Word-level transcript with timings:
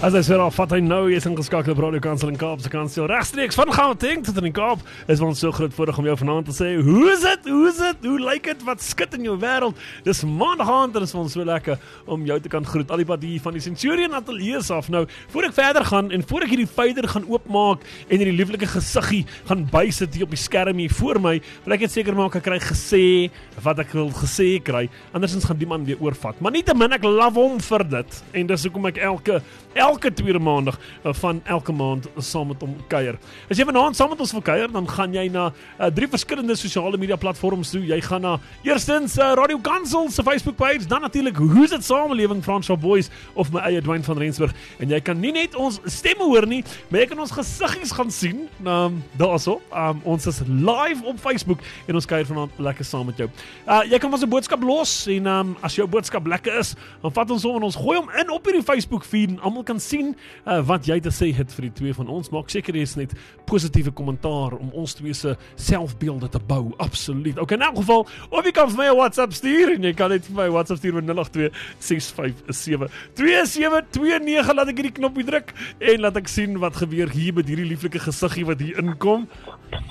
As 0.00 0.14
hy 0.14 0.20
sê, 0.20 0.50
"Vat 0.52 0.70
hy 0.70 0.80
nou 0.80 1.10
eens 1.12 1.26
ingeskakel 1.26 1.72
op 1.72 1.78
Radio 1.78 2.00
Kansel 2.00 2.28
in 2.28 2.36
Kaap 2.36 2.62
se 2.62 2.70
kantoor 2.70 3.06
regstreeks 3.06 3.54
van 3.54 3.70
Gauteng 3.70 4.24
tot 4.24 4.34
in 4.38 4.44
die 4.44 4.50
Kaap." 4.50 4.78
Is 5.06 5.20
ons 5.20 5.38
so 5.38 5.52
groot 5.52 5.74
voorreg 5.74 5.98
om 5.98 6.04
jou 6.06 6.16
vanaand 6.16 6.46
te 6.46 6.52
sê, 6.52 6.82
"Hoe 6.82 7.12
is 7.12 7.20
dit? 7.20 7.38
Hoe 7.44 7.68
is 7.68 7.76
dit? 7.76 7.96
Hoe 8.00 8.18
lyk 8.18 8.44
dit? 8.44 8.64
Wat 8.64 8.80
skud 8.80 9.14
in 9.14 9.24
jou 9.24 9.38
wêreld?" 9.38 9.76
Dis 10.02 10.24
maandag 10.24 10.70
aand 10.70 10.94
en 10.94 11.00
dit 11.00 11.02
is 11.02 11.14
ons 11.14 11.32
so 11.32 11.44
lekker 11.44 11.78
om 12.06 12.24
jou 12.24 12.40
te 12.40 12.48
kan 12.48 12.64
groet. 12.64 12.90
Al 12.90 12.96
die 12.96 13.04
pad 13.04 13.22
hier 13.22 13.40
van 13.40 13.52
die 13.52 13.60
Centurion 13.60 14.14
Ateljee 14.14 14.72
af. 14.72 14.88
Nou, 14.88 15.06
voor 15.28 15.42
ek 15.42 15.52
verder 15.52 15.84
gaan 15.84 16.10
en 16.10 16.22
voor 16.26 16.40
ek 16.40 16.48
hierdie 16.48 16.68
vyder 16.68 17.06
gaan 17.08 17.28
oopmaak 17.28 17.80
en 18.08 18.16
hierdie 18.16 18.36
lieflike 18.36 18.66
gesiggie 18.66 19.26
gaan 19.44 19.68
bysit 19.70 20.14
hier 20.14 20.24
op 20.24 20.30
die 20.30 20.38
skerm 20.38 20.78
hier 20.78 20.90
voor 20.90 21.20
my, 21.20 21.42
wil 21.64 21.74
ek 21.74 21.80
net 21.80 21.90
seker 21.90 22.14
maak 22.14 22.34
ek 22.36 22.42
kry 22.42 22.58
gesê 22.58 23.30
wat 23.62 23.78
ek 23.78 23.92
wil 23.92 24.08
gesê 24.08 24.62
kry. 24.62 24.88
Andersins 25.12 25.44
gaan 25.44 25.58
die 25.58 25.66
man 25.66 25.84
weer 25.84 26.00
oorvat. 26.00 26.40
Maar 26.40 26.52
nietemin 26.52 26.92
ek 26.92 27.02
love 27.02 27.38
hom 27.38 27.60
vir 27.60 27.84
dit 27.84 28.22
en 28.32 28.46
dis 28.46 28.64
hoekom 28.64 28.86
ek 28.86 28.96
elke 28.96 29.42
elke 29.74 29.89
tweede 29.98 30.38
maandag 30.38 30.78
uh, 31.04 31.12
van 31.12 31.40
elke 31.44 31.72
maand 31.72 32.06
saam 32.16 32.46
met 32.46 32.60
hom 32.60 32.76
kuier. 32.88 33.18
As 33.50 33.58
jy 33.58 33.64
vanaand 33.64 33.96
saam 33.96 34.10
met 34.10 34.20
ons 34.20 34.32
wil 34.32 34.42
kuier, 34.42 34.70
dan 34.72 34.88
gaan 34.88 35.14
jy 35.14 35.28
na 35.28 35.48
uh, 35.50 35.86
drie 35.94 36.08
verskillende 36.08 36.54
sosiale 36.56 36.98
media 36.98 37.16
platforms 37.16 37.70
toe. 37.70 37.82
Jy 37.86 38.00
gaan 38.00 38.20
na 38.20 38.38
eerstens 38.62 39.18
uh, 39.18 39.32
Radio 39.34 39.58
Kansel 39.58 40.10
se 40.10 40.22
Facebook 40.22 40.56
page, 40.56 40.86
dan 40.86 41.00
natuurlik 41.00 41.36
Hoe's 41.36 41.70
dit 41.70 41.84
samelewing 41.84 42.42
François 42.44 42.78
Boys 42.80 43.10
of 43.34 43.52
my 43.52 43.60
eie 43.60 43.80
Dwayne 43.80 44.04
van 44.04 44.18
Rensburg 44.18 44.54
en 44.78 44.88
jy 44.88 45.00
kan 45.00 45.18
nie 45.20 45.32
net 45.32 45.54
ons 45.54 45.80
stemme 45.84 46.24
hoor 46.24 46.46
nie, 46.46 46.62
maar 46.88 47.00
jy 47.00 47.08
kan 47.10 47.18
ons 47.18 47.34
gesiggies 47.34 47.92
gaan 47.96 48.10
sien. 48.10 48.46
Um, 48.64 49.02
Daarso, 49.18 49.60
um, 49.72 50.00
ons 50.04 50.26
is 50.26 50.42
live 50.46 51.04
op 51.08 51.18
Facebook 51.18 51.64
en 51.86 51.98
ons 51.98 52.06
kuier 52.06 52.26
vanaand 52.28 52.60
lekker 52.60 52.84
saam 52.84 53.08
met 53.10 53.18
jou. 53.18 53.28
Uh, 53.66 53.82
jy 53.90 53.98
kan 53.98 54.12
ons 54.12 54.22
'n 54.22 54.28
boodskap 54.28 54.62
los 54.62 55.06
en 55.06 55.26
um, 55.26 55.56
as 55.62 55.74
jou 55.74 55.86
boodskap 55.88 56.26
lekker 56.26 56.58
is, 56.58 56.74
dan 57.02 57.12
vat 57.12 57.30
ons 57.30 57.42
hom 57.42 57.56
en 57.56 57.62
ons 57.62 57.76
gooi 57.76 57.96
hom 57.98 58.10
in 58.20 58.30
op 58.30 58.44
hierdie 58.44 58.62
Facebook 58.62 59.04
feed 59.04 59.30
en 59.30 59.40
almal 59.40 59.64
kan 59.64 59.79
sien 59.80 60.14
uh, 60.46 60.60
wat 60.66 60.86
jy 60.86 61.00
te 61.00 61.12
sê 61.14 61.30
het 61.36 61.52
vir 61.56 61.68
die 61.68 61.72
twee 61.80 61.94
van 61.96 62.08
ons. 62.08 62.30
Maak 62.34 62.50
seker 62.52 62.76
jy 62.76 62.84
is 62.86 62.96
net 62.96 63.14
positiewe 63.50 63.92
kommentaar 63.96 64.56
om 64.58 64.70
ons 64.76 64.94
twee 64.98 65.14
se 65.16 65.36
selfbeelde 65.56 66.28
te 66.28 66.40
bou. 66.50 66.72
Absoluut. 66.78 67.38
Okay, 67.38 67.58
in 67.58 67.66
elk 67.66 67.80
geval, 67.82 68.06
of 68.30 68.44
jy 68.44 68.52
kan 68.56 68.70
vir 68.70 68.78
my 68.78 68.88
'n 68.90 68.96
WhatsApp 68.96 69.32
stuur 69.32 69.74
en 69.74 69.82
jy 69.82 69.94
kan 69.94 70.10
net 70.10 70.26
vir 70.26 70.36
my 70.36 70.48
WhatsApp 70.48 70.78
stuur 70.78 70.94
met 70.94 71.04
082 71.04 71.50
657 71.78 72.90
2729 73.14 74.54
laat 74.54 74.68
ek 74.68 74.76
hierdie 74.76 74.98
knoppie 75.00 75.24
druk 75.24 75.52
en 75.80 76.00
laat 76.00 76.16
ek 76.16 76.28
sien 76.28 76.58
wat 76.58 76.76
gebeur 76.76 77.08
hier 77.10 77.34
met 77.34 77.48
hierdie 77.48 77.68
lieflike 77.68 77.98
gesiggie 77.98 78.46
wat 78.46 78.60
hier 78.60 78.78
inkom. 78.78 79.28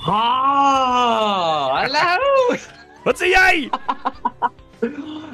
Ha! 0.06 1.88
Hallo. 1.90 2.58
Wat 3.06 3.20
sê 3.20 3.32
jy? 3.32 3.70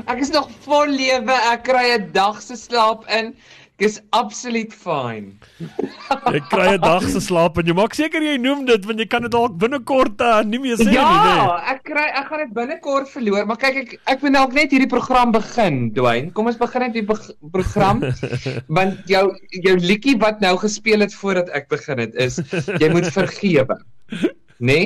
Ek 0.06 0.22
is 0.22 0.32
nog 0.34 0.50
vol 0.66 0.92
lewe. 0.94 1.36
Ek 1.52 1.66
kry 1.66 1.98
'n 1.98 2.12
dag 2.14 2.42
se 2.42 2.56
slaap 2.58 3.06
in. 3.10 3.36
Ek 3.76 3.90
is 3.90 3.96
absoluut 4.16 4.72
fyn. 4.72 5.34
Jy 6.32 6.40
kry 6.48 6.68
'n 6.78 6.80
dag 6.80 7.04
se 7.12 7.20
slaap 7.20 7.58
en 7.60 7.68
jy 7.68 7.74
maak 7.76 7.96
seker 7.98 8.24
jy 8.24 8.38
noem 8.40 8.62
dit 8.70 8.86
want 8.88 9.02
jy 9.04 9.08
kan 9.12 9.26
dit 9.28 9.34
dalk 9.34 9.58
binnekort 9.60 10.22
uh, 10.24 10.38
nie 10.48 10.62
meer 10.64 10.80
sê 10.80 10.94
ja, 10.96 11.04
nie. 11.04 11.34
Ja, 11.36 11.58
ek 11.74 11.82
kry 11.90 12.06
ek 12.08 12.30
gaan 12.30 12.44
dit 12.46 12.54
binnekort 12.56 13.12
verloor, 13.12 13.44
maar 13.50 13.60
kyk 13.60 13.82
ek 13.82 13.92
ek 14.14 14.24
moet 14.24 14.38
dalk 14.38 14.56
net 14.56 14.72
hierdie 14.72 14.88
program 14.88 15.36
begin, 15.36 15.82
Dwayne. 15.98 16.32
Kom 16.38 16.48
ons 16.48 16.62
begin 16.62 16.86
net 16.86 16.96
die 16.96 17.04
program 17.04 18.00
want 18.80 19.12
jou 19.12 19.26
jou 19.68 19.76
liedjie 19.84 20.16
wat 20.24 20.40
nou 20.46 20.56
gespeel 20.64 21.04
het 21.04 21.12
voordat 21.20 21.52
ek 21.52 21.68
begin 21.76 22.00
het 22.06 22.16
is 22.16 22.40
jy 22.80 22.92
moet 22.96 23.12
vergewe. 23.12 23.76
Né? 24.56 24.72
Nee? 24.72 24.84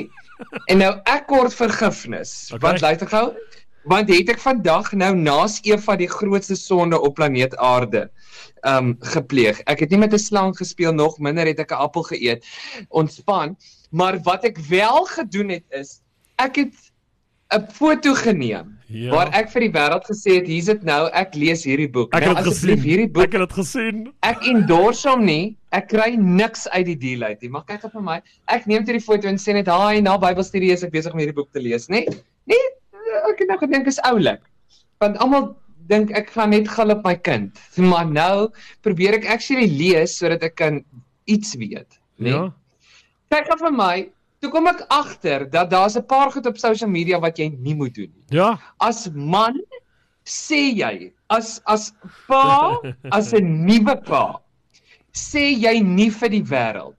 En 0.73 0.79
nou 0.81 0.93
ek 1.05 1.27
kort 1.29 1.53
vergifnis. 1.53 2.49
Okay. 2.49 2.63
Want 2.63 2.81
luister 2.81 3.09
gou, 3.11 3.25
want 3.85 4.09
het 4.09 4.33
ek 4.33 4.41
vandag 4.41 4.89
nou 4.97 5.11
naas 5.13 5.59
Eva 5.61 5.93
die 5.99 6.09
grootste 6.09 6.57
sonde 6.57 6.97
op 6.97 7.19
planeet 7.21 7.53
Aarde 7.61 8.07
um 8.67 8.95
gepleeg. 8.99 9.61
Ek 9.65 9.79
het 9.79 9.89
nie 9.89 9.99
met 9.99 10.13
'n 10.13 10.19
slang 10.19 10.55
gespeel 10.57 10.93
nog 10.93 11.19
minder 11.19 11.45
het 11.45 11.59
ek 11.59 11.71
'n 11.71 11.81
appel 11.85 12.03
geëet. 12.03 12.45
Ontspan, 12.89 13.57
maar 13.89 14.19
wat 14.23 14.43
ek 14.43 14.57
wel 14.57 15.05
gedoen 15.05 15.49
het 15.49 15.65
is 15.69 16.01
ek 16.37 16.55
het 16.55 16.75
'n 17.49 17.65
foto 17.73 18.13
geneem 18.13 18.77
ja. 18.87 19.09
waar 19.09 19.29
ek 19.33 19.49
vir 19.49 19.61
die 19.67 19.71
wêreld 19.73 20.05
gesê 20.05 20.35
het 20.37 20.47
hier's 20.47 20.69
dit 20.69 20.83
nou 20.83 21.09
ek 21.17 21.35
lees 21.35 21.63
hierdie 21.63 21.89
boek. 21.89 22.13
Ek 22.13 22.25
nou, 22.25 22.35
het 22.35 22.45
gesien 22.45 22.81
hierdie 22.81 23.09
boek. 23.09 23.23
Ek 23.23 23.37
het 23.37 23.47
dit 23.47 23.55
gesien. 23.57 24.03
Ek 24.25 24.45
endorse 24.51 25.09
hom 25.09 25.25
nie. 25.25 25.57
Ek 25.73 25.89
kry 25.89 26.13
niks 26.17 26.67
uit 26.69 26.85
die 26.85 26.97
deal 26.97 27.23
uit 27.23 27.41
nie. 27.41 27.49
Maar 27.49 27.65
kyk 27.69 27.87
op 27.89 27.95
vir 27.97 28.05
my. 28.05 28.19
Ek 28.45 28.65
neem 28.69 28.85
hierdie 28.85 29.03
foto 29.03 29.29
en 29.29 29.41
sê 29.41 29.53
net 29.57 29.69
haai 29.69 30.01
na 30.01 30.17
Bybelstudie 30.21 30.73
is 30.73 30.85
ek 30.85 30.93
besig 30.93 31.13
om 31.13 31.21
hierdie 31.21 31.37
boek 31.37 31.51
te 31.53 31.61
lees, 31.61 31.89
nê? 31.89 32.05
Nee? 32.05 32.19
Nee, 32.49 32.69
ek 33.31 33.43
het 33.43 33.49
nou 33.49 33.57
gedink 33.61 33.89
is 33.89 33.99
oulik. 34.09 34.41
Want 35.01 35.17
almal 35.23 35.55
dink 35.89 36.13
ek 36.17 36.31
gaan 36.35 36.53
net 36.53 36.69
gal 36.69 36.93
op 36.93 37.03
my 37.05 37.15
kind. 37.15 37.57
Maar 37.91 38.07
nou 38.07 38.49
probeer 38.85 39.19
ek 39.19 39.27
actually 39.35 39.67
lees 39.67 40.17
sodat 40.19 40.45
ek 40.45 40.55
kan 40.61 40.83
iets 41.29 41.55
weet, 41.59 41.99
né? 42.17 42.29
Nee? 42.29 42.33
Ja. 42.33 42.47
Kyk 43.29 43.51
af 43.53 43.61
vir 43.61 43.75
my. 43.75 43.95
Toe 44.39 44.49
kom 44.53 44.69
ek 44.71 44.85
agter 44.93 45.45
dat 45.51 45.69
daar's 45.73 45.97
'n 45.99 46.05
paar 46.07 46.31
goed 46.31 46.47
op 46.47 46.57
social 46.57 46.89
media 46.89 47.19
wat 47.19 47.37
jy 47.37 47.49
nie 47.59 47.75
moet 47.75 47.93
doen 47.93 48.09
nie. 48.09 48.37
Ja. 48.37 48.57
As 48.79 49.09
man 49.13 49.59
sê 50.25 50.73
jy, 50.73 51.11
as 51.29 51.59
as 51.65 51.91
pa, 52.27 52.77
as 53.17 53.33
'n 53.33 53.65
nuwe 53.65 53.95
pa, 54.05 54.39
sê 55.13 55.51
jy 55.53 55.81
nie 55.83 56.09
vir 56.09 56.29
die 56.29 56.43
wêreld. 56.43 56.97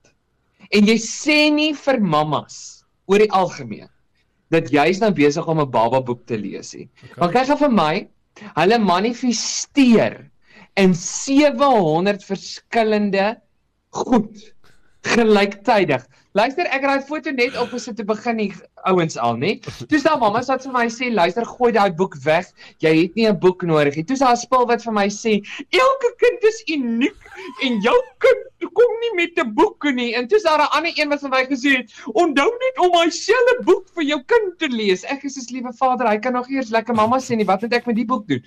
En 0.71 0.85
jy 0.87 0.97
sê 0.97 1.49
nie 1.51 1.73
vir 1.73 1.99
mammas 1.99 2.85
oor 3.07 3.19
die 3.19 3.31
algemeen 3.31 3.89
dat 4.51 4.71
jy's 4.71 4.99
nou 4.99 5.11
besig 5.15 5.47
om 5.47 5.59
'n 5.59 5.71
baba 5.71 6.01
boek 6.01 6.25
te 6.25 6.37
lees 6.37 6.73
nie. 6.75 6.89
Okay. 7.03 7.19
Want 7.19 7.33
kyk 7.33 7.49
af 7.49 7.59
vir 7.59 7.71
my, 7.71 8.07
Hulle 8.55 8.77
manifesteer 8.79 10.29
in 10.75 10.93
700 10.95 12.23
verskillende 12.23 13.25
goed 13.91 14.53
gelyktydig. 15.01 16.05
Luister, 16.37 16.67
ek 16.71 16.85
raai 16.87 17.01
foto 17.03 17.31
net 17.35 17.57
op 17.59 17.73
as 17.75 17.89
dit 17.89 17.97
te 17.99 18.03
begin 18.07 18.37
die 18.39 18.51
ouens 18.87 19.17
al, 19.19 19.35
nê? 19.35 19.57
Toe 19.91 19.99
staan 19.99 20.21
mamma 20.21 20.39
wat 20.47 20.63
vir 20.63 20.71
my 20.71 20.85
sê, 20.93 21.09
luister, 21.11 21.43
gooi 21.57 21.73
daai 21.75 21.91
boek 21.97 22.15
weg. 22.23 22.47
Jy 22.79 22.93
het 23.01 23.17
nie 23.19 23.27
'n 23.27 23.39
boek 23.39 23.65
nodig 23.67 23.97
nie. 23.97 24.05
Toe 24.07 24.15
staan 24.15 24.37
'n 24.37 24.43
spul 24.43 24.63
wat 24.69 24.83
vir 24.85 24.93
my 24.93 25.07
sê, 25.09 25.33
elke 25.75 26.09
kind 26.23 26.43
is 26.43 26.63
uniek 26.67 27.17
en 27.63 27.81
jou 27.81 27.97
kind 28.19 28.71
kom 28.73 28.91
nie 29.01 29.11
met 29.15 29.39
'n 29.43 29.53
boek 29.53 29.83
nie. 29.93 30.15
En 30.15 30.27
toe 30.27 30.37
is 30.37 30.43
daar 30.43 30.61
'n 30.61 30.71
ander 30.77 30.93
een 30.95 31.09
wat 31.09 31.21
vir 31.21 31.29
my 31.29 31.43
gesê 31.45 31.77
het, 31.77 31.91
onthou 32.13 32.49
net 32.63 32.79
om 32.79 32.91
my 32.95 33.09
selfe 33.09 33.57
boek 33.63 33.89
vir 33.95 34.03
jou 34.03 34.21
kind 34.23 34.59
te 34.59 34.67
lees. 34.67 35.03
Ek 35.03 35.23
is 35.23 35.37
'n 35.37 35.53
liewe 35.53 35.73
vader, 35.73 36.07
hy 36.07 36.17
kan 36.17 36.33
nog 36.33 36.49
eers 36.49 36.69
lekker 36.69 36.95
mamma 36.95 37.17
sê 37.17 37.35
nie, 37.35 37.45
wat 37.45 37.61
moet 37.61 37.73
ek 37.73 37.85
met 37.87 37.95
die 37.95 38.05
boek 38.05 38.27
doen? 38.27 38.43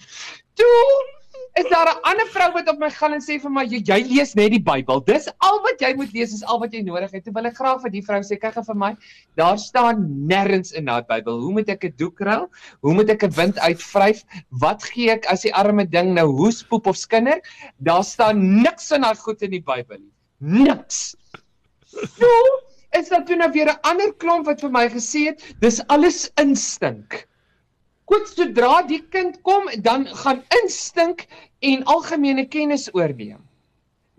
Toe 0.54 1.23
is 1.54 1.68
daar 1.70 1.86
'n 1.86 2.00
ander 2.02 2.26
vrou 2.26 2.52
wat 2.52 2.68
op 2.68 2.78
my 2.78 2.90
gaan 2.90 3.12
en 3.14 3.20
sê 3.20 3.38
vir 3.40 3.50
my 3.50 3.62
jy, 3.64 3.78
jy 3.86 3.98
lees 4.10 4.34
net 4.34 4.50
die 4.50 4.62
Bybel. 4.62 5.00
Dis 5.00 5.28
al 5.38 5.60
wat 5.62 5.80
jy 5.80 5.94
moet 5.94 6.12
lees, 6.12 6.32
is 6.34 6.42
al 6.42 6.58
wat 6.58 6.72
jy 6.72 6.82
nodig 6.82 7.12
het. 7.12 7.24
Toe 7.24 7.32
wil 7.32 7.46
ek 7.46 7.56
graag 7.56 7.80
vir 7.82 7.90
die 7.90 8.02
vrou 8.02 8.20
sê 8.22 8.38
kyk 8.40 8.58
vir 8.66 8.74
my, 8.74 8.96
daar 9.36 9.58
staan 9.58 10.26
nêrens 10.26 10.72
in 10.72 10.84
daai 10.90 11.02
Bybel. 11.02 11.38
Hoe 11.40 11.52
moet 11.52 11.68
ek 11.68 11.84
'n 11.84 11.94
doek 11.96 12.20
ruil? 12.20 12.50
Hoe 12.80 12.94
moet 12.94 13.10
ek 13.10 13.22
'n 13.22 13.30
wind 13.30 13.58
uitvryf? 13.58 14.24
Wat 14.50 14.82
gee 14.82 15.10
ek 15.10 15.26
as 15.26 15.42
die 15.42 15.54
arme 15.54 15.86
ding 15.86 16.14
nou 16.14 16.26
hoes, 16.26 16.62
poep 16.62 16.86
of 16.86 16.96
skinder? 16.96 17.40
Daar 17.78 18.04
staan 18.04 18.62
niks 18.62 18.90
in 18.90 19.02
daai 19.02 19.14
goed 19.14 19.42
in 19.42 19.50
die 19.50 19.62
Bybel 19.62 19.98
nie. 19.98 20.12
Niks. 20.38 21.14
So 21.86 22.26
is 22.98 23.08
daar 23.08 23.24
toe 23.24 23.36
nou 23.36 23.50
weer 23.52 23.70
'n 23.70 23.78
ander 23.82 24.12
klomp 24.14 24.46
wat 24.46 24.60
vir 24.60 24.70
my 24.70 24.88
gesê 24.88 25.26
het, 25.26 25.54
dis 25.60 25.80
alles 25.86 26.30
instink. 26.36 27.28
Goed, 28.10 28.28
sodra 28.28 28.82
die 28.84 29.00
kind 29.14 29.38
kom, 29.48 29.70
dan 29.80 30.04
gaan 30.22 30.42
instink 30.60 31.24
en 31.64 31.84
algemene 31.88 32.44
kennis 32.52 32.90
oorneem. 32.92 33.40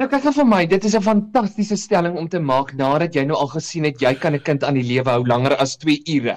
Nou 0.02 0.08
kyk 0.12 0.26
vir 0.36 0.48
my, 0.50 0.66
dit 0.68 0.86
is 0.90 0.96
'n 0.96 1.06
fantastiese 1.06 1.78
stelling 1.78 2.18
om 2.18 2.28
te 2.28 2.40
maak 2.40 2.74
nadat 2.74 3.16
jy 3.16 3.24
nou 3.26 3.38
al 3.38 3.52
gesien 3.54 3.86
het 3.86 4.02
jy 4.02 4.14
kan 4.16 4.34
'n 4.36 4.44
kind 4.44 4.64
aan 4.64 4.74
die 4.74 4.84
lewe 4.84 5.10
hou 5.10 5.24
langer 5.24 5.56
as 5.56 5.78
2 5.78 6.02
ure. 6.16 6.36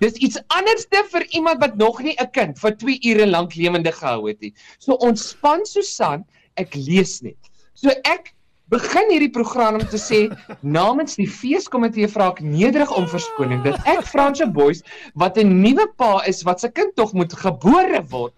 Dis 0.00 0.20
iets 0.20 0.38
anderste 0.48 1.02
vir 1.12 1.24
iemand 1.32 1.60
wat 1.60 1.76
nog 1.76 2.02
nie 2.02 2.14
'n 2.20 2.30
kind 2.30 2.58
vir 2.58 2.76
2 2.76 2.98
ure 3.02 3.26
lank 3.26 3.56
lewende 3.56 3.92
gehou 3.92 4.28
het 4.28 4.40
nie. 4.40 4.52
So 4.78 4.92
ontspan 4.92 5.64
Susan, 5.64 6.24
ek 6.56 6.74
lees 6.74 7.22
net. 7.22 7.38
So 7.74 7.88
ek 8.04 8.34
begin 8.72 9.12
hierdie 9.12 9.30
program 9.30 9.78
om 9.78 9.84
te 9.86 9.98
sê 10.00 10.20
namens 10.62 11.14
die 11.20 11.28
feeskomitee 11.30 12.08
vra 12.10 12.32
ek 12.32 12.42
nederig 12.42 12.90
om 12.98 13.06
verskoning 13.10 13.62
dat 13.66 13.78
ek 13.86 14.02
Franse 14.08 14.48
Boys 14.58 14.82
wat 15.14 15.38
'n 15.38 15.62
nuwe 15.62 15.86
pa 15.96 16.22
is 16.26 16.42
wat 16.42 16.60
se 16.60 16.70
kind 16.70 16.96
tog 16.96 17.12
moet 17.14 17.32
gebore 17.32 18.02
word 18.10 18.34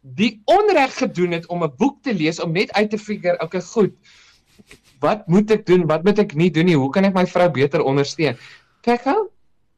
die 0.00 0.40
onreg 0.48 0.96
gedoen 0.96 1.36
het 1.36 1.46
om 1.46 1.64
'n 1.64 1.72
boek 1.76 2.00
te 2.02 2.14
lees 2.14 2.40
om 2.40 2.52
net 2.52 2.72
uit 2.72 2.90
te 2.90 2.98
figure 2.98 3.36
okay 3.40 3.60
goed 3.60 3.92
wat 5.00 5.28
moet 5.28 5.50
ek 5.50 5.66
doen 5.66 5.86
wat 5.86 6.04
moet 6.04 6.18
ek 6.18 6.34
nie 6.34 6.50
doen 6.50 6.66
nie 6.66 6.76
hoe 6.76 6.90
kan 6.90 7.04
ek 7.04 7.14
my 7.14 7.26
vrou 7.26 7.48
beter 7.50 7.84
ondersteun? 7.84 8.36
Kyk 8.82 9.04
gou 9.04 9.28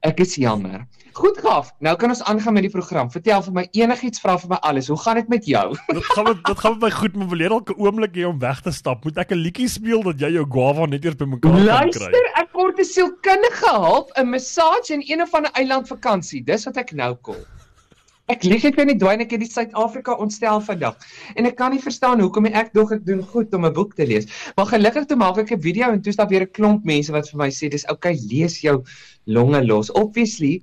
ek 0.03 0.21
is 0.21 0.35
jammer 0.37 0.87
Goed 1.13 1.39
gaaf. 1.45 1.73
Nou 1.85 1.93
kan 2.01 2.09
ons 2.09 2.23
aangaan 2.25 2.55
met 2.57 2.65
die 2.65 2.73
program. 2.73 3.11
Vertel 3.13 3.43
vir 3.45 3.55
my 3.57 3.65
enigiets, 3.77 4.21
vra 4.23 4.39
vir 4.41 4.49
my 4.55 4.59
alles. 4.69 4.89
Hoe 4.89 4.97
gaan 5.03 5.19
dit 5.21 5.29
met 5.29 5.49
jou? 5.49 5.65
dit 5.99 6.07
gaan 6.15 6.25
met 6.25 6.41
dit 6.47 6.63
gaan 6.63 6.77
met 6.79 6.87
my 6.87 6.91
goed, 6.95 7.17
maar 7.21 7.29
wil 7.33 7.45
jy 7.45 7.51
dalk 7.53 7.73
'n 7.75 7.81
oomblik 7.85 8.17
hê 8.17 8.25
om 8.29 8.39
weg 8.41 8.63
te 8.65 8.73
stap? 8.73 9.05
Moet 9.05 9.21
ek 9.21 9.35
'n 9.37 9.43
liedjie 9.45 9.69
speel 9.69 10.03
dat 10.09 10.21
jy 10.25 10.33
jou 10.39 10.47
guava 10.49 10.87
net 10.89 11.05
eers 11.05 11.19
bymekaar 11.21 11.53
kan 11.53 11.93
kry? 11.93 12.09
Luister, 12.09 12.31
ek 12.41 12.49
kort 12.57 12.81
'n 12.81 12.89
sielkundige 12.95 13.75
hulp, 13.77 14.09
'n 14.17 14.31
massage 14.33 14.95
en 14.97 15.05
een 15.05 15.21
of 15.21 15.35
ander 15.35 15.53
eiland 15.53 15.89
vakansie. 15.89 16.41
Dis 16.45 16.65
wat 16.65 16.81
ek 16.81 16.93
nou 16.97 17.15
kom. 17.21 17.45
Ek 18.31 18.45
lieg 18.47 18.63
ek 18.63 18.77
nie 18.87 18.95
dwyn 18.95 19.25
ek 19.25 19.33
het 19.35 19.41
die 19.43 19.51
Suid-Afrika 19.51 20.15
ontstel 20.23 20.61
vandag. 20.63 20.95
En 21.35 21.49
ek 21.49 21.57
kan 21.59 21.73
nie 21.75 21.83
verstaan 21.83 22.21
hoekom 22.23 22.47
ek 22.47 22.71
dog 22.77 22.93
ek 22.95 23.03
doen 23.07 23.23
goed 23.33 23.55
om 23.55 23.67
'n 23.67 23.73
boek 23.75 23.97
te 23.99 24.07
lees. 24.07 24.29
Maar 24.57 24.67
gelukkig 24.71 25.09
toe 25.11 25.17
maak 25.19 25.39
ek 25.43 25.51
'n 25.51 25.61
video 25.61 25.91
en 25.91 26.01
toe 26.01 26.13
staan 26.13 26.29
weer 26.31 26.47
'n 26.47 26.55
klomp 26.55 26.85
mense 26.85 27.11
wat 27.11 27.29
vir 27.29 27.39
my 27.39 27.51
sê 27.51 27.69
dis 27.69 27.85
okay, 27.91 28.15
lees 28.31 28.61
jou 28.63 28.85
longe 29.27 29.67
los. 29.67 29.91
Obviously, 29.91 30.63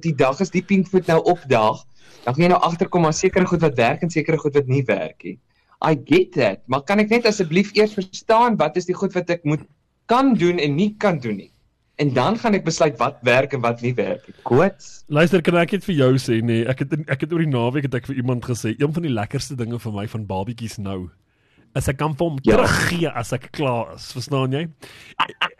die 0.00 0.14
dag 0.14 0.40
is 0.40 0.50
die 0.50 0.62
pinkvoet 0.62 1.06
nou 1.06 1.22
opdaag. 1.24 1.84
Dan 2.24 2.34
gaan 2.34 2.44
jy 2.44 2.48
nou 2.48 2.60
agterkom 2.60 3.06
aan 3.06 3.12
sekere 3.12 3.46
goed 3.46 3.60
wat 3.60 3.76
werk 3.76 4.02
en 4.02 4.10
sekere 4.10 4.36
goed 4.36 4.54
wat 4.54 4.66
nie 4.66 4.84
werk 4.84 5.24
nie. 5.24 5.38
I 5.80 5.94
get 5.94 6.32
that, 6.32 6.60
maar 6.66 6.82
kan 6.82 6.98
ek 6.98 7.08
net 7.08 7.26
asseblief 7.26 7.72
eers 7.74 7.94
verstaan 7.94 8.56
wat 8.56 8.76
is 8.76 8.84
die 8.84 8.94
goed 8.94 9.14
wat 9.14 9.30
ek 9.30 9.44
moet 9.44 9.64
kan 10.06 10.34
doen 10.34 10.58
en 10.58 10.76
nie 10.76 10.94
kan 10.98 11.18
doen 11.18 11.36
nie? 11.36 11.52
En 11.98 12.12
dan 12.14 12.38
gaan 12.38 12.54
ek 12.54 12.64
besluit 12.64 12.94
wat 13.00 13.16
werk 13.26 13.52
en 13.56 13.60
wat 13.60 13.80
nie 13.82 13.94
werk 13.98 14.26
nie. 14.26 14.34
Koets. 14.46 15.02
Luister, 15.10 15.42
kan 15.42 15.56
ek 15.58 15.72
net 15.74 15.86
vir 15.88 15.96
jou 15.98 16.12
sê 16.22 16.38
nee, 16.46 16.62
ek 16.70 16.84
het 16.84 16.94
ek 17.10 17.24
het 17.24 17.32
oor 17.34 17.42
die 17.42 17.50
naweek 17.50 17.88
het 17.88 17.96
ek 17.98 18.06
vir 18.06 18.20
iemand 18.22 18.46
gesê, 18.46 18.76
een 18.78 18.94
van 18.94 19.02
die 19.02 19.10
lekkerste 19.10 19.56
dinge 19.58 19.80
vir 19.82 19.96
my 19.96 20.04
van 20.06 20.26
babietjies 20.28 20.78
nou 20.78 21.08
is 21.76 21.88
ek 21.90 21.98
kan 22.00 22.14
vir 22.16 22.30
hom 22.30 22.38
ja. 22.46 22.54
teruggee 22.56 23.10
as 23.10 23.34
ek 23.36 23.50
klaar 23.54 23.94
is, 23.96 24.08
verstaan 24.16 24.54
jy? 24.54 24.64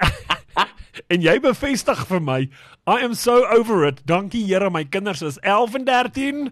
en 1.12 1.25
jy 1.25 1.35
bevestig 1.43 2.00
vir 2.08 2.23
my, 2.25 2.38
I 2.88 3.02
am 3.05 3.14
so 3.19 3.43
over 3.55 3.85
it. 3.88 4.00
Dankie 4.08 4.44
Here, 4.46 4.70
my 4.70 4.85
kinders 4.85 5.23
is 5.26 5.38
11 5.43 5.81
en 5.81 5.87
13 5.90 6.43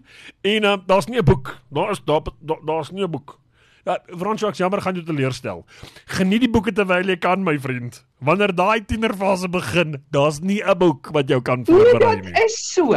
en 0.53 0.67
uh, 0.67 0.77
daar's 0.87 1.07
nie 1.07 1.19
'n 1.19 1.25
boek. 1.25 1.57
Daar 1.73 1.91
is 1.95 2.03
daar 2.05 2.27
daar's 2.43 2.91
nie 2.91 3.03
'n 3.03 3.11
boek. 3.11 3.39
Ja, 3.87 3.95
Frans 4.19 4.41
Jacques, 4.43 4.59
jammer 4.59 4.81
gaan 4.83 4.97
jou 4.99 5.05
teleurstel. 5.07 5.61
Geniet 6.17 6.43
die 6.43 6.49
boeke 6.51 6.73
terwyl 6.75 7.07
jy 7.07 7.15
kan, 7.23 7.45
my 7.47 7.53
vriend. 7.63 8.01
Wanneer 8.19 8.51
daai 8.51 8.83
tienerfase 8.83 9.47
begin, 9.47 10.01
daar's 10.11 10.41
nie 10.43 10.59
'n 10.59 10.77
boek 10.77 11.07
wat 11.15 11.29
jou 11.31 11.39
kan 11.41 11.63
voorberei 11.63 12.19
nie. 12.19 12.33
Dit 12.33 12.43
is 12.43 12.57
so. 12.73 12.91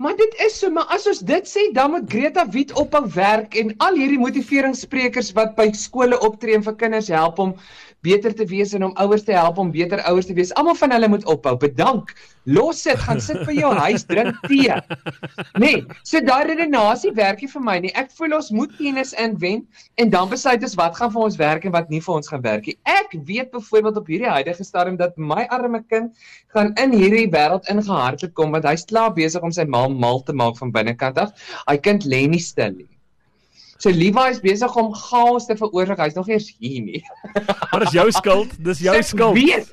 Maar 0.00 0.16
dit 0.16 0.34
is 0.46 0.58
so, 0.58 0.70
maar 0.70 0.88
as 0.88 1.06
ons 1.06 1.18
dit 1.20 1.44
sê, 1.44 1.72
dan 1.76 1.90
moet 1.90 2.08
Greta 2.08 2.46
Wit 2.48 2.72
ophou 2.72 3.04
werk 3.12 3.54
en 3.54 3.74
al 3.84 3.94
hierdie 4.00 4.18
motiveringssprekers 4.18 5.32
wat 5.36 5.52
by 5.56 5.72
skole 5.72 6.16
optree 6.24 6.54
en 6.56 6.62
vir 6.62 6.76
kinders 6.76 7.08
help 7.08 7.38
om 7.38 7.52
beter 8.04 8.34
te 8.34 8.46
wees 8.48 8.72
en 8.76 8.84
om 8.84 8.92
ouers 9.02 9.24
te 9.24 9.34
help 9.36 9.58
om 9.60 9.70
beter 9.72 10.00
ouers 10.08 10.28
te 10.28 10.34
wees. 10.36 10.52
Almal 10.58 10.76
van 10.78 10.94
hulle 10.94 11.08
moet 11.12 11.24
ophou. 11.28 11.56
Bedank. 11.60 12.12
Los 12.48 12.82
dit, 12.86 12.96
gaan 12.96 13.20
sit 13.20 13.42
by 13.44 13.52
jou 13.52 13.70
huis, 13.76 14.04
drink 14.08 14.38
tee. 14.48 14.76
Nee, 15.60 15.82
so 16.08 16.22
daai 16.24 16.48
redenasie 16.48 17.12
werk 17.16 17.42
nie 17.44 17.50
vir 17.52 17.64
my 17.66 17.76
nie. 17.84 17.92
Ek 18.00 18.08
voel 18.16 18.38
ons 18.38 18.50
moet 18.56 18.72
kennis 18.78 19.12
inwen 19.20 19.66
en 20.00 20.12
dan 20.12 20.30
besluit 20.32 20.64
ons 20.64 20.76
wat 20.80 20.96
gaan 20.96 21.12
vir 21.14 21.26
ons 21.26 21.36
werk 21.40 21.66
en 21.68 21.74
wat 21.76 21.92
nie 21.92 22.00
vir 22.04 22.16
ons 22.16 22.32
gaan 22.32 22.44
werk 22.46 22.70
nie. 22.70 22.76
Ek 22.88 23.12
weet 23.28 23.52
byvoorbeeld 23.52 24.00
op 24.00 24.08
hierdie 24.10 24.32
huidige 24.32 24.66
stadium 24.66 24.96
dat 25.00 25.18
my 25.20 25.44
arme 25.52 25.82
kind 25.92 26.16
gaan 26.56 26.72
in 26.80 26.96
hierdie 26.96 27.28
wêreld 27.32 27.68
ingehardloop 27.72 28.34
kom 28.38 28.56
want 28.56 28.68
hy's 28.68 28.88
klaar 28.88 29.12
besig 29.16 29.44
om 29.44 29.52
sy 29.54 29.68
ma 29.68 29.86
mal 29.88 30.24
te 30.24 30.36
maak 30.36 30.56
van 30.62 30.72
binnekant 30.74 31.20
af. 31.20 31.36
Hy 31.68 31.76
kind 31.84 32.08
lê 32.08 32.24
nie 32.30 32.42
stil 32.42 32.72
nie. 32.78 32.89
So 33.80 33.88
Levi 33.88 34.28
is 34.28 34.40
besig 34.44 34.74
om 34.76 34.92
chaos 34.92 35.46
te 35.48 35.56
veroorsaak. 35.56 36.02
Hy's 36.04 36.16
nog 36.18 36.28
eers 36.28 36.50
hier 36.58 36.82
nie. 36.84 37.00
Maar 37.70 37.86
dis 37.86 37.96
jou 37.96 38.10
skuld. 38.12 38.52
Dis 38.64 38.82
jou 38.84 38.96
skuld. 39.02 39.38
Weet. 39.38 39.72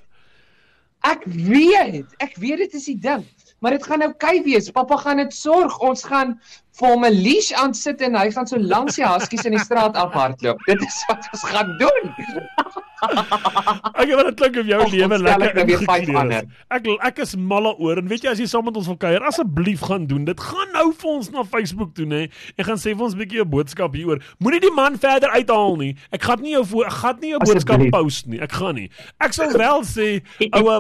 Ek 1.07 1.25
weet. 1.27 2.15
Ek 2.23 2.37
weet 2.39 2.63
dit 2.63 2.79
is 2.79 2.87
die 2.87 2.99
ding. 3.03 3.25
Maar 3.59 3.75
dit 3.75 3.83
gaan 3.83 4.05
oukei 4.05 4.37
okay 4.39 4.43
wees. 4.45 4.71
Pappa 4.71 4.99
gaan 5.01 5.19
dit 5.19 5.33
sorg. 5.35 5.75
Ons 5.83 6.05
gaan 6.07 6.37
vir 6.79 6.93
hom 6.93 7.03
'n 7.03 7.19
leash 7.19 7.51
aan 7.51 7.73
sit 7.75 8.01
en 8.05 8.15
hy 8.15 8.29
gaan 8.31 8.47
so 8.47 8.59
langs 8.61 8.95
die 8.95 9.07
huskies 9.07 9.43
in 9.49 9.57
die 9.57 9.65
straat 9.65 9.97
afhardloop. 9.97 10.61
Dit 10.71 10.81
is 10.87 11.03
wat 11.09 11.27
ons 11.33 11.47
gaan 11.51 11.75
doen. 11.81 12.13
ek 12.97 14.09
het 14.09 14.21
net 14.25 14.37
klink 14.39 14.57
of 14.61 14.69
jou 14.69 14.79
lewe 14.91 15.19
lekker 15.21 15.59
ingekleer. 15.63 16.47
Ek 16.73 16.87
ek 17.09 17.21
is 17.25 17.35
malle 17.37 17.73
oor 17.77 18.01
en 18.01 18.09
weet 18.09 18.25
jy 18.25 18.33
as 18.33 18.41
jy 18.41 18.47
saam 18.49 18.65
met 18.67 18.77
ons 18.79 18.89
wil 18.89 18.97
kuier, 18.99 19.23
asseblief 19.27 19.83
gaan 19.87 20.07
doen. 20.09 20.25
Dit 20.27 20.41
gaan 20.41 20.73
nou 20.73 20.89
vir 20.97 21.11
ons 21.11 21.29
na 21.33 21.45
Facebook 21.47 21.93
toe 21.97 22.07
nê. 22.09 22.23
Ek 22.57 22.67
gaan 22.69 22.81
sê 22.81 22.95
vir 22.95 23.05
ons 23.05 23.13
'n 23.15 23.21
bietjie 23.21 23.41
'n 23.45 23.49
boodskap 23.49 23.93
hieroor. 23.93 24.21
Moenie 24.39 24.61
die 24.61 24.73
man 24.73 24.97
verder 24.97 25.29
uithaal 25.29 25.75
nie. 25.77 25.95
Ek 26.11 26.23
gaan 26.23 26.41
nie 26.41 26.51
jou 26.57 26.65
voor, 26.65 26.85
ek 26.85 26.97
gaan 27.03 27.17
nie 27.21 27.29
jou 27.29 27.39
boodskap 27.39 27.89
post 27.91 28.27
nie. 28.27 28.39
Ek 28.41 28.51
gaan 28.51 28.75
nie. 28.75 28.89
Ek 29.19 29.33
sal 29.33 29.51
wel 29.53 29.81
sê 29.83 30.21
oue 30.51 30.79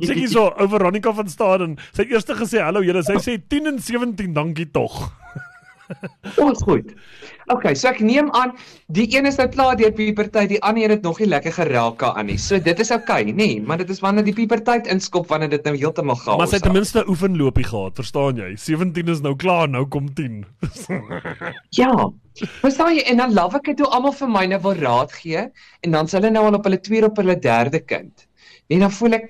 sê 0.00 0.28
so 0.28 0.48
oor 0.58 0.68
Veronica 0.68 1.12
van 1.12 1.28
Staden. 1.28 1.76
Sy 1.92 2.02
het 2.02 2.12
eers 2.12 2.24
gesê 2.24 2.62
hallo 2.62 2.82
julle. 2.82 3.02
Sy 3.02 3.18
sê 3.20 3.38
10 3.38 3.66
en 3.66 3.78
17 3.78 4.32
dankie 4.32 4.70
tog. 4.72 5.21
Ons 6.44 6.62
goed. 6.66 6.92
OK, 7.52 7.66
so 7.78 7.90
ek 7.90 8.00
neem 8.04 8.30
aan 8.38 8.54
die 8.94 9.06
een 9.10 9.26
is 9.28 9.38
nou 9.40 9.48
klaar 9.52 9.76
deur 9.78 9.92
puberteit, 9.96 10.48
die 10.52 10.60
ander 10.62 10.84
een 10.84 10.94
het 10.96 11.06
nog 11.06 11.20
nie 11.22 11.28
lekker 11.30 11.54
geraak 11.56 12.04
aan 12.06 12.30
nie. 12.30 12.38
So 12.40 12.60
dit 12.62 12.82
is 12.84 12.92
OK, 12.94 13.10
nê, 13.28 13.34
nee, 13.36 13.60
maar 13.60 13.82
dit 13.82 13.90
is 13.92 14.02
wanneer 14.04 14.26
die 14.26 14.36
puberteit 14.36 14.90
inskop 14.92 15.28
wanneer 15.32 15.52
dit 15.56 15.66
nou 15.68 15.74
heeltemal 15.76 16.18
gaan. 16.22 16.40
Maar 16.40 16.50
sy 16.52 16.60
het 16.60 16.66
ten 16.68 16.76
minste 16.76 17.04
oefenloopie 17.08 17.66
gehad, 17.68 17.96
verstaan 17.98 18.40
jy? 18.40 18.52
17 18.56 19.14
is 19.16 19.22
nou 19.24 19.34
klaar, 19.38 19.68
nou 19.70 19.84
kom 19.90 20.10
10. 20.14 20.42
ja. 21.82 21.92
Verstaan 22.62 22.94
jy? 22.96 23.06
En 23.12 23.24
dan 23.24 23.34
love 23.36 23.58
ek 23.60 23.72
dit 23.72 23.82
hoe 23.84 23.90
almal 23.92 24.14
vir 24.16 24.30
my 24.32 24.44
nou 24.52 24.60
wil 24.64 24.78
raad 24.80 25.12
gee 25.16 25.48
en 25.84 25.98
dan 25.98 26.08
s' 26.08 26.16
hulle 26.16 26.30
nou 26.32 26.46
al 26.48 26.60
op 26.60 26.68
hulle 26.68 26.80
tweede 26.80 27.10
op 27.10 27.18
hulle 27.20 27.36
derde 27.38 27.82
kind. 27.84 28.26
En 28.72 28.86
dan 28.86 28.94
voel 28.94 29.18
ek 29.18 29.28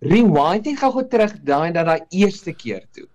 rewinding 0.00 0.78
gou-gou 0.80 1.04
terug 1.12 1.36
daai 1.46 1.72
dat 1.76 1.86
daai 1.86 2.00
eerste 2.24 2.54
keer 2.56 2.82
toe. 2.96 3.06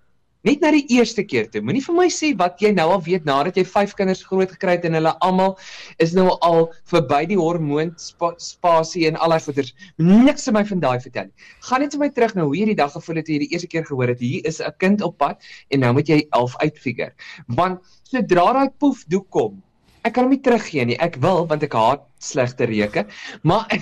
Net 0.46 0.62
na 0.62 0.70
die 0.76 0.86
eerste 0.94 1.24
keer 1.26 1.48
toe. 1.50 1.64
Moenie 1.66 1.82
vir 1.82 1.96
my 1.98 2.06
sê 2.14 2.30
wat 2.38 2.62
jy 2.62 2.70
nou 2.76 2.86
al 2.94 3.02
weet 3.06 3.26
nadat 3.26 3.58
jy 3.58 3.64
5 3.66 3.96
kinders 3.98 4.22
groot 4.28 4.52
gekry 4.54 4.76
het 4.78 4.86
en 4.86 4.98
hulle 5.00 5.14
almal 5.26 5.56
is 6.04 6.14
nou 6.14 6.28
al 6.46 6.68
verby 6.92 7.24
die 7.32 7.40
hormoon 7.40 7.96
spasie 7.98 9.08
en 9.10 9.18
al 9.18 9.34
daai 9.34 9.42
goeters. 9.48 9.74
Niks 9.98 10.46
vir 10.46 10.58
my 10.60 10.64
van 10.70 10.84
daai 10.84 11.00
vertel 11.02 11.32
nie. 11.32 11.50
Gaan 11.70 11.82
net 11.82 11.98
vir 11.98 12.04
my 12.04 12.12
terug 12.14 12.38
nou 12.38 12.48
hoe 12.52 12.60
jy 12.60 12.70
die 12.72 12.78
dag 12.78 12.94
gevoel 12.94 13.22
het 13.22 13.30
toe 13.30 13.38
jy 13.38 13.42
die 13.48 13.52
eerste 13.58 13.72
keer 13.74 13.88
gehoor 13.90 14.14
het 14.14 14.22
hier 14.22 14.46
is 14.46 14.62
'n 14.62 14.78
kind 14.78 15.02
op 15.02 15.18
pad 15.18 15.42
en 15.72 15.80
nou 15.80 15.94
moet 15.98 16.10
jy 16.14 16.22
elf 16.32 16.54
uitfigure. 16.62 17.14
Want 17.48 17.82
sodra 18.04 18.54
daai 18.54 18.70
poef 18.78 19.02
doek 19.10 19.30
kom, 19.30 19.64
ek 20.06 20.14
kan 20.14 20.28
hom 20.28 20.34
nie 20.36 20.42
teruggee 20.46 20.86
nie. 20.86 21.00
Ek 21.02 21.18
wil 21.24 21.48
want 21.50 21.64
ek 21.64 21.74
haat 21.74 22.06
slegte 22.22 22.68
reuke, 22.70 23.06
maar 23.44 23.66
ek 23.76 23.82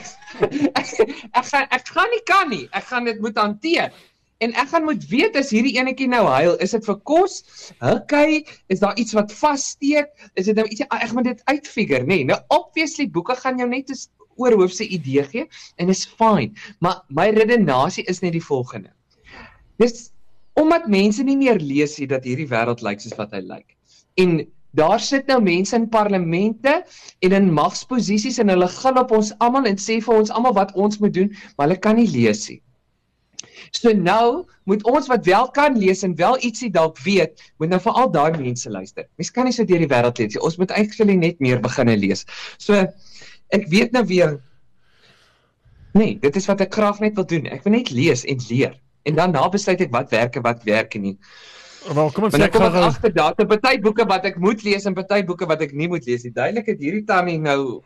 ek, 0.80 1.12
ek 1.34 1.46
gaan 1.52 1.68
ek 1.70 1.88
gaan 1.88 2.10
nie 2.16 2.24
kan 2.26 2.50
nie. 2.50 2.66
Ek 2.72 2.84
gaan 2.84 3.06
dit 3.06 3.20
moet 3.20 3.38
hanteer. 3.38 3.92
En 4.38 4.54
ek 4.60 4.72
gaan 4.74 4.88
moet 4.88 5.04
weet 5.08 5.38
as 5.40 5.52
hierdie 5.54 5.76
enetjie 5.78 6.08
nou 6.12 6.24
huil, 6.28 6.56
is 6.64 6.74
dit 6.76 6.86
vir 6.86 6.98
kos? 7.08 7.38
Okay, 7.94 8.42
is 8.74 8.82
daar 8.82 8.98
iets 9.00 9.14
wat 9.14 9.32
vassteek? 9.32 10.10
Is 10.40 10.50
dit 10.50 10.58
nou 10.58 10.66
iets 10.68 10.84
ek 10.90 11.14
moet 11.14 11.30
dit 11.30 11.46
uitfigure, 11.46 12.04
nê? 12.04 12.24
Nee, 12.24 12.26
nou 12.32 12.40
obviously 12.56 13.08
boeke 13.08 13.38
gaan 13.40 13.62
jou 13.62 13.70
net 13.70 13.90
'n 13.90 14.00
oorhoofse 14.36 14.88
idee 14.88 15.24
gee 15.24 15.46
en 15.78 15.90
is 15.90 16.06
fine. 16.06 16.52
Maar 16.80 17.04
my 17.08 17.30
redenasie 17.30 18.04
is 18.10 18.20
net 18.22 18.34
die 18.34 18.44
volgende. 18.44 18.90
Dis 19.78 20.12
omdat 20.54 20.88
mense 20.88 21.24
nie 21.24 21.38
meer 21.38 21.58
lees 21.60 21.98
nie 21.98 22.08
dat 22.08 22.26
hierdie 22.28 22.50
wêreld 22.50 22.84
lyk 22.86 23.02
soos 23.02 23.18
wat 23.18 23.32
hy 23.34 23.42
lyk. 23.42 23.76
En 24.22 24.44
daar 24.78 25.00
sit 25.02 25.28
nou 25.30 25.40
mense 25.42 25.76
in 25.76 25.90
parlemente 25.90 26.84
en 27.26 27.32
in 27.32 27.50
magsposisies 27.54 28.40
en 28.42 28.50
hulle 28.54 28.68
gil 28.68 29.00
op 29.02 29.12
ons 29.18 29.32
almal 29.46 29.70
en 29.70 29.80
sê 29.82 30.00
vir 30.02 30.16
ons 30.16 30.34
almal 30.34 30.54
wat 30.58 30.74
ons 30.74 31.00
moet 31.02 31.14
doen, 31.14 31.34
maar 31.56 31.68
hulle 31.68 31.80
kan 31.82 31.98
nie 31.98 32.10
lees 32.10 32.48
nie. 32.50 32.62
So 33.72 33.94
nou 33.94 34.46
moet 34.70 34.84
ons 34.90 35.10
wat 35.12 35.26
wel 35.26 35.50
kan 35.56 35.78
lees 35.80 36.04
en 36.08 36.16
wel 36.16 36.38
ietsie 36.46 36.72
dalk 36.72 37.00
weet, 37.04 37.42
moet 37.60 37.74
nou 37.74 37.82
vir 37.84 38.00
al 38.00 38.12
daai 38.12 38.38
mense 38.38 38.70
luister. 38.70 39.08
Mens 39.20 39.32
kan 39.32 39.50
nie 39.50 39.56
so 39.56 39.68
deur 39.68 39.84
die 39.84 39.92
wêreld 39.92 40.22
lees 40.22 40.36
nie. 40.36 40.44
Ons 40.44 40.58
moet 40.62 40.72
eintlik 40.72 41.18
net 41.20 41.40
meer 41.44 41.62
begine 41.64 41.98
lees. 42.00 42.26
So 42.58 42.86
ek 43.54 43.70
weet 43.70 43.92
nou 43.96 44.06
weer 44.10 44.40
Nee, 45.94 46.16
dit 46.18 46.36
is 46.40 46.48
wat 46.50 46.62
ek 46.66 46.74
graag 46.74 47.04
net 47.04 47.20
wil 47.20 47.26
doen. 47.30 47.46
Ek 47.54 47.62
wil 47.68 47.76
net 47.76 47.92
lees 47.94 48.24
en 48.26 48.40
leer. 48.50 48.72
En 49.06 49.18
dan 49.20 49.36
na 49.36 49.44
besluit 49.54 49.82
ek 49.84 49.92
wat 49.94 50.10
werk 50.10 50.40
en 50.40 50.46
wat 50.46 50.64
werk 50.66 50.96
nie. 50.98 51.14
Wel, 51.84 52.10
kom 52.16 52.26
ons 52.30 52.34
sê 52.34 52.48
ek 52.48 52.56
gaan 52.56 52.78
agter 52.88 53.12
daar 53.14 53.36
te 53.38 53.46
party 53.46 53.76
boeke 53.84 54.06
wat 54.10 54.26
ek 54.26 54.40
moet 54.42 54.64
lees 54.66 54.88
en 54.90 54.96
party 54.98 55.20
boeke 55.28 55.46
wat 55.50 55.62
ek 55.66 55.76
nie 55.78 55.90
moet 55.92 56.08
lees 56.08 56.24
nie. 56.26 56.32
Duidelik 56.34 56.72
het 56.72 56.82
hierdie 56.82 57.04
tannie 57.06 57.38
nou 57.44 57.84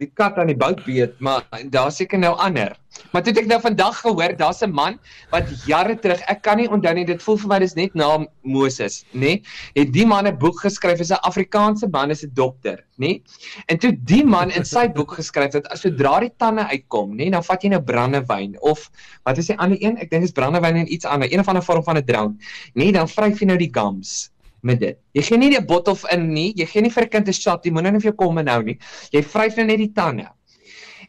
die 0.00 0.08
kat 0.16 0.38
aan 0.40 0.48
die 0.48 0.56
bout 0.56 0.80
beet, 0.86 1.18
maar 1.20 1.44
daar 1.72 1.90
seker 1.92 2.20
nou 2.20 2.32
ander. 2.40 2.72
Maar 3.12 3.22
toe 3.24 3.32
het 3.32 3.40
ek 3.42 3.48
nou 3.50 3.58
vandag 3.60 3.98
gehoor, 4.00 4.32
daar's 4.36 4.62
'n 4.64 4.72
man 4.72 4.98
wat 5.30 5.44
jare 5.66 5.94
terug, 5.94 6.20
ek 6.28 6.42
kan 6.42 6.56
nie 6.56 6.68
onthou 6.68 6.94
nie, 6.94 7.04
dit 7.04 7.22
voel 7.22 7.36
vir 7.36 7.48
my 7.48 7.58
dis 7.58 7.74
net 7.74 7.94
na 7.94 8.26
Moses, 8.42 9.04
nê? 9.12 9.20
Nee, 9.20 9.42
het 9.74 9.92
die 9.92 10.06
man 10.06 10.26
'n 10.26 10.38
boek 10.38 10.60
geskryf, 10.60 11.00
is 11.00 11.10
'n 11.10 11.20
Afrikaanse 11.22 11.88
man, 11.88 12.10
is 12.10 12.24
'n 12.24 12.30
dokter, 12.34 12.84
nê? 12.96 13.06
Nee? 13.06 13.22
En 13.66 13.78
toe 13.78 13.92
die 13.92 14.24
man 14.24 14.50
in 14.50 14.64
sy 14.64 14.88
boek 14.96 15.12
geskryf 15.12 15.52
dat 15.52 15.68
as 15.68 15.80
sodra 15.80 16.20
die 16.20 16.32
tande 16.36 16.66
uitkom, 16.66 17.10
nê, 17.10 17.16
nee, 17.16 17.30
dan 17.30 17.44
vat 17.44 17.62
jy 17.62 17.68
nou 17.68 17.82
brandewyn 17.82 18.56
of 18.60 18.90
wat 19.24 19.38
is 19.38 19.46
die 19.46 19.58
ander 19.58 19.76
een? 19.80 19.98
Ek 19.98 20.10
dink 20.10 20.22
dis 20.22 20.32
brandewyn 20.32 20.76
en 20.76 20.92
iets 20.92 21.04
anders, 21.04 21.32
een 21.32 21.40
of 21.40 21.48
ander 21.48 21.62
vorm 21.62 21.84
van 21.84 21.96
'n 21.96 22.04
drank. 22.04 22.40
Nee, 22.74 22.92
dan 22.92 23.08
vryf 23.08 23.40
jy 23.40 23.46
nou 23.46 23.58
die 23.58 23.72
gums 23.72 24.30
met 24.62 24.80
dit. 24.80 24.98
Jy 25.16 25.22
gee 25.22 25.38
nie 25.38 25.50
die 25.50 25.62
bottel 25.64 25.98
in 26.12 26.28
nie, 26.34 26.52
jy 26.56 26.66
gee 26.66 26.82
nie 26.82 26.90
vir 26.90 27.04
'n 27.04 27.08
kind 27.08 27.28
'n 27.28 27.32
shot, 27.32 27.64
jy 27.64 27.72
moenie 27.72 27.92
net 27.92 28.02
vir 28.02 28.12
jou 28.12 28.16
kom 28.16 28.44
nou 28.44 28.62
nie. 28.62 28.78
Jy 29.12 29.22
vryf 29.22 29.56
net 29.56 29.78
die 29.78 29.92
tande. 29.92 30.28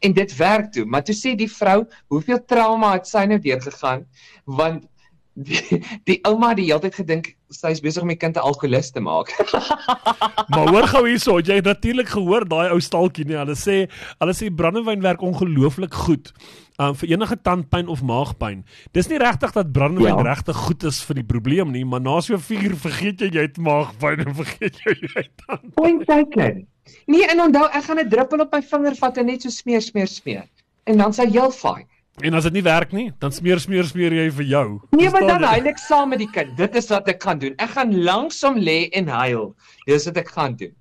En 0.01 0.13
dit 0.13 0.38
werk 0.38 0.72
toe, 0.72 0.86
maar 0.86 1.03
toe 1.03 1.15
sê 1.15 1.36
die 1.38 1.50
vrou, 1.50 1.86
hoeveel 2.10 2.39
trauma 2.46 2.93
het 2.93 3.08
sy 3.08 3.25
nou 3.25 3.38
deurgegaan 3.39 4.05
want 4.46 4.88
die, 5.35 5.81
die 6.05 6.19
ouma 6.27 6.53
die 6.53 6.65
hele 6.67 6.79
tyd 6.83 6.95
gedink 6.95 7.35
sy 7.51 7.71
is 7.71 7.81
besig 7.83 8.03
om 8.03 8.09
die 8.11 8.15
kind 8.19 8.35
'n 8.35 8.43
alkoholist 8.43 8.93
te 8.93 9.00
maak. 9.03 9.31
Maar 10.51 10.67
hoor 10.71 10.88
gou 10.88 11.03
hierso, 11.07 11.38
jy 11.39 11.55
het 11.59 11.65
natuurlik 11.67 12.09
gehoor 12.11 12.45
daai 12.47 12.71
ou 12.71 12.79
stalkie 12.79 13.25
nie. 13.25 13.38
Hulle 13.39 13.55
sê 13.55 13.88
hulle 14.19 14.33
sê 14.35 14.50
brandewyn 14.51 15.01
werk 15.01 15.21
ongelooflik 15.23 15.93
goed. 15.93 16.31
Um 16.79 16.95
vir 16.95 17.09
enige 17.13 17.38
tandpyn 17.43 17.88
of 17.88 18.01
maagpyn. 18.03 18.63
Dis 18.93 19.07
nie 19.07 19.19
regtig 19.21 19.51
dat 19.53 19.71
brandewyn 19.71 20.17
Ja. 20.17 20.23
regtig 20.23 20.55
goed 20.55 20.83
is 20.83 21.01
vir 21.03 21.15
die 21.15 21.23
probleem 21.27 21.71
nie, 21.71 21.85
maar 21.85 22.01
na 22.01 22.19
so 22.21 22.38
4 22.38 22.75
vergeet 22.75 23.21
jy 23.21 23.29
jy 23.33 23.41
het 23.47 23.57
maagpyn 23.57 24.25
en 24.27 24.35
vergeet 24.35 24.79
jy 24.85 24.95
jy 25.01 25.13
het 25.15 25.31
tand. 25.45 25.73
Point 25.75 26.05
taken. 26.07 26.67
Nee, 27.07 27.27
en 27.27 27.39
onthou 27.41 27.67
ek 27.71 27.83
gaan 27.83 28.00
'n 28.00 28.09
druppel 28.09 28.41
op 28.41 28.51
my 28.51 28.61
vinger 28.61 28.95
vat 28.95 29.17
en 29.17 29.25
net 29.25 29.41
so 29.41 29.50
smeer 29.50 29.81
smeer 29.81 30.07
smeer. 30.07 30.47
En 30.85 30.97
dan 30.97 31.13
sy 31.13 31.29
heel 31.29 31.51
fyn. 31.51 31.85
En 32.19 32.35
as 32.35 32.43
dit 32.43 32.53
nie 32.59 32.63
werk 32.65 32.91
nie, 32.91 33.07
dan 33.23 33.31
smeer 33.31 33.59
smeer 33.63 33.87
smeer 33.87 34.13
jy 34.13 34.27
vir 34.35 34.47
jou. 34.49 34.65
Nee, 34.91 35.09
maar 35.09 35.23
dan 35.25 35.45
huil 35.47 35.69
ek 35.71 35.79
saam 35.79 36.11
met 36.11 36.19
die 36.21 36.29
kind. 36.29 36.51
Dit 36.59 36.75
is 36.75 36.89
wat 36.91 37.07
ek 37.09 37.23
gaan 37.23 37.39
doen. 37.39 37.55
Ek 37.57 37.71
gaan 37.77 37.95
langsom 38.03 38.59
lê 38.59 38.89
en 38.97 39.07
huil. 39.07 39.53
Dis 39.87 40.05
wat 40.09 40.19
ek 40.21 40.33
gaan 40.35 40.57
doen. 40.59 40.75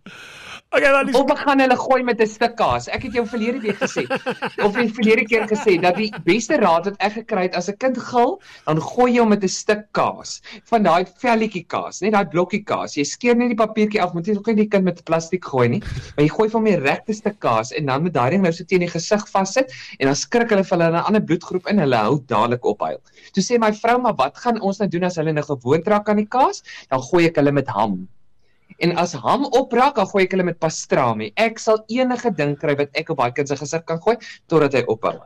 Okay, 0.71 0.87
Of 1.19 1.31
ek 1.35 1.41
gaan 1.43 1.59
hulle 1.59 1.75
gooi 1.75 2.05
met 2.07 2.21
'n 2.23 2.31
stuk 2.31 2.53
kaas. 2.55 2.85
Ek 2.95 3.03
het 3.03 3.17
jou 3.19 3.25
verlede 3.27 3.59
week 3.59 3.81
gesê 3.83 4.05
of 4.67 4.77
die 4.79 4.87
verlede 4.87 5.25
keer 5.27 5.49
gesê 5.51 5.75
dat 5.83 5.97
die 5.99 6.13
beste 6.23 6.61
raad 6.63 6.85
wat 6.87 7.01
ek 7.03 7.17
gekry 7.17 7.49
het 7.49 7.57
as 7.59 7.67
'n 7.73 7.75
kind 7.83 7.99
gil, 7.99 8.37
dan 8.69 8.79
gooi 8.79 9.09
jy 9.17 9.19
hom 9.19 9.33
met 9.35 9.43
'n 9.43 9.51
stuk 9.51 9.83
kaas. 9.99 10.37
Van 10.71 10.87
daai 10.87 11.11
velletjie 11.25 11.65
kaas, 11.67 11.99
net 12.03 12.15
daai 12.15 12.31
blokkie 12.37 12.63
kaas. 12.63 12.95
Jy 12.95 13.03
skeer 13.03 13.35
net 13.35 13.51
die 13.51 13.59
papiertjie 13.59 13.99
af, 13.99 14.15
moet 14.15 14.31
jy 14.31 14.37
ook 14.37 14.47
nie 14.47 14.63
die 14.63 14.69
kind 14.69 14.85
met 14.85 15.03
plastiek 15.05 15.43
gooi 15.45 15.67
nie. 15.75 15.83
Maar 16.15 16.25
jy 16.25 16.31
gooi 16.37 16.49
vir 16.49 16.59
hom 16.61 16.71
die 16.71 16.79
regte 16.79 17.19
stuk 17.19 17.41
kaas 17.41 17.75
en 17.75 17.91
dan 17.91 18.07
met 18.07 18.15
daai 18.15 18.31
ding 18.31 18.43
nou 18.47 18.53
so 18.53 18.63
teen 18.63 18.87
die 18.87 18.93
gesig 18.95 19.27
vassit 19.27 19.75
en 19.99 20.07
dan 20.07 20.15
skrik 20.15 20.55
hulle 20.55 20.63
vir 20.63 20.79
hulle 20.79 20.93
'n 20.93 21.03
ander 21.03 21.21
bloedgroep 21.21 21.67
in, 21.67 21.83
hulle 21.83 21.97
hou 21.97 22.23
dadelik 22.31 22.65
op 22.65 22.87
huil. 22.87 23.03
Toe 23.35 23.43
sê 23.43 23.59
my 23.59 23.73
vrou, 23.73 23.99
"Maar 23.99 24.15
wat 24.15 24.39
gaan 24.39 24.61
ons 24.61 24.79
nou 24.79 24.89
doen 24.89 25.05
as 25.05 25.17
hulle 25.17 25.33
nou 25.33 25.43
gewoond 25.43 25.85
raak 25.89 26.09
aan 26.09 26.23
die 26.23 26.31
kaas?" 26.31 26.63
Dan 26.89 27.03
gooi 27.03 27.27
ek 27.27 27.35
hulle 27.37 27.51
met 27.51 27.67
ham. 27.67 28.07
En 28.79 28.97
as 28.97 29.13
ham 29.13 29.45
opraak, 29.45 29.95
dan 29.97 30.07
gooi 30.07 30.25
ek 30.25 30.33
hulle 30.33 30.45
met 30.45 30.59
pastrami. 30.59 31.33
Ek 31.37 31.59
sal 31.59 31.85
enige 31.89 32.31
ding 32.37 32.57
kry 32.59 32.77
wat 32.77 32.89
ek 32.95 33.11
op 33.11 33.19
daai 33.19 33.33
kind 33.33 33.49
se 33.49 33.57
gesig 33.57 33.85
kan 33.85 33.99
gooi 34.01 34.17
totdat 34.49 34.73
hy 34.73 34.85
ophou. 34.87 35.19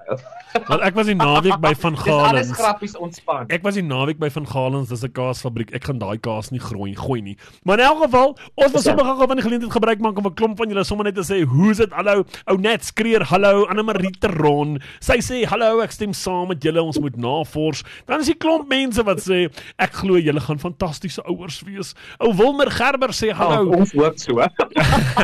Want 0.69 0.83
ek 0.83 0.95
was 0.95 1.07
die 1.07 1.15
naweek 1.15 1.61
by 1.61 1.75
Van 1.75 1.95
Dis 1.99 2.07
alles 2.07 2.25
Galens. 2.25 2.51
grappies 2.59 2.97
ontspan. 2.97 3.47
Ek 3.51 3.63
was 3.63 3.75
die 3.75 3.83
naweek 3.83 4.19
by 4.19 4.31
Van 4.31 4.47
Galens, 4.47 4.89
dis 4.89 5.05
'n 5.05 5.13
kaasfabriek. 5.13 5.75
Ek 5.75 5.85
gaan 5.85 5.99
daai 5.99 6.19
kaas 6.19 6.51
nie 6.51 6.61
groei 6.61 6.95
gooi 6.95 7.21
nie. 7.23 7.37
Maar 7.65 7.79
in 7.81 7.85
elk 7.85 8.03
geval, 8.05 8.37
ons 8.57 8.73
wil 8.73 8.81
sommer 8.83 9.05
gou 9.05 9.27
van 9.27 9.37
die 9.37 9.43
geleentheid 9.45 9.73
gebruik 9.73 10.01
maak 10.01 10.19
om 10.19 10.27
'n 10.27 10.35
klomp 10.35 10.57
van 10.59 10.69
julle 10.69 10.85
sommer 10.85 11.05
net 11.05 11.15
te 11.15 11.23
sê, 11.23 11.45
"Hoe's 11.45 11.77
dit? 11.79 11.93
Hallo, 11.93 12.25
ou 12.47 12.57
Net 12.59 12.85
skreer, 12.85 13.23
hallo, 13.25 13.67
Anne 13.67 13.83
Marie 13.83 14.11
Teron." 14.21 14.81
Sy 15.01 15.19
sê, 15.19 15.45
"Hallo, 15.45 15.81
ek 15.81 15.93
stem 15.93 16.13
saam 16.13 16.49
met 16.49 16.63
julle, 16.63 16.83
ons 16.83 16.99
moet 16.99 17.17
navors." 17.17 17.83
Dan 18.07 18.21
is 18.21 18.27
die 18.27 18.35
klomp 18.35 18.69
mense 18.69 19.03
wat 19.05 19.19
sê, 19.19 19.51
"Ek 19.79 19.93
glo 19.93 20.17
julle 20.19 20.41
gaan 20.41 20.59
fantastiese 20.59 21.23
ouers 21.27 21.63
wees." 21.63 21.95
Ou 22.21 22.33
Wilmer 22.33 22.71
Gerber 22.71 23.09
sê, 23.11 23.33
"Hallo." 23.35 23.71
Oh, 23.71 23.79
ons 23.79 23.93
hoop 23.93 24.19
so. 24.19 24.41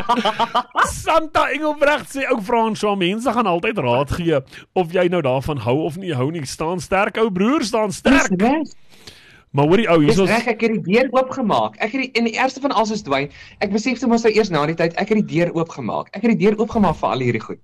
Santa 1.03 1.49
Engelbrecht 1.51 2.11
sê 2.11 2.27
ook 2.29 2.43
François 2.43 2.97
mense 2.97 3.31
gaan 3.31 3.45
altyd 3.45 3.77
raad 3.77 4.11
gee 4.11 4.39
of 4.73 4.93
jy 4.93 5.07
nou 5.07 5.21
daarvan 5.21 5.57
hou 5.57 5.77
of 5.85 5.97
nie 5.97 6.13
hou 6.13 6.31
nie. 6.31 6.45
Staan 6.45 6.79
sterk 6.79 7.17
ou 7.17 7.31
broer, 7.31 7.63
staan 7.63 7.91
sterk. 7.91 8.29
Dis 8.37 8.47
reg. 8.47 8.77
Maar 9.51 9.67
hoorie 9.67 9.87
ou, 9.91 9.97
hier's 9.99 10.19
reg, 10.19 10.45
ek 10.47 10.61
het 10.63 10.77
die 10.77 10.93
deur 10.93 11.09
oopgemaak. 11.11 11.75
Ek 11.83 11.91
het 11.91 12.05
die 12.05 12.11
in 12.15 12.29
die 12.29 12.37
eerste 12.39 12.61
van 12.63 12.71
alles 12.71 12.93
is 12.95 13.03
dwyn. 13.03 13.27
Ek 13.59 13.73
besef 13.73 13.99
toe 13.99 14.07
mos 14.07 14.23
nou 14.23 14.31
eers 14.31 14.51
na 14.53 14.63
die 14.69 14.77
tyd, 14.79 14.95
ek 14.95 15.11
het 15.11 15.19
die 15.19 15.27
deur 15.33 15.51
oopgemaak. 15.57 16.07
Ek 16.15 16.23
het 16.23 16.37
die 16.37 16.45
deur 16.45 16.55
oopgemaak 16.61 16.95
vir 17.01 17.09
al 17.09 17.25
hierdie 17.25 17.43
goed. 17.43 17.59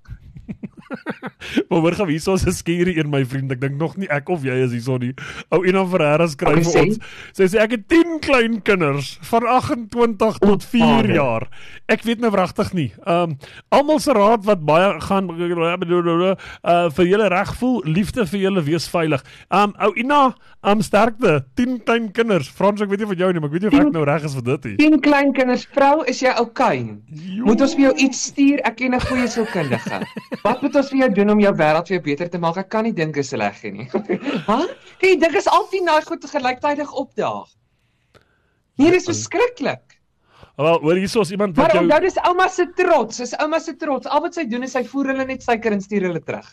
Maar 1.70 1.79
hoor 1.79 1.96
gou, 2.00 2.08
hier's 2.10 2.27
'n 2.27 2.51
skierie 2.51 2.98
een 2.98 3.10
my 3.10 3.25
vriend. 3.25 3.51
Ek 3.51 3.62
dink 3.62 3.77
nog 3.79 3.98
nie 3.98 4.08
ek 4.10 4.29
of 4.29 4.44
jy 4.44 4.56
is 4.63 4.72
hierso 4.72 4.98
nie. 4.98 5.13
Ou 5.51 5.65
Ina 5.65 5.86
Ferreira 5.86 6.27
skryf 6.27 6.63
vir 6.67 6.82
ons. 6.82 7.00
Sy 7.34 7.48
sê 7.48 7.60
ek 7.63 7.72
het 7.72 7.88
10 7.88 8.20
klein 8.20 8.62
kinders 8.62 9.17
van 9.29 9.44
28 9.48 10.38
tot 10.39 10.63
4 10.63 10.82
vader. 10.82 11.13
jaar. 11.13 11.48
Ek 11.88 12.03
weet 12.03 12.20
nou 12.20 12.32
wragtig 12.32 12.74
nie. 12.74 12.91
Um 13.06 13.38
almal 13.70 14.00
se 14.00 14.12
raad 14.13 14.46
wat 14.46 14.65
baie 14.65 15.00
gaan 15.01 15.29
uh 15.29 16.89
vir 16.89 17.06
julle 17.06 17.27
reg 17.29 17.53
voel, 17.60 17.82
liefde 17.86 18.25
vir 18.25 18.39
julle 18.39 18.63
wees 18.63 18.88
veilig. 18.89 19.24
Um 19.50 19.74
ou 19.79 19.94
Ina, 19.96 20.36
um 20.63 20.82
sterkte. 20.82 21.46
10 21.56 21.84
klein 21.84 22.12
kinders. 22.12 22.50
Frans, 22.50 22.82
ek 22.82 22.89
weet 22.89 23.00
nie 23.00 23.12
van 23.13 23.17
jou 23.24 23.32
nie, 23.34 23.39
maar 23.39 23.50
ek 23.50 23.53
weet 23.53 23.67
nie 23.67 23.72
of 23.72 23.86
ek 23.86 23.94
nou 23.94 24.03
reg 24.08 24.24
is 24.27 24.36
vir 24.38 24.44
dit 24.44 24.65
nie. 24.65 24.75
10 24.77 25.00
klein 25.01 25.34
kinders, 25.34 25.67
vrou, 25.74 26.03
is 26.08 26.22
jy 26.22 26.34
okay? 26.39 26.98
Jo. 27.08 27.46
Moet 27.46 27.62
ons 27.62 27.75
vir 27.77 27.88
jou 27.88 27.94
iets 28.08 28.24
stuur? 28.32 28.62
Ek 28.67 28.77
ken 28.82 28.96
'n 28.96 29.01
goeie 29.08 29.27
sielkundige. 29.27 30.01
Wat 30.46 30.62
moet 30.62 30.75
ons 30.77 30.89
vir 30.93 31.00
jou 31.03 31.10
doen 31.19 31.34
om 31.36 31.43
jou 31.43 31.53
wêreld 31.60 31.89
vir 31.89 31.98
jou 31.98 32.03
beter 32.05 32.29
te 32.29 32.39
maak? 32.41 32.57
Ek 32.62 32.69
kan 32.74 32.88
nie 32.88 32.93
dink 32.96 33.15
dis 33.17 33.29
sleg 33.34 33.60
nie. 33.74 33.89
Hæ? 34.50 34.60
Kyk, 34.98 35.10
jy 35.10 35.17
dink 35.22 35.36
is 35.36 35.50
al 35.51 35.67
10 35.72 35.86
daai 35.89 36.01
goed 36.07 36.25
gelyktydig 36.31 36.93
opdaag. 37.03 37.48
Nee, 38.77 38.91
dis 38.93 39.10
verskriklik. 39.10 39.98
Wel, 40.57 40.79
hoor 40.81 40.98
hierso 40.98 41.22
is 41.22 41.31
iemand 41.34 41.53
wat 41.57 41.67
Maar 41.67 41.75
jou 41.75 41.84
onthou 41.84 42.00
dis 42.01 42.17
ouma 42.25 42.48
se 42.50 42.65
trots, 42.77 43.19
dis 43.22 43.36
ouma 43.41 43.60
se 43.62 43.75
trots. 43.77 44.10
Al 44.10 44.24
wat 44.25 44.38
sy 44.38 44.46
doen 44.50 44.65
is 44.65 44.74
sy 44.74 44.81
voer 44.89 45.12
hulle 45.13 45.25
net 45.29 45.46
suiker 45.46 45.75
en 45.75 45.84
stuur 45.84 46.07
hulle 46.10 46.22
terug. 46.25 46.48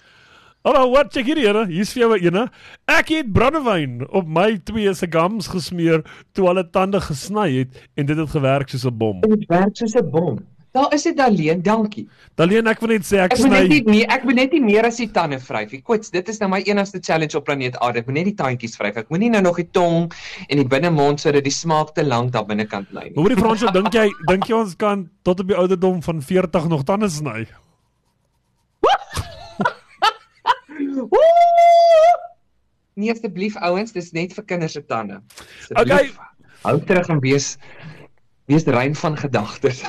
Hallo, 0.64 0.86
wat 0.92 1.12
check 1.12 1.26
hier 1.28 1.40
here. 1.40 1.66
Hier's 1.68 1.92
vir 1.92 2.06
jou 2.06 2.16
eene. 2.16 2.46
Ek 2.88 3.10
het 3.12 3.32
brandewyn 3.36 4.02
op 4.16 4.28
my 4.28 4.54
twee 4.64 4.92
se 4.96 5.08
gums 5.12 5.48
gesmeer 5.52 6.04
toe 6.36 6.46
hulle 6.48 6.64
tande 6.72 7.00
gesny 7.04 7.50
het 7.58 7.80
en 8.00 8.08
dit 8.08 8.16
het 8.16 8.32
gewerk 8.32 8.72
soos 8.72 8.86
'n 8.88 8.96
bom. 8.96 9.20
Dit 9.24 9.44
werk 9.48 9.76
soos 9.76 9.96
'n 9.96 10.08
bom. 10.10 10.38
Daar 10.74 10.92
is 10.94 11.02
dit 11.02 11.20
alleen, 11.20 11.62
dankie. 11.62 12.08
Daleen 12.34 12.66
ek 12.66 12.80
wil 12.82 12.90
net 12.96 13.04
sê 13.06 13.20
ek 13.22 13.36
Ek 13.36 13.42
moet 13.44 13.52
net 13.54 13.68
nie 13.70 13.76
sny 13.84 13.98
ek 14.10 14.24
moet 14.26 14.38
net 14.40 14.54
nie 14.56 14.62
meer 14.64 14.88
as 14.88 14.96
die 14.98 15.06
tande 15.14 15.36
vryf 15.38 15.70
nie. 15.70 15.78
Koets, 15.86 16.10
dit 16.10 16.30
is 16.32 16.40
nou 16.42 16.48
my 16.50 16.58
enigste 16.66 16.98
challenge 16.98 17.38
op 17.38 17.44
planeet 17.46 17.78
Aarde. 17.78 18.02
Ek 18.02 18.08
moet 18.10 18.18
net 18.18 18.26
die 18.32 18.34
tandjies 18.40 18.74
vryf. 18.80 18.98
Ek 19.04 19.12
moenie 19.14 19.28
nou 19.30 19.44
nog 19.44 19.60
die 19.62 19.68
tong 19.70 20.08
en 20.48 20.58
die 20.58 20.66
binnemond 20.66 21.22
sodat 21.22 21.46
die 21.46 21.54
smaak 21.54 21.94
te 21.94 22.02
lank 22.02 22.32
daar 22.34 22.48
binnekant 22.48 22.90
bly 22.90 23.04
nie. 23.06 23.14
Hoorie 23.14 23.38
Fransjo, 23.38 23.70
dink 23.76 23.94
jy 23.94 24.08
dink 24.32 24.50
jy 24.50 24.58
ons 24.58 24.74
kan 24.80 25.06
tot 25.22 25.44
op 25.44 25.52
die 25.52 25.60
ouderdom 25.62 26.02
van 26.02 26.18
40 26.32 26.66
nog 26.74 26.82
tande 26.90 27.12
sny? 27.12 27.46
Nee 32.94 33.10
asseblief 33.10 33.56
ouens, 33.66 33.90
dis 33.90 34.12
net 34.14 34.34
vir 34.34 34.44
kinders 34.46 34.74
se 34.76 34.82
tande. 34.86 35.16
Asseblief, 35.74 36.18
Hou 36.62 36.78
terug 36.86 37.10
en 37.10 37.18
wees 37.20 37.56
wees 38.50 38.64
rein 38.68 38.94
van 38.94 39.16
gedagtes. 39.16 39.80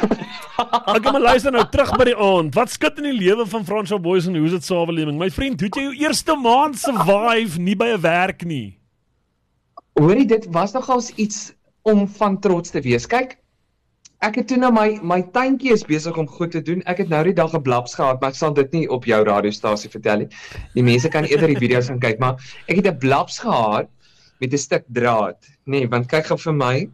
Ek 0.95 1.03
kom 1.03 1.17
luister 1.19 1.51
nou 1.51 1.65
terug 1.71 1.91
by 1.99 2.07
die 2.07 2.15
aand. 2.15 2.55
Wat 2.55 2.71
skud 2.71 3.01
in 3.01 3.09
die 3.09 3.17
lewe 3.17 3.45
van 3.51 3.65
Fransjo 3.67 3.99
Boys 3.99 4.29
en 4.29 4.37
hoe's 4.39 4.55
dit 4.55 4.67
samelewing? 4.67 5.17
My 5.19 5.29
vriend, 5.33 5.59
hoe 5.59 5.67
het 5.67 5.79
jy 5.79 5.87
jou 5.89 5.95
eerste 6.05 6.35
maand 6.39 6.79
survive 6.79 7.59
nie 7.59 7.75
by 7.75 7.91
'n 7.95 8.01
werk 8.01 8.45
nie? 8.47 8.77
Hoorie, 9.99 10.27
dit 10.27 10.47
was 10.55 10.73
nogals 10.73 11.11
iets 11.15 11.53
om 11.83 12.07
van 12.07 12.39
trots 12.39 12.71
te 12.71 12.81
wees. 12.81 13.07
Kyk, 13.07 13.37
ek 14.23 14.35
het 14.39 14.47
toe 14.47 14.57
nou 14.57 14.71
my 14.71 14.99
my 15.03 15.21
tuintjie 15.35 15.73
is 15.75 15.83
besig 15.83 16.17
om 16.17 16.27
goed 16.27 16.51
te 16.51 16.61
doen. 16.61 16.81
Ek 16.87 17.03
het 17.03 17.09
nou 17.09 17.23
die 17.23 17.35
dag 17.35 17.53
'n 17.53 17.61
blaps 17.61 17.95
gehad, 17.95 18.21
maar 18.21 18.29
ek 18.29 18.35
sal 18.35 18.53
dit 18.53 18.71
nie 18.71 18.87
op 18.87 19.05
jou 19.05 19.23
radiostasie 19.23 19.89
vertel 19.89 20.17
nie. 20.17 20.29
Die 20.73 20.83
mense 20.83 21.09
kan 21.09 21.23
eerder 21.23 21.47
die 21.47 21.59
video's 21.59 21.87
gaan 21.87 21.99
kyk, 21.99 22.19
maar 22.19 22.39
ek 22.67 22.75
het 22.75 22.87
'n 22.87 22.97
blaps 22.97 23.39
gehad 23.39 23.89
met 24.39 24.53
'n 24.53 24.57
stuk 24.57 24.83
draad, 24.87 25.43
nê, 25.67 25.83
nee, 25.83 25.87
want 25.87 26.07
kyk 26.07 26.25
gou 26.25 26.37
vir 26.37 26.53
my 26.53 26.89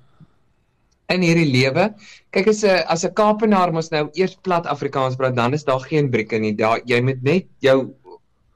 in 1.13 1.25
hierdie 1.25 1.49
lewe. 1.51 1.89
Kyk 2.35 2.47
as 2.47 2.63
'n 2.63 2.83
as 2.87 3.05
'n 3.05 3.13
Kaapenaar 3.13 3.73
mos 3.73 3.91
nou 3.91 4.09
eers 4.13 4.35
plat 4.43 4.65
Afrikaans 4.65 5.15
praat, 5.15 5.35
dan 5.35 5.53
is 5.53 5.63
daar 5.63 5.79
geen 5.79 6.09
brieke 6.09 6.39
nie. 6.39 6.53
Daar 6.55 6.81
jy 6.85 7.01
moet 7.01 7.23
net 7.23 7.47
jou 7.59 7.93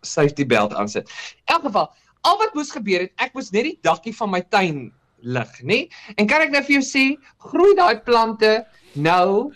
safety 0.01 0.45
belt 0.45 0.73
aansit. 0.73 1.09
In 1.47 1.55
elk 1.55 1.63
geval, 1.63 1.89
al 2.21 2.37
wat 2.37 2.53
moes 2.53 2.71
gebeur 2.71 2.99
het, 2.99 3.11
ek 3.17 3.33
moes 3.33 3.51
net 3.51 3.63
die 3.63 3.79
dakkie 3.81 4.15
van 4.15 4.31
my 4.31 4.41
tuin 4.41 4.91
lig, 5.21 5.61
nê? 5.63 5.79
En 6.17 6.27
kan 6.27 6.41
ek 6.41 6.51
nou 6.51 6.61
vir 6.63 6.79
jou 6.79 6.85
sê, 6.85 7.05
groei 7.37 7.75
daai 7.75 8.01
plante 8.05 8.65
nou 8.93 9.51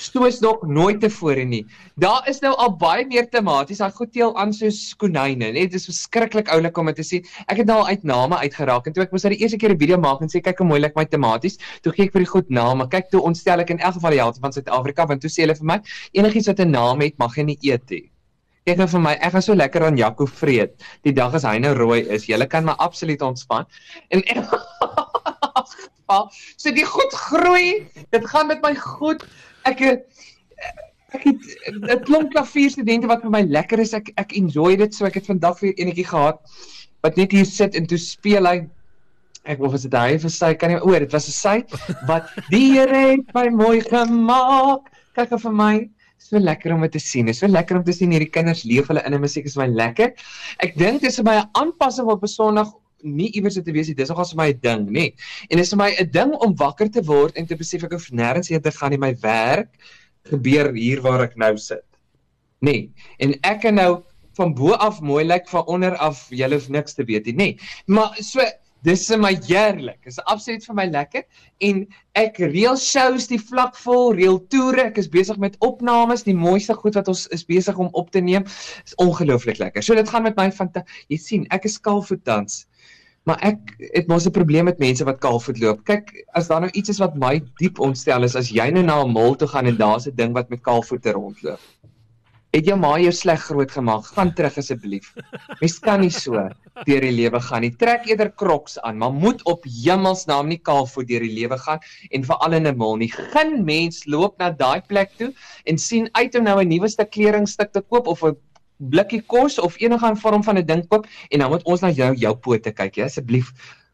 stoos 0.00 0.40
nog 0.40 0.64
nooit 0.66 1.00
tevore 1.00 1.44
nie. 1.44 1.64
Daar 2.00 2.24
is 2.30 2.40
nou 2.44 2.52
al 2.56 2.72
baie 2.80 3.04
meer 3.06 3.28
tomaties. 3.28 3.80
Daai 3.82 3.92
goed 3.96 4.12
teel 4.12 4.32
aan 4.40 4.52
soos 4.56 4.94
konijne, 5.00 5.50
net 5.52 5.70
dit 5.70 5.78
is 5.78 5.88
verskriklik 5.90 6.48
oulik 6.54 6.78
om 6.80 6.88
dit 6.90 7.00
te 7.02 7.06
sien. 7.06 7.26
Ek 7.46 7.60
het 7.60 7.68
nou 7.68 7.80
al 7.82 7.90
uit 7.92 8.06
name 8.08 8.38
uitgeraak 8.40 8.88
en 8.88 8.96
toe 8.96 9.04
ek 9.04 9.12
moes 9.14 9.26
nou 9.26 9.34
die 9.34 9.42
eerste 9.42 9.60
keer 9.60 9.74
'n 9.74 9.78
video 9.78 9.98
maak 10.00 10.22
en 10.24 10.32
sê 10.32 10.40
kyk 10.40 10.58
hoe 10.58 10.66
mooi 10.66 10.80
lyk 10.80 10.96
my 10.96 11.04
tomaties, 11.04 11.58
toe 11.82 11.92
gee 11.92 12.06
ek 12.06 12.12
vir 12.12 12.24
die 12.24 12.32
goed 12.32 12.50
name. 12.50 12.88
Kyk 12.88 13.10
toe 13.10 13.22
ontstel 13.22 13.60
ek 13.60 13.70
in 13.70 13.78
elk 13.78 13.94
geval 13.94 14.10
die 14.10 14.22
helfte 14.22 14.40
van 14.40 14.52
Suid-Afrika 14.52 15.06
want 15.06 15.20
toe 15.20 15.30
sê 15.30 15.44
hulle 15.44 15.54
vir 15.54 15.66
my 15.66 15.80
enigiets 16.12 16.48
wat 16.48 16.60
'n 16.60 16.70
naam 16.70 17.00
het, 17.00 17.18
mag 17.18 17.36
jy 17.36 17.44
nie 17.44 17.58
eet 17.62 17.90
nie. 17.90 18.10
Kyk 18.66 18.76
nou 18.76 18.86
vir 18.92 19.00
my, 19.00 19.12
ek 19.24 19.32
gaan 19.32 19.42
so 19.42 19.54
lekker 19.54 19.86
aan 19.86 19.96
Jaco 19.96 20.26
vreet. 20.26 20.74
Die 21.02 21.12
dag 21.12 21.34
as 21.34 21.44
hy 21.48 21.58
nou 21.58 21.72
rooi 21.74 22.00
is, 22.12 22.28
jy 22.28 22.46
kan 22.46 22.64
maar 22.64 22.76
absoluut 22.76 23.22
ontspan. 23.22 23.64
En 24.10 24.22
geval, 24.22 24.60
so 26.60 26.70
die 26.70 26.84
goed 26.84 27.12
groei. 27.12 27.88
Dit 28.10 28.28
gaan 28.28 28.46
met 28.46 28.62
my 28.62 28.74
goed. 28.74 29.24
Ek 29.70 29.80
ek 31.14 31.24
het 31.26 31.46
'n 31.70 32.02
klomp 32.06 32.30
klavierstudente 32.34 33.08
wat 33.10 33.22
vir 33.22 33.30
my 33.30 33.42
lekker 33.42 33.80
is. 33.82 33.94
Ek 33.94 34.12
ek 34.16 34.36
enjoy 34.38 34.76
dit. 34.76 34.94
So 34.94 35.06
ek 35.06 35.14
het 35.20 35.26
vandag 35.26 35.60
weer 35.60 35.74
enetjie 35.74 36.06
gehad 36.06 36.38
wat 37.02 37.16
net 37.16 37.32
hier 37.32 37.46
sit 37.46 37.74
en 37.74 37.86
toe 37.86 37.98
speel 37.98 38.46
hy 38.46 38.68
ek 39.48 39.62
of 39.64 39.74
is 39.74 39.86
dit 39.88 39.94
hy 39.96 40.18
of 40.18 40.26
sy 40.32 40.52
kan 40.54 40.70
nie 40.70 40.80
o, 40.80 40.92
dit 40.92 41.12
was 41.12 41.28
'n 41.28 41.32
sy 41.32 41.56
wat 42.06 42.28
die 42.50 42.72
Here 42.74 43.16
het 43.16 43.34
my 43.34 43.48
mooi 43.48 43.80
gemaak. 43.80 44.90
Kyk 45.16 45.38
vir 45.40 45.52
my. 45.52 45.88
So 46.18 46.38
lekker 46.38 46.74
om 46.74 46.82
dit 46.82 46.92
te 46.92 47.00
sien. 47.00 47.26
Dis 47.26 47.40
so 47.40 47.48
lekker 47.48 47.76
om 47.76 47.84
te 47.84 47.92
sien 47.92 48.12
hierdie 48.12 48.30
kinders 48.30 48.64
leef 48.64 48.88
hulle 48.88 49.02
in 49.06 49.14
'n 49.14 49.20
musiek 49.20 49.46
is 49.46 49.56
my 49.56 49.66
lekker. 49.66 50.12
Ek 50.60 50.76
dink 50.76 51.00
dis 51.00 51.16
vir 51.16 51.24
my 51.24 51.36
'n 51.40 51.48
aanpassing 51.54 52.06
op 52.06 52.22
'n 52.22 52.28
Sondag 52.28 52.72
nie 53.02 53.30
iewers 53.38 53.54
te 53.54 53.72
wees 53.72 53.88
nie. 53.88 53.96
Dis 53.98 54.10
nogals 54.12 54.34
vir 54.34 54.42
my 54.42 54.48
'n 54.52 54.60
ding, 54.60 54.88
nê. 54.90 55.06
En 55.50 55.56
dit 55.56 55.66
is 55.66 55.70
vir 55.70 55.78
my 55.78 55.90
'n 55.98 56.10
ding 56.10 56.34
om 56.34 56.56
wakker 56.56 56.90
te 56.90 57.02
word 57.02 57.36
en 57.36 57.46
te 57.46 57.56
besef 57.56 57.84
ek 57.84 57.92
hoef 57.92 58.10
nêrens 58.10 58.48
heen 58.48 58.62
te 58.62 58.70
gaan 58.70 58.90
nie. 58.90 58.98
My 58.98 59.14
werk 59.20 59.74
gebeur 60.24 60.72
hier 60.74 61.00
waar 61.02 61.22
ek 61.22 61.36
nou 61.36 61.56
sit. 61.56 61.84
Nê. 62.60 62.90
En 63.18 63.34
ek 63.42 63.60
kan 63.60 63.74
nou 63.74 64.02
van 64.38 64.54
bo 64.54 64.72
af 64.72 65.00
mooi 65.00 65.24
lyk, 65.24 65.48
van 65.48 65.66
onder 65.66 65.96
af 65.96 66.26
jy 66.30 66.48
hoef 66.52 66.68
niks 66.68 66.94
te 66.94 67.04
weet 67.04 67.26
nie, 67.26 67.36
nê. 67.36 67.48
Maar 67.86 68.16
so 68.20 68.44
dis 68.86 69.02
vir 69.10 69.20
my 69.20 69.32
heerlik. 69.44 69.98
Dit 70.04 70.14
is 70.14 70.22
absoluut 70.32 70.64
vir 70.64 70.76
my 70.78 70.86
lekker 70.88 71.24
en 71.68 71.82
ek 72.18 72.40
reël 72.40 72.78
shows 72.80 73.28
die 73.28 73.40
vlak 73.40 73.76
vol, 73.84 74.14
reël 74.16 74.40
toere. 74.52 74.86
Ek 74.88 75.00
is 75.02 75.10
besig 75.12 75.40
met 75.42 75.58
opnames, 75.64 76.24
die 76.24 76.36
mooiste 76.36 76.76
goed 76.78 76.96
wat 76.96 77.10
ons 77.12 77.26
is 77.36 77.44
besig 77.48 77.76
om 77.80 77.90
op 77.92 78.10
te 78.14 78.22
neem. 78.24 78.46
Is 78.84 78.96
ongelooflik 79.02 79.60
lekker. 79.60 79.84
So 79.84 79.98
dit 79.98 80.08
gaan 80.08 80.24
met 80.24 80.38
my 80.40 80.48
van 80.56 80.72
jy 81.08 81.20
sien, 81.20 81.46
ek 81.52 81.68
is 81.68 81.78
kaalvoet 81.80 82.24
dans. 82.24 82.62
Maar 83.30 83.44
ek 83.46 83.74
het 83.94 84.08
mos 84.10 84.24
'n 84.26 84.34
probleem 84.34 84.66
met 84.66 84.80
mense 84.82 85.04
wat 85.06 85.20
kaalvoet 85.22 85.58
loop. 85.62 85.84
Kyk, 85.86 86.08
as 86.34 86.48
daar 86.50 86.64
nou 86.64 86.70
iets 86.74 86.90
is 86.90 86.98
wat 86.98 87.14
my 87.14 87.38
diep 87.62 87.78
ontstel 87.78 88.26
is, 88.26 88.34
as 88.34 88.50
jy 88.50 88.70
nou 88.74 88.82
na 88.82 89.04
'n 89.04 89.12
mall 89.12 89.36
toe 89.36 89.46
gaan 89.46 89.66
en 89.66 89.76
daar's 89.76 90.08
'n 90.08 90.16
ding 90.16 90.32
wat 90.34 90.50
met 90.50 90.60
kaalvoete 90.60 91.12
rondloop. 91.12 91.60
Het 92.50 92.66
jou 92.66 92.76
ma 92.76 92.98
jou 92.98 93.12
sleg 93.12 93.40
groot 93.40 93.70
gemaak? 93.70 94.04
Gaan 94.04 94.34
terug 94.34 94.56
asseblief. 94.58 95.14
Mens 95.60 95.78
kan 95.78 96.00
nie 96.00 96.10
so 96.10 96.32
deur 96.84 97.00
die 97.00 97.12
lewe 97.12 97.40
gaan 97.40 97.60
nie. 97.60 97.70
Trek 97.70 98.08
eerder 98.08 98.32
Crocs 98.34 98.80
aan, 98.80 98.98
maar 98.98 99.12
moet 99.12 99.44
op 99.44 99.64
hemelsnaam 99.64 100.48
nie 100.48 100.58
kaalvoet 100.58 101.06
deur 101.08 101.20
die 101.20 101.34
lewe 101.34 101.58
gaan 101.58 101.78
en 102.10 102.24
veral 102.24 102.52
in 102.52 102.66
'n 102.66 102.76
mall 102.76 102.96
nie. 102.96 103.12
Geen 103.12 103.64
mens 103.64 104.06
loop 104.06 104.38
na 104.38 104.50
daai 104.50 104.80
plek 104.80 105.10
toe 105.16 105.32
en 105.64 105.78
sien 105.78 106.08
uit 106.12 106.34
om 106.34 106.42
nou 106.42 106.60
'n 106.60 106.68
nuwe 106.68 106.88
stuk 106.88 107.10
kleringstuk 107.10 107.72
te 107.72 107.80
koop 107.80 108.06
of 108.06 108.24
'n 108.24 108.36
blikkie 108.80 109.20
kos 109.26 109.58
of 109.58 109.76
enige 109.80 110.16
vorm 110.16 110.44
van 110.44 110.58
'n 110.58 110.66
ding 110.66 110.88
koop 110.88 111.06
en 111.28 111.38
dan 111.38 111.50
moet 111.50 111.62
ons 111.64 111.80
na 111.80 111.90
jou 111.90 112.14
jou 112.14 112.34
pote 112.36 112.72
kyk, 112.72 112.94
ja, 112.94 113.04
asseblief. 113.04 113.52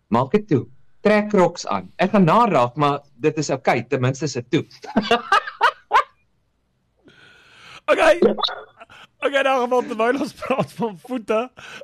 Maak 0.08 0.30
dit 0.30 0.48
toe. 0.48 0.66
Trek 1.02 1.28
Crocs 1.28 1.66
aan. 1.66 1.90
Ek 1.96 2.10
gaan 2.10 2.24
na 2.24 2.46
raak, 2.46 2.76
maar 2.76 3.00
dit 3.14 3.38
is 3.38 3.50
oukei, 3.50 3.78
okay, 3.78 3.88
ten 3.88 4.00
minste 4.00 4.24
is 4.24 4.32
dit 4.32 4.50
toe. 4.50 4.64
Okay. 7.86 8.18
Okay, 9.26 9.42
nou 9.42 9.54
gaan 9.58 9.70
we 9.72 9.88
terwyl 9.90 10.18
ons 10.22 10.32
praat 10.38 10.72
van 10.78 10.98
voete. 11.02 11.38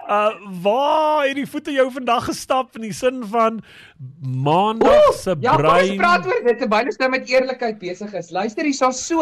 Uh 0.07 0.29
waar 0.63 1.25
het 1.27 1.35
die 1.41 1.47
voete 1.49 1.73
jou 1.75 1.89
vandag 1.91 2.29
gestap 2.29 2.77
in 2.79 2.85
die 2.87 2.93
sin 2.95 3.23
van 3.33 3.59
maandag 4.45 5.09
se 5.19 5.35
Ja, 5.43 5.57
brein? 5.59 5.89
ons 5.91 5.99
praat 5.99 6.27
oor 6.29 6.43
dit 6.47 6.59
terwyl 6.61 6.91
ons 6.93 7.01
nou 7.03 7.09
met 7.11 7.27
eerlikheid 7.33 7.81
besig 7.83 8.15
is. 8.21 8.31
Luister 8.31 8.69
hier, 8.69 8.77
so 8.95 9.21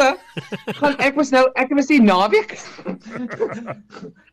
gaan 0.80 0.98
ek 0.98 1.16
mos 1.16 1.32
nou 1.32 1.46
ek 1.56 1.72
was 1.78 1.88
die 1.88 2.00
naweek. 2.04 2.56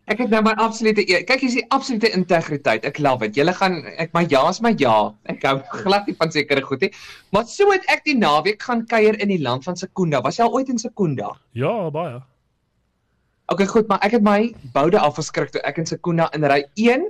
ek 0.07 0.21
het 0.23 0.29
nou 0.31 0.41
my 0.43 0.55
absolute 0.63 1.03
eer. 1.07 1.23
Kyk, 1.27 1.43
hier 1.45 1.51
is 1.53 1.59
die 1.61 1.67
absolute 1.75 2.11
integriteit. 2.15 2.85
Ek 2.87 2.99
love 3.03 3.27
dit. 3.27 3.39
Julle 3.41 3.55
gaan 3.55 3.81
ek 3.97 4.11
my 4.17 4.25
ja 4.31 4.43
is 4.51 4.59
my 4.63 4.73
ja. 4.79 4.97
Ek 5.31 5.43
hou 5.47 5.57
glad 5.83 6.07
nie 6.07 6.15
van 6.19 6.31
sekere 6.33 6.63
goed 6.65 6.83
nie. 6.87 6.91
Maar 7.35 7.47
so 7.51 7.71
het 7.71 7.87
ek 7.91 8.03
die 8.07 8.17
naweek 8.19 8.63
gaan 8.67 8.83
kuier 8.87 9.15
in 9.21 9.31
die 9.31 9.41
land 9.43 9.67
van 9.67 9.79
Sekunda. 9.79 10.23
Was 10.27 10.39
jy 10.39 10.47
al 10.47 10.59
ooit 10.59 10.71
in 10.75 10.81
Sekunda? 10.81 11.35
Ja, 11.55 11.77
baie. 11.93 12.19
Okay, 13.47 13.63
goed, 13.63 13.85
maar 13.87 14.01
ek 14.03 14.17
het 14.17 14.23
my 14.27 14.49
boude 14.73 14.99
afgeskrik 14.99 15.53
toe 15.53 15.61
ek 15.63 15.77
in 15.79 15.85
Sekunda 15.87 16.25
in 16.35 16.43
ry 16.51 16.57
1, 16.83 17.05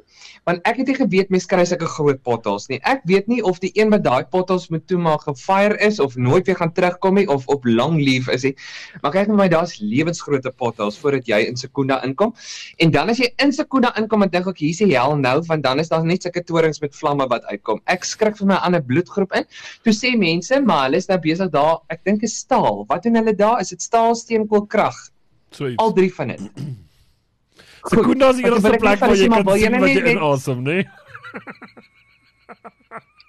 want 0.45 0.67
ek 0.69 0.83
het 0.83 0.91
nie 0.91 0.95
geweet 0.99 1.31
mense 1.33 1.49
kry 1.49 1.63
sulke 1.65 1.87
groot 1.89 2.19
potholes 2.21 2.67
nie. 2.69 2.77
Ek 2.85 3.01
weet 3.09 3.25
nie 3.31 3.39
of 3.41 3.57
die 3.63 3.71
een 3.73 3.89
wat 3.89 4.03
daai 4.05 4.29
potholes 4.35 4.67
moet 4.69 4.85
toemaak 4.85 5.25
gefire 5.25 5.79
is 5.87 5.97
of 6.03 6.13
nooit 6.13 6.45
weer 6.45 6.59
gaan 6.59 6.75
terugkom 6.77 7.17
nie 7.17 7.25
of 7.33 7.49
op 7.49 7.65
long 7.65 7.97
leave 7.97 8.29
is 8.37 8.45
nie. 8.45 8.53
Maar 9.01 9.15
kyk 9.15 9.33
met 9.33 9.39
my, 9.39 9.49
daar's 9.55 9.73
lewensgrootte 9.81 10.53
potholes 10.61 11.01
voordat 11.01 11.25
jy 11.25 11.41
in 11.47 11.57
Sekunda 11.57 11.97
inkom. 12.05 12.35
En 12.77 12.93
dan 12.93 13.09
as 13.09 13.23
jy 13.25 13.31
in 13.41 13.57
Sekunda 13.57 13.95
inkom, 13.97 14.27
dan 14.27 14.35
dink 14.37 14.53
ek 14.53 14.61
hier's 14.61 14.85
die 14.85 14.91
hel 14.93 15.17
nou, 15.17 15.35
want 15.49 15.65
dan 15.65 15.81
is 15.81 15.89
daar 15.89 16.05
net 16.05 16.29
sulke 16.29 16.45
torings 16.45 16.85
met 16.85 16.93
vlamme 17.01 17.25
wat 17.33 17.49
uitkom. 17.49 17.81
Ek 17.89 18.05
skrik 18.05 18.37
vir 18.37 18.53
my 18.53 18.61
ander 18.61 18.85
bloedgroep 18.85 19.33
in. 19.41 19.49
Toe 19.81 19.97
sê 20.03 20.13
mense, 20.13 20.61
maar 20.69 20.85
hulle 20.85 21.01
is 21.01 21.09
nou 21.09 21.17
besig 21.25 21.49
daar, 21.57 21.79
ek 21.89 22.05
dink 22.05 22.29
is 22.29 22.37
staal. 22.45 22.83
Wat 22.93 23.09
doen 23.09 23.23
hulle 23.23 23.33
daar? 23.33 23.65
Is 23.65 23.73
dit 23.73 23.89
staal, 23.89 24.13
steenkool, 24.13 24.69
krag? 24.69 25.07
So 25.51 25.67
iets. 25.67 25.79
Al 25.83 25.93
drie 25.93 26.13
van 26.13 26.33
dit. 26.33 26.41
Sekunda 27.91 28.29
is 28.29 28.39
die 28.39 28.43
Goed, 28.43 28.51
enigste 28.51 28.67
wat 28.67 28.75
ek 28.75 28.81
plek 28.83 28.99
nie 28.99 29.07
waar 29.07 29.17
jy 29.17 29.27
kan 29.27 29.53
sien 29.59 29.81
wat 29.81 29.93
jy 29.93 30.15
in 30.15 30.23
asem, 30.31 30.63
nee. 30.67 30.87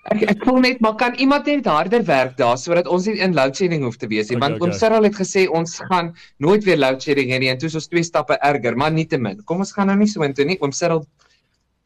Ek 0.08 0.22
ek 0.32 0.44
voel 0.46 0.62
net 0.64 0.78
maar 0.80 0.94
kan 0.96 1.16
iemand 1.20 1.48
net 1.50 1.66
harder 1.68 2.04
werk 2.08 2.36
daar 2.38 2.56
sodat 2.60 2.86
ons 2.88 3.06
nie 3.10 3.18
in 3.24 3.34
load 3.36 3.56
shedding 3.58 3.82
hoef 3.84 3.98
te 4.00 4.08
wees 4.08 4.30
nie 4.30 4.38
Okay, 4.38 4.44
want 4.46 4.62
oom 4.62 4.70
okay. 4.70 4.80
Cyril 4.80 5.04
het 5.04 5.18
gesê 5.18 5.44
ons 5.52 5.74
gaan 5.90 6.14
nooit 6.44 6.64
weer 6.64 6.80
load 6.80 7.02
shedding 7.04 7.32
hê 7.34 7.40
nie 7.42 7.50
en 7.52 7.60
toe 7.60 7.68
is 7.68 7.76
ons 7.76 7.90
twee 7.92 8.06
stappe 8.06 8.38
erger 8.48 8.78
maar 8.80 8.94
nietemin 8.94 9.42
kom 9.48 9.60
ons 9.64 9.74
gaan 9.76 9.90
nou 9.92 9.98
nie 10.00 10.08
so 10.08 10.24
intoe 10.24 10.46
nie 10.48 10.56
oom 10.64 10.72
Cyril 10.72 11.04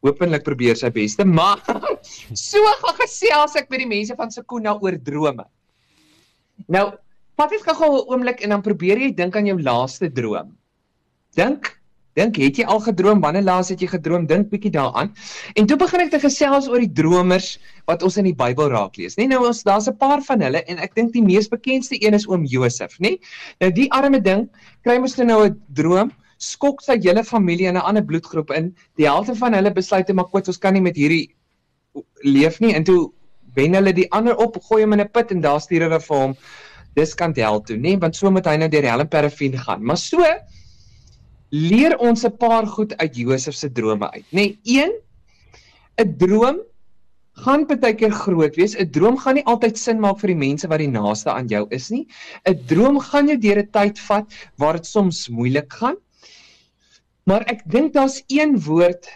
hopelik 0.07 0.45
probeer 0.47 0.79
sy 0.79 0.91
beste 0.95 1.27
maar 1.27 1.59
so 2.47 2.63
gaan 2.85 2.99
gesels 3.01 3.57
ek 3.59 3.67
met 3.73 3.83
die 3.83 3.91
mense 3.91 4.15
van 4.19 4.31
Sekunda 4.31 4.77
oor 4.79 4.95
drome 5.11 5.47
nou 6.71 6.87
vat 7.49 7.65
net 7.67 7.77
gou 7.77 7.91
'n 7.93 8.09
oomblik 8.09 8.41
en 8.41 8.49
dan 8.49 8.61
probeer 8.61 8.97
jy 8.97 9.13
dink 9.15 9.35
aan 9.35 9.45
jou 9.45 9.61
laaste 9.61 10.09
droom 10.09 10.57
dink 11.35 11.83
Dink, 12.13 12.37
het 12.37 12.59
jy 12.61 12.65
al 12.69 12.81
gedroom? 12.83 13.21
Wanneer 13.23 13.45
laas 13.47 13.71
het 13.73 13.81
jy 13.81 13.87
gedroom? 13.89 14.27
Dink 14.29 14.51
bietjie 14.51 14.69
daaraan. 14.73 15.09
En 15.57 15.65
toe 15.69 15.77
begin 15.81 16.03
ek 16.03 16.11
te 16.13 16.19
gesels 16.21 16.67
oor 16.69 16.83
die 16.83 16.91
dromers 16.99 17.55
wat 17.89 18.03
ons 18.05 18.19
in 18.21 18.27
die 18.29 18.35
Bybel 18.37 18.69
raak 18.69 18.99
lees. 19.01 19.17
Nee, 19.17 19.25
nou 19.31 19.39
ons 19.47 19.63
daar's 19.65 19.89
'n 19.89 19.97
paar 19.97 20.21
van 20.21 20.45
hulle 20.45 20.61
en 20.69 20.77
ek 20.77 20.93
dink 20.93 21.13
die 21.13 21.23
mees 21.25 21.49
bekendste 21.49 21.97
een 21.97 22.13
is 22.13 22.27
oom 22.29 22.45
Josef, 22.45 22.99
nê? 22.99 23.17
Nou 23.59 23.71
die 23.71 23.89
arme 23.91 24.21
ding 24.21 24.49
kry 24.83 24.99
mos 24.99 25.15
toe 25.15 25.25
nou 25.25 25.45
'n 25.45 25.61
droom, 25.73 26.11
skok 26.37 26.81
sy 26.81 26.99
hele 27.01 27.23
familie 27.23 27.67
in 27.67 27.77
'n 27.77 27.81
ander 27.81 28.05
bloedgroep 28.05 28.51
in. 28.51 28.75
Die 28.95 29.09
helfte 29.09 29.35
van 29.35 29.53
hulle 29.53 29.73
besluit 29.73 30.09
om 30.09 30.15
maar 30.15 30.29
kwits, 30.29 30.49
ons 30.49 30.59
kan 30.59 30.73
nie 30.73 30.81
met 30.81 30.95
hierdie 30.95 31.33
leef 32.21 32.59
nie 32.59 32.75
en 32.75 32.83
toe 32.83 33.11
wen 33.55 33.73
hulle 33.73 33.93
die 33.93 34.11
ander 34.11 34.35
op, 34.37 34.61
gooi 34.61 34.83
hom 34.83 34.93
in 34.93 35.01
'n 35.01 35.09
put 35.09 35.31
en 35.31 35.41
daar 35.41 35.59
stuur 35.59 35.81
hulle 35.81 35.99
vir 35.99 36.17
hom 36.17 36.35
dis 36.95 37.15
kant 37.15 37.37
hel 37.37 37.61
toe, 37.61 37.77
nê? 37.77 37.95
Want 37.99 38.15
so 38.15 38.31
moet 38.31 38.45
hy 38.45 38.57
nou 38.57 38.69
deur 38.69 38.83
hel 38.83 39.05
en 39.05 39.09
parafin 39.09 39.57
gaan. 39.57 39.83
Maar 39.83 39.97
so 39.97 40.23
leer 41.49 41.97
ons 41.97 42.25
'n 42.25 42.37
paar 42.37 42.67
goed 42.67 42.97
uit 42.97 43.15
Josef 43.15 43.55
se 43.55 43.69
drome 43.69 44.11
uit, 44.11 44.25
nê? 44.31 44.45
Nee, 44.45 44.59
1 44.63 44.93
'n 46.01 46.17
droom 46.17 46.61
gaan 47.41 47.65
baie 47.65 47.95
keer 47.97 48.11
groot 48.11 48.55
wees. 48.55 48.75
'n 48.75 48.91
Droom 48.91 49.17
gaan 49.17 49.35
nie 49.35 49.45
altyd 49.45 49.77
sin 49.77 49.99
maak 49.99 50.19
vir 50.19 50.33
die 50.33 50.41
mense 50.41 50.67
wat 50.67 50.79
die 50.79 50.87
naaste 50.87 51.31
aan 51.31 51.47
jou 51.47 51.67
is 51.71 51.89
nie. 51.89 52.07
'n 52.45 52.65
Droom 52.67 52.99
gaan 52.99 53.27
jou 53.27 53.37
deur 53.37 53.59
'n 53.59 53.71
tyd 53.71 53.99
vat 53.99 54.27
waar 54.57 54.73
dit 54.73 54.85
soms 54.85 55.29
moeilik 55.29 55.73
gaan. 55.73 55.97
Maar 57.25 57.41
ek 57.47 57.63
dink 57.65 57.93
daar's 57.93 58.21
een 58.27 58.59
woord 58.59 59.07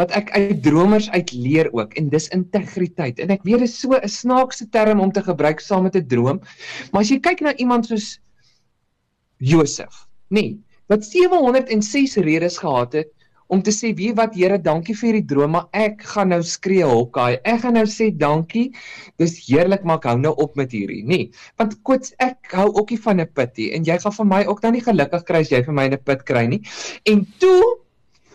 wat 0.00 0.10
ek 0.10 0.30
uit 0.34 0.62
dromers 0.62 1.10
uit 1.10 1.32
leer 1.32 1.70
ook 1.72 1.94
en 1.94 2.08
dis 2.08 2.28
integriteit. 2.34 3.18
En 3.18 3.30
ek 3.30 3.42
weet 3.46 3.62
dit 3.62 3.68
is 3.68 3.80
so 3.80 3.94
'n 3.94 4.08
snaakse 4.08 4.68
term 4.68 5.00
om 5.00 5.12
te 5.12 5.22
gebruik 5.22 5.60
saam 5.60 5.82
met 5.82 5.96
'n 5.96 6.06
droom. 6.06 6.40
Maar 6.92 7.02
as 7.02 7.10
jy 7.10 7.20
kyk 7.20 7.40
na 7.40 7.54
iemand 7.56 7.86
soos 7.86 8.20
Josef, 9.38 10.06
nee, 10.28 10.58
wat 10.86 11.04
706 11.04 12.16
redes 12.16 12.58
gehad 12.58 12.92
het 12.92 13.10
om 13.46 13.62
te 13.62 13.72
sê 13.74 13.92
wie 13.96 14.12
wat 14.16 14.34
Here 14.36 14.58
dankie 14.58 14.96
vir 14.96 15.10
hierdie 15.10 15.28
droom 15.28 15.54
maar 15.56 15.68
ek 15.76 16.02
gaan 16.14 16.32
nou 16.32 16.40
skree 16.48 16.86
hokkaai 16.88 17.40
ek 17.44 17.60
gaan 17.64 17.76
nou 17.78 17.84
sê 17.90 18.10
dankie 18.24 18.66
dis 19.20 19.36
heerlik 19.46 19.84
maar 19.84 20.00
ek 20.00 20.08
hou 20.10 20.16
nou 20.20 20.32
op 20.44 20.56
met 20.60 20.72
hierdie 20.72 21.02
nee 21.04 21.30
want 21.60 21.76
koets 21.88 22.14
ek 22.24 22.54
hou 22.56 22.70
ookie 22.72 23.00
van 23.06 23.20
'n 23.20 23.28
pit 23.36 23.56
hier 23.60 23.76
en 23.76 23.84
jy 23.84 23.98
gaan 24.00 24.16
vir 24.18 24.28
my 24.32 24.42
ook 24.48 24.62
dan 24.64 24.72
nie 24.72 24.84
gelukkig 24.84 25.26
kry 25.28 25.44
as 25.44 25.52
jy 25.52 25.62
vir 25.62 25.76
my 25.76 25.88
'n 25.88 25.98
pit 26.04 26.24
kry 26.24 26.46
nie 26.46 26.62
en 27.04 27.26
toe 27.38 27.83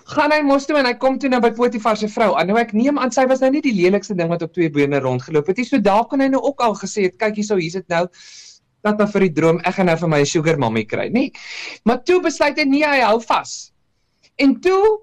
gaan 0.09 0.33
hy 0.33 0.41
mos 0.45 0.65
toe 0.65 0.77
en 0.79 0.87
hy 0.89 0.95
kom 0.97 1.17
toe 1.21 1.29
nou 1.29 1.39
by 1.43 1.51
Potifar 1.57 1.97
se 1.99 2.09
vrou 2.11 2.33
aan. 2.35 2.49
Nou 2.49 2.59
ek 2.61 2.73
neem 2.77 2.99
aan 3.01 3.11
sy 3.13 3.25
was 3.29 3.41
nou 3.43 3.51
nie 3.53 3.61
die 3.65 3.75
lelikste 3.77 4.15
ding 4.17 4.29
wat 4.31 4.45
op 4.45 4.53
twee 4.55 4.71
bene 4.73 5.01
rondgeloop 5.03 5.51
het 5.51 5.57
nie. 5.61 5.67
So 5.69 5.81
daar 5.83 6.05
kon 6.09 6.23
hy 6.23 6.29
nou 6.33 6.41
ook 6.41 6.63
al 6.65 6.77
gesê 6.79 7.09
het 7.09 7.19
kyk 7.21 7.41
hierso 7.41 7.59
hier's 7.61 7.77
dit 7.77 7.89
nou. 7.93 8.07
Dat 8.85 8.97
dan 8.97 9.11
vir 9.11 9.27
die 9.27 9.33
droom 9.35 9.59
ek 9.67 9.75
gaan 9.75 9.89
nou 9.91 9.97
vir 9.99 10.09
my 10.09 10.21
'n 10.21 10.25
sugar 10.25 10.57
mommy 10.57 10.85
kry 10.87 11.09
nee 11.11 11.33
maar 11.83 11.99
toe 12.03 12.21
besluit 12.23 12.57
hy 12.57 12.63
nee 12.63 12.85
hy 12.87 13.01
hou 13.03 13.19
vas. 13.19 13.73
En 14.39 14.55
toe 14.61 15.01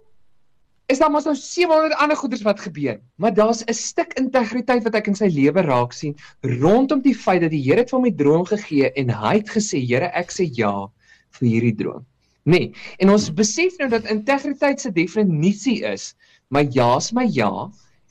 is 0.87 0.99
daar 1.03 1.11
mos 1.11 1.27
nou 1.27 1.35
700 1.35 1.95
ander 1.99 2.17
goeders 2.17 2.43
wat 2.47 2.61
gebeur, 2.61 3.01
maar 3.17 3.35
daar's 3.35 3.65
'n 3.67 3.75
stuk 3.75 4.13
integriteit 4.15 4.85
wat 4.85 4.95
ek 4.95 5.07
in 5.07 5.15
sy 5.15 5.27
lewe 5.27 5.63
raak 5.63 5.93
sien 5.93 6.15
rondom 6.41 7.03
die 7.03 7.15
feit 7.15 7.41
dat 7.41 7.51
die 7.51 7.63
Here 7.63 7.81
het 7.81 7.91
vir 7.91 8.03
die 8.03 8.15
droom 8.15 8.45
gegee 8.45 8.93
en 8.97 9.11
hy 9.11 9.35
het 9.35 9.51
gesê, 9.51 9.83
Here, 9.87 10.11
ek 10.15 10.31
sê 10.31 10.47
ja 10.47 10.89
vir 11.31 11.49
hierdie 11.49 11.77
droom. 11.77 12.07
Nee, 12.47 12.71
en 13.03 13.11
ons 13.11 13.27
besef 13.35 13.75
nou 13.81 13.89
dat 13.91 14.07
integriteit 14.11 14.81
se 14.81 14.93
definisie 14.95 15.81
is 15.89 16.13
my 16.55 16.63
ja 16.71 16.93
is 17.01 17.11
my 17.17 17.25
ja 17.27 17.51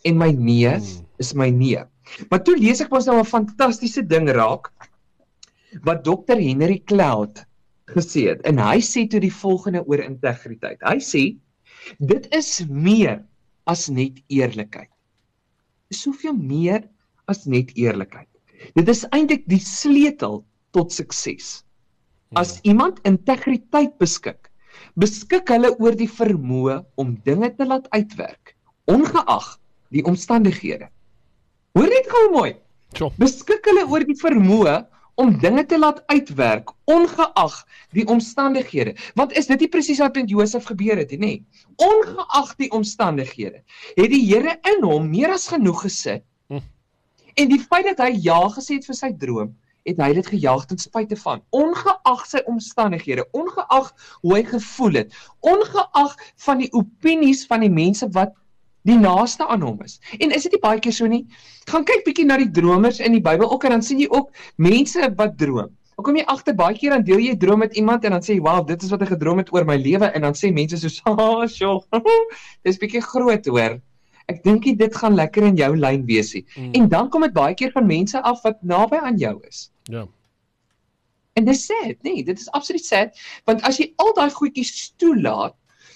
en 0.03 0.17
my 0.19 0.31
nee 0.35 0.73
is 1.23 1.31
my 1.33 1.49
nee. 1.49 1.79
Maar 2.29 2.43
toe 2.43 2.57
lees 2.59 2.83
ek 2.83 2.91
mos 2.91 3.07
nou 3.07 3.15
'n 3.21 3.29
fantastiese 3.29 4.03
ding 4.03 4.27
raak 4.29 4.67
wat 5.87 6.03
Dr 6.03 6.35
Henry 6.39 6.81
Cloud 6.83 7.45
gesê 7.95 8.27
het 8.33 8.43
en 8.43 8.59
hy 8.59 8.81
sê 8.83 9.07
toe 9.07 9.23
die 9.23 9.33
volgende 9.33 9.85
oor 9.87 10.03
integriteit. 10.03 10.83
Hy 10.83 10.99
sê 10.99 11.23
dit 11.99 12.27
is 12.35 12.65
meer 12.67 13.23
as 13.65 13.87
net 13.89 14.19
eerlikheid. 14.27 14.91
Dis 15.89 16.03
soveel 16.03 16.35
meer 16.35 16.83
as 17.31 17.45
net 17.45 17.71
eerlikheid. 17.77 18.29
Dit 18.75 18.89
is 18.89 19.05
eintlik 19.11 19.45
die 19.47 19.61
sleutel 19.61 20.43
tot 20.71 20.91
sukses. 20.91 21.64
As 22.33 22.59
iemand 22.63 22.99
integriteit 23.05 23.97
beskik, 24.01 24.49
beskik 24.97 25.49
hulle 25.53 25.75
oor 25.77 25.95
die 25.95 26.09
vermoë 26.09 26.81
om 26.97 27.13
dinge 27.23 27.51
te 27.55 27.67
laat 27.67 27.85
uitwerk, 27.93 28.55
ongeag 28.89 29.59
die 29.93 30.03
omstandighede. 30.09 30.89
Hoor 31.77 31.91
net 31.91 32.09
gou 32.09 32.25
mooi. 32.33 32.55
Beskik 33.19 33.67
hulle 33.69 33.85
oor 33.91 34.05
die 34.07 34.17
vermoë 34.17 34.75
om 35.21 35.35
dinge 35.39 35.63
te 35.65 35.77
laat 35.79 36.01
uitwerk 36.11 36.71
ongeag 36.91 37.55
die 37.95 38.05
omstandighede. 38.11 38.95
Want 39.15 39.35
is 39.37 39.47
dit 39.47 39.63
nie 39.63 39.71
presies 39.71 40.01
wat 40.03 40.15
met 40.15 40.29
Josef 40.29 40.67
gebeur 40.67 40.99
het 40.99 41.13
nie, 41.15 41.19
nê? 41.19 41.33
Ongeag 41.79 42.55
die 42.59 42.71
omstandighede, 42.75 43.61
het 43.95 44.09
die 44.11 44.23
Here 44.25 44.57
in 44.71 44.83
hom 44.83 45.07
meer 45.11 45.35
as 45.35 45.47
genoeg 45.51 45.85
gesit. 45.85 46.25
Hm. 46.51 46.63
En 47.35 47.51
die 47.51 47.61
feit 47.61 47.87
dat 47.91 48.03
hy 48.03 48.11
ja 48.27 48.41
gesê 48.51 48.79
het 48.79 48.87
vir 48.87 48.97
sy 48.97 49.11
droom, 49.19 49.53
het 49.85 50.01
hy 50.01 50.13
dit 50.17 50.27
gejaag 50.33 50.65
ten 50.65 50.81
spyte 50.81 51.17
van 51.21 51.43
ongeag 51.53 52.25
sy 52.25 52.41
omstandighede, 52.49 53.27
ongeag 53.37 53.91
hoe 54.21 54.33
hy 54.33 54.41
gevoel 54.49 55.01
het, 55.01 55.13
ongeag 55.45 56.17
van 56.47 56.63
die 56.63 56.71
opinies 56.73 57.45
van 57.49 57.65
die 57.65 57.71
mense 57.71 58.09
wat 58.17 58.33
die 58.85 58.97
naaste 58.97 59.45
aan 59.49 59.63
hom 59.65 59.81
is. 59.85 59.97
En 60.19 60.33
is 60.33 60.45
dit 60.45 60.57
nie 60.57 60.61
baie 60.61 60.81
keer 60.81 60.93
so 60.93 61.09
nie? 61.09 61.23
Gaan 61.69 61.85
kyk 61.85 62.05
bietjie 62.05 62.25
na 62.25 62.37
die 62.41 62.51
dromers 62.53 63.01
in 63.01 63.17
die 63.17 63.23
Bybel 63.23 63.49
ook 63.49 63.65
en 63.65 63.77
dan 63.77 63.85
sien 63.85 64.01
jy 64.01 64.09
ook 64.11 64.29
mense 64.61 65.09
wat 65.17 65.37
droom. 65.41 65.71
Dan 65.95 66.05
kom 66.05 66.17
jy 66.19 66.25
agter 66.29 66.57
baie 66.57 66.75
keer 66.77 66.91
dan 66.97 67.05
deel 67.07 67.21
jy 67.23 67.33
'n 67.33 67.39
droom 67.39 67.59
met 67.59 67.77
iemand 67.77 68.05
en 68.05 68.11
dan 68.11 68.21
sê 68.21 68.35
jy, 68.35 68.41
"Wow, 68.41 68.67
dit 68.67 68.83
is 68.83 68.89
wat 68.89 69.01
ek 69.01 69.13
gedroom 69.15 69.37
het 69.37 69.53
oor 69.53 69.65
my 69.65 69.77
lewe." 69.77 70.05
En 70.05 70.21
dan 70.21 70.33
sê 70.33 70.53
mense 70.53 70.77
so, 70.77 71.01
"Ah, 71.05 71.47
sjoe. 71.47 71.81
Dis 72.65 72.77
bietjie 72.77 73.01
groot 73.01 73.45
hoor." 73.45 73.81
Ek 74.27 74.43
dink 74.43 74.63
dit 74.63 74.95
gaan 74.95 75.13
lekker 75.13 75.43
in 75.43 75.55
jou 75.55 75.75
lyn 75.77 76.05
wees 76.05 76.33
nie. 76.33 76.45
Mm. 76.57 76.73
En 76.73 76.89
dan 76.89 77.09
kom 77.09 77.21
dit 77.21 77.33
baie 77.33 77.53
keer 77.53 77.71
van 77.71 77.85
mense 77.85 78.21
af 78.21 78.41
wat 78.41 78.57
naby 78.63 78.97
aan 78.97 79.17
jou 79.17 79.39
is. 79.47 79.71
Ja. 79.91 80.07
En 81.35 81.45
dis 81.45 81.65
sad, 81.67 82.01
nee, 82.07 82.23
dit 82.23 82.39
is 82.39 82.49
absoluut 82.55 82.85
sad, 82.85 83.17
want 83.43 83.61
as 83.67 83.77
jy 83.81 83.89
al 83.99 84.13
daai 84.15 84.29
goedjies 84.31 84.93
toelaat, 85.01 85.55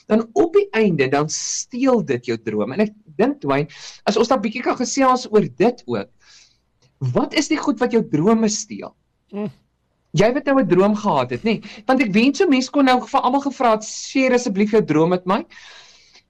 dan 0.10 0.26
op 0.34 0.54
die 0.58 0.68
einde 0.76 1.08
dan 1.08 1.30
steel 1.30 2.02
dit 2.06 2.26
jou 2.32 2.38
drome. 2.42 2.74
En 2.76 2.88
ek 2.88 2.94
dink 3.20 3.40
Dwayne, 3.44 3.70
as 4.10 4.18
ons 4.18 4.32
dan 4.32 4.42
bietjie 4.42 4.64
kan 4.66 4.78
gesels 4.80 5.28
oor 5.30 5.46
dit 5.46 5.84
ook. 5.86 6.10
Wat 7.14 7.36
is 7.38 7.48
die 7.48 7.60
goed 7.62 7.80
wat 7.80 7.94
jou 7.96 8.02
drome 8.12 8.50
steel? 8.52 8.92
Mm. 9.32 9.52
Jy 10.18 10.32
het 10.34 10.46
nou 10.50 10.58
'n 10.60 10.68
droom 10.68 10.96
gehad 10.96 11.30
het, 11.30 11.44
nê? 11.46 11.62
Nee? 11.62 11.84
Want 11.86 12.02
ek 12.02 12.14
wens 12.14 12.38
so 12.38 12.48
mense 12.50 12.72
kon 12.72 12.86
nou 12.86 12.98
vir 13.06 13.22
almal 13.22 13.42
gevra 13.42 13.72
het, 13.78 13.86
"Share 13.86 14.34
asseblief 14.34 14.72
jou 14.72 14.84
droom 14.86 15.10
met 15.10 15.26
my." 15.26 15.46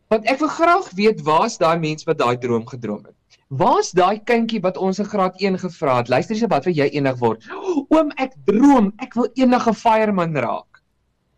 Want 0.10 0.26
ek 0.26 0.39
wil 0.39 0.48
graag 0.50 0.91
weet 0.91 1.22
waar's 1.22 1.58
daai 1.58 1.80
mens 1.80 2.04
wat 2.04 2.17
daai 2.17 2.38
droom 2.38 2.67
gedroom 2.67 3.06
het. 3.06 3.15
Waar's 3.49 3.89
daai 3.97 4.19
kindjie 4.21 4.59
wat 4.62 4.77
ons 4.77 4.99
in 5.01 5.07
graad 5.09 5.39
1 5.41 5.55
gevra 5.57 5.95
het? 5.97 6.09
Luister 6.13 6.35
eens 6.35 6.49
wat 6.51 6.67
vir 6.69 6.73
jy 6.77 6.85
eendag 6.93 7.17
word. 7.17 7.47
Oom, 7.95 8.12
ek 8.21 8.35
droom, 8.45 8.91
ek 9.01 9.17
wil 9.17 9.25
eendag 9.33 9.65
'n 9.71 9.73
fireman 9.73 10.38
raak. 10.38 10.83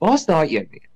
Waar's 0.03 0.25
daai 0.27 0.51
een 0.51 0.67
weer? 0.67 0.89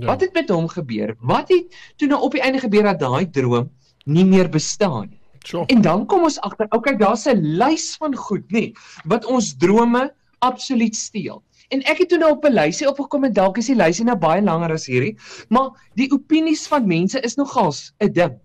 Ja. 0.00 0.06
Wat 0.08 0.20
het 0.20 0.34
met 0.34 0.50
hom 0.50 0.66
gebeur? 0.66 1.14
Wat 1.20 1.48
het 1.48 1.70
toe 1.96 2.08
nou 2.08 2.18
op 2.26 2.34
die 2.34 2.42
einde 2.42 2.58
gebeur 2.58 2.82
dat 2.90 2.98
daai 2.98 3.30
droom 3.30 3.70
nie 4.04 4.24
meer 4.24 4.50
bestaan 4.50 5.12
nie? 5.12 5.20
So. 5.46 5.64
En 5.70 5.80
dan 5.82 6.06
kom 6.06 6.22
ons 6.22 6.40
agter, 6.40 6.66
okay, 6.70 6.96
daar's 6.96 7.26
'n 7.26 7.38
lys 7.62 7.96
van 7.96 8.14
goed, 8.16 8.42
nê, 8.50 8.72
wat 9.04 9.24
ons 9.24 9.54
drome 9.56 10.10
absoluut 10.38 10.96
steel. 10.96 11.42
En 11.70 11.82
ek 11.82 11.98
het 11.98 12.08
toe 12.08 12.18
nou 12.18 12.30
op 12.30 12.44
'n 12.44 12.54
lysie 12.54 12.88
opgekom 12.88 13.24
en 13.24 13.32
dalk 13.32 13.58
is 13.58 13.66
die 13.66 13.78
lysie 13.78 14.04
nou 14.04 14.16
baie 14.16 14.42
langer 14.42 14.72
as 14.72 14.86
hierdie, 14.86 15.16
maar 15.48 15.70
die 15.94 16.10
opinies 16.10 16.66
van 16.66 16.86
mense 16.86 17.20
is 17.20 17.36
nogals 17.36 17.92
'n 18.00 18.12
ding. 18.12 18.40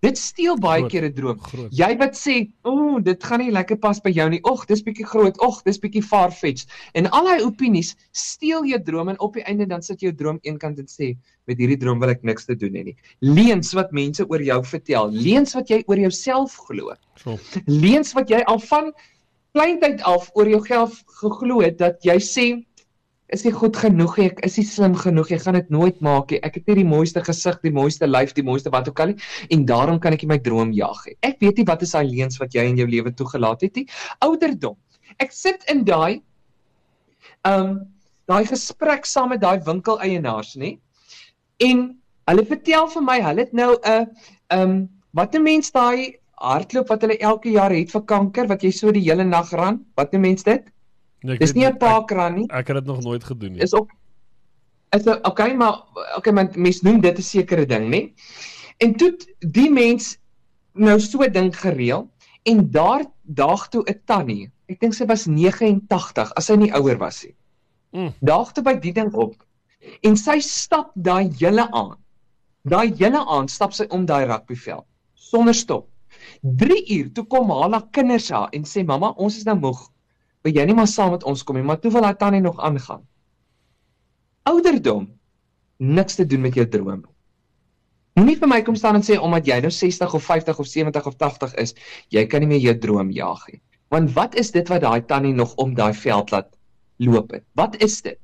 Dit 0.00 0.18
steel 0.18 0.54
baie 0.62 0.80
Groot. 0.84 0.90
keer 0.92 1.04
'n 1.08 1.14
droom. 1.14 1.38
Groot. 1.42 1.72
Jy 1.74 1.96
wat 1.98 2.14
sê, 2.14 2.52
"O, 2.62 2.70
oh, 2.70 3.02
dit 3.02 3.24
gaan 3.24 3.40
nie 3.40 3.50
lekker 3.50 3.76
pas 3.78 4.00
by 4.00 4.10
jou 4.10 4.28
nie. 4.30 4.40
Och, 4.44 4.64
dis 4.66 4.82
bietjie 4.82 5.04
groot. 5.04 5.38
Och, 5.40 5.62
dis 5.64 5.78
bietjie 5.78 6.02
far-fetched." 6.02 6.68
En 6.94 7.10
al 7.10 7.24
daai 7.24 7.42
opinies 7.42 7.96
steel 8.12 8.64
jou 8.64 8.78
droom 8.82 9.08
en 9.08 9.18
op 9.20 9.34
die 9.34 9.42
einde 9.42 9.66
dan 9.66 9.82
sit 9.82 10.00
jou 10.00 10.12
droom 10.14 10.38
eenkant 10.42 10.78
en 10.78 10.86
sê, 10.86 11.16
"Met 11.46 11.58
hierdie 11.58 11.76
droom 11.78 11.98
wil 11.98 12.10
ek 12.10 12.22
niks 12.22 12.44
te 12.46 12.54
doen 12.54 12.72
hê 12.74 12.84
nie." 12.84 12.96
Leuns 13.20 13.72
wat 13.74 13.90
mense 13.92 14.24
oor 14.28 14.40
jou 14.42 14.62
vertel, 14.64 15.10
leuns 15.10 15.54
wat 15.54 15.68
jy 15.68 15.82
oor 15.86 15.98
jouself 15.98 16.56
glo, 16.68 16.94
So. 17.16 17.36
leuns 17.66 18.12
wat 18.14 18.28
jy 18.28 18.42
al 18.46 18.58
van 18.60 18.92
kleintyd 19.54 20.02
af 20.02 20.30
oor 20.34 20.48
jouself 20.48 21.02
geglo 21.20 21.60
het 21.60 21.78
dat 21.78 22.02
jy 22.04 22.18
sê 22.20 22.64
is 23.34 23.44
nie 23.44 23.52
goed 23.52 23.76
genoeg 23.76 24.16
nie, 24.18 24.26
ek 24.30 24.40
is 24.46 24.56
nie 24.58 24.64
slim 24.64 24.94
genoeg, 24.96 25.30
jy 25.32 25.38
gaan 25.42 25.58
dit 25.58 25.70
nooit 25.74 25.98
maak 26.04 26.32
nie. 26.32 26.40
Ek 26.46 26.58
het 26.58 26.70
nie 26.70 26.78
die 26.80 26.88
mooiste 26.88 27.20
gesig, 27.24 27.58
die 27.64 27.72
mooiste 27.74 28.08
lyf, 28.08 28.32
die 28.36 28.44
mooiste 28.46 28.72
wat 28.72 28.88
ook 28.88 29.02
al 29.04 29.12
nie 29.12 29.18
en 29.54 29.66
daarom 29.68 30.00
kan 30.00 30.16
ek 30.16 30.24
nie 30.24 30.32
my 30.32 30.38
droom 30.44 30.72
jag 30.76 31.02
nie. 31.06 31.16
Ek 31.28 31.36
weet 31.44 31.60
nie 31.60 31.66
wat 31.68 31.84
is 31.84 31.92
daai 31.96 32.08
leuns 32.08 32.40
wat 32.40 32.56
jy 32.56 32.64
in 32.70 32.80
jou 32.80 32.88
lewe 32.88 33.12
toegelaat 33.12 33.64
het 33.66 33.76
nie. 33.76 33.86
Ouderdom. 34.24 34.76
Ek 35.20 35.34
sit 35.34 35.64
in 35.72 35.84
daai 35.88 36.20
um 37.48 37.80
daai 38.28 38.44
gesprek 38.48 39.06
saam 39.08 39.32
met 39.32 39.40
daai 39.40 39.60
winkeleienaars, 39.64 40.56
nê? 40.60 40.76
En 41.64 41.84
hulle 42.28 42.44
vertel 42.48 42.88
vir 42.92 43.04
my, 43.04 43.20
hulle 43.24 43.44
het 43.44 43.52
nou 43.56 43.76
'n 43.76 44.08
um 44.56 44.88
wat 45.12 45.34
'n 45.34 45.42
mens 45.42 45.70
daai 45.72 46.16
hardloop 46.40 46.88
wat 46.88 47.02
hulle 47.02 47.18
elke 47.18 47.50
jaar 47.50 47.72
het 47.74 47.90
vir 47.90 48.02
kanker 48.02 48.46
wat 48.48 48.62
jy 48.62 48.70
so 48.70 48.92
die 48.92 49.04
hele 49.04 49.24
nag 49.24 49.52
ran. 49.52 49.84
Wat 49.96 50.14
'n 50.14 50.20
mens 50.20 50.42
dit? 50.42 50.64
Nee, 51.22 51.34
ek 51.34 51.40
Dis 51.40 51.54
nie 51.54 51.66
'n 51.66 51.72
ek, 51.72 51.78
parkrun 51.78 52.34
nie. 52.34 52.46
ek 52.50 52.68
het 52.68 52.76
dit 52.76 52.86
nog 52.86 53.02
nooit 53.02 53.24
gedoen 53.24 53.52
nie. 53.52 53.62
Is 53.62 53.74
ook 53.74 53.90
is 54.90 55.06
ook 55.06 55.26
okay, 55.26 55.54
maar 55.54 55.82
okay, 56.16 56.32
maar 56.32 56.48
mense 56.54 56.84
noem 56.84 57.00
dit 57.00 57.18
'n 57.18 57.22
sekere 57.22 57.66
ding, 57.66 57.88
nê? 57.90 58.12
En 58.78 58.94
toe 58.94 59.16
die 59.38 59.70
mens 59.70 60.18
nou 60.72 61.00
so 61.00 61.28
ding 61.28 61.50
gereël 61.56 62.08
en 62.42 62.70
daar 62.70 63.04
daag 63.22 63.68
toe 63.68 63.82
'n 63.86 64.00
tannie. 64.04 64.50
Ek 64.68 64.80
dink 64.80 64.94
sy 64.94 65.06
was 65.06 65.26
89 65.26 66.32
as 66.34 66.46
sy 66.46 66.56
nie 66.56 66.72
ouer 66.72 66.98
was 66.98 67.24
nie. 67.24 67.34
Mm. 67.92 68.12
Daag 68.20 68.52
toe 68.52 68.64
by 68.64 68.74
die 68.74 68.92
ding 68.92 69.12
op 69.14 69.34
en 70.02 70.16
sy 70.16 70.38
stap 70.40 70.90
daai 70.94 71.30
hele 71.38 71.70
aan. 71.70 71.96
Daai 72.62 72.92
hele 72.98 73.26
aan 73.26 73.48
stap 73.48 73.72
sy 73.72 73.86
om 73.90 74.06
daai 74.06 74.26
rugbyveld 74.26 74.84
sonder 75.14 75.54
stop. 75.54 75.88
3 76.42 76.84
uur 76.98 77.12
toe 77.12 77.24
kom 77.26 77.50
haar 77.50 77.68
na 77.68 77.80
kinders 77.90 78.30
haar 78.30 78.48
en 78.52 78.64
sê 78.64 78.84
mamma, 78.84 79.12
ons 79.16 79.36
is 79.36 79.44
nou 79.44 79.56
moeg. 79.58 79.80
Wil 80.48 80.56
jy 80.56 80.64
nie 80.64 80.74
maar 80.78 80.88
saam 80.88 81.10
met 81.12 81.26
ons 81.28 81.42
kom 81.44 81.58
nie, 81.58 81.62
maar 81.68 81.76
toe 81.76 81.90
wil 81.92 82.06
haar 82.08 82.16
tannie 82.16 82.40
nog 82.40 82.56
aangaan. 82.64 83.02
Ouderdom 84.48 85.10
niks 85.76 86.16
te 86.16 86.24
doen 86.26 86.40
met 86.40 86.54
jou 86.56 86.64
drome. 86.72 87.04
Moenie 88.16 88.38
vir 88.40 88.48
my 88.48 88.62
kom 88.64 88.78
staan 88.80 88.96
en 88.96 89.04
sê 89.04 89.18
omdat 89.20 89.46
jy 89.46 89.58
nou 89.60 89.70
60 89.70 90.14
of 90.16 90.24
50 90.24 90.62
of 90.64 90.70
70 90.70 91.10
of 91.10 91.18
80 91.20 91.52
is, 91.60 91.74
jy 92.16 92.24
kan 92.32 92.40
nie 92.40 92.48
meer 92.54 92.64
jou 92.64 92.74
droom 92.86 93.12
jag 93.12 93.44
nie. 93.52 93.60
Want 93.92 94.14
wat 94.16 94.38
is 94.40 94.50
dit 94.56 94.72
wat 94.72 94.86
daai 94.86 95.04
tannie 95.10 95.34
nog 95.36 95.52
om 95.60 95.76
daai 95.76 95.92
veld 95.92 96.32
laat 96.32 96.48
loop 96.96 97.36
het? 97.36 97.44
Wat 97.52 97.76
is 97.84 98.00
dit? 98.08 98.18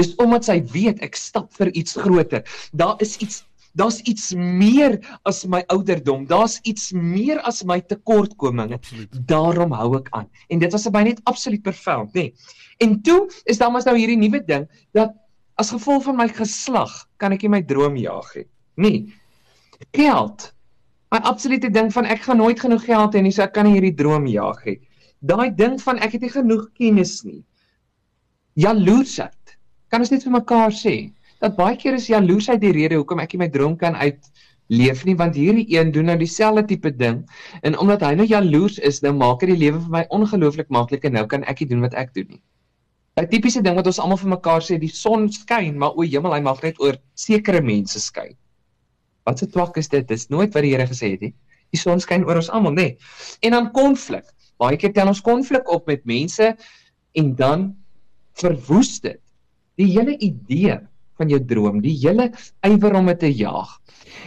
Dis 0.00 0.16
omdat 0.24 0.48
sy 0.48 0.56
weet 0.72 1.04
ek 1.04 1.20
stap 1.20 1.52
vir 1.60 1.68
iets 1.76 2.00
groter. 2.00 2.48
Daar 2.72 2.96
is 3.04 3.18
iets 3.20 3.42
daar's 3.72 4.00
iets 4.08 4.32
meer 4.34 4.98
as 5.28 5.44
my 5.46 5.62
ouderdom. 5.72 6.26
Daar's 6.26 6.58
iets 6.62 6.90
meer 6.92 7.40
as 7.46 7.62
my 7.64 7.80
tekortkominge. 7.80 8.80
Daarom 9.26 9.72
hou 9.72 9.96
ek 9.98 10.10
aan. 10.16 10.28
En 10.48 10.58
dit 10.58 10.72
was 10.72 10.88
my 10.90 11.02
net 11.06 11.20
absoluut 11.30 11.62
profound, 11.62 12.14
nê. 12.14 12.30
Nee. 12.30 12.58
En 12.80 13.00
toe 13.04 13.28
is 13.44 13.58
daar 13.60 13.72
mos 13.72 13.84
nou 13.84 13.96
hierdie 13.98 14.18
nuwe 14.18 14.40
ding 14.44 14.64
dat 14.96 15.12
as 15.60 15.72
gevolg 15.74 16.06
van 16.06 16.16
my 16.16 16.28
geslag 16.32 16.92
kan 17.20 17.34
ek 17.36 17.44
nie 17.44 17.52
my 17.52 17.60
droom 17.62 17.98
jag 18.00 18.28
nie. 18.34 18.46
Nee. 18.80 19.00
Geld. 19.96 20.50
My 21.12 21.20
absolute 21.28 21.70
ding 21.74 21.90
van 21.92 22.06
ek 22.08 22.24
gaan 22.24 22.40
nooit 22.40 22.60
genoeg 22.60 22.86
geld 22.86 23.14
hê 23.14 23.22
nie, 23.22 23.32
so 23.34 23.44
ek 23.44 23.52
kan 23.56 23.66
nie 23.68 23.76
hierdie 23.76 23.96
droom 23.98 24.28
jag 24.30 24.62
nie. 24.64 24.78
Daai 25.20 25.50
ding 25.52 25.76
van 25.82 26.00
ek 26.00 26.16
het 26.16 26.24
nie 26.24 26.32
genoeg 26.32 26.68
kennis 26.78 27.20
nie. 27.26 27.42
Jaloesheid. 28.56 29.56
Kan 29.92 30.04
ons 30.04 30.12
net 30.14 30.24
vir 30.24 30.38
mekaar 30.38 30.72
sê 30.72 31.10
dat 31.40 31.56
baie 31.56 31.76
keer 31.80 31.96
is 31.96 32.08
jaloesheid 32.10 32.60
die 32.60 32.72
rede 32.76 32.98
hoekom 33.00 33.22
ek 33.22 33.34
nie 33.34 33.44
my 33.44 33.48
droom 33.52 33.76
kan 33.80 33.96
uitleef 33.96 35.04
nie, 35.08 35.16
want 35.16 35.38
hierdie 35.38 35.66
een 35.72 35.92
doen 35.94 36.10
nou 36.12 36.16
dieselfde 36.20 36.66
tipe 36.68 36.92
ding 36.96 37.22
en 37.62 37.78
omdat 37.80 38.04
hy 38.04 38.14
nou 38.18 38.28
jaloers 38.28 38.78
is, 38.78 39.00
nou 39.04 39.14
maak 39.16 39.40
dit 39.40 39.54
die 39.54 39.60
lewe 39.64 39.80
vir 39.80 39.94
my 39.96 40.04
ongelooflik 40.14 40.68
maklik 40.68 41.06
en 41.08 41.16
nou 41.18 41.26
kan 41.30 41.46
ek 41.50 41.64
nie 41.64 41.70
doen 41.72 41.86
wat 41.86 41.96
ek 41.96 42.12
doen 42.14 42.28
nie. 42.36 42.42
'n 43.20 43.26
Tipiese 43.28 43.60
ding 43.60 43.76
wat 43.76 43.88
ons 43.90 43.98
almal 43.98 44.20
vir 44.20 44.30
mekaar 44.32 44.62
sê, 44.64 44.78
die 44.78 44.88
son 44.88 45.28
skyn, 45.32 45.76
maar 45.78 45.96
o 45.96 46.04
hemel, 46.06 46.32
hy 46.32 46.40
mag 46.40 46.62
net 46.62 46.78
oor 46.80 46.96
sekere 47.18 47.60
mense 47.60 48.00
skyn. 48.00 48.36
Wat 49.26 49.38
se 49.38 49.46
twak 49.46 49.76
is 49.76 49.90
dit? 49.92 50.06
Dis 50.08 50.28
nooit 50.30 50.54
wat 50.54 50.62
die 50.64 50.70
Here 50.72 50.86
gesê 50.88 51.12
het 51.16 51.24
nie. 51.26 51.34
Die 51.74 51.80
son 51.80 52.00
skyn 52.00 52.24
oor 52.24 52.40
ons 52.40 52.48
almal, 52.50 52.72
nê? 52.72 52.86
Nee. 52.94 52.96
En 53.46 53.56
dan 53.58 53.72
konflik. 53.76 54.24
Baie 54.60 54.76
keer 54.76 54.92
tel 54.92 55.08
ons 55.08 55.20
konflik 55.24 55.68
op 55.68 55.86
met 55.88 56.04
mense 56.04 56.54
en 57.16 57.34
dan 57.36 57.76
verwoes 58.40 59.00
dit 59.00 59.20
die 59.80 59.88
hele 59.88 60.16
idee 60.20 60.76
van 61.20 61.32
jou 61.32 61.40
droom, 61.52 61.80
die 61.84 61.96
hele 62.00 62.30
ywer 62.66 62.96
om 63.00 63.12
dit 63.12 63.22
te 63.26 63.30
jaag. 63.32 63.76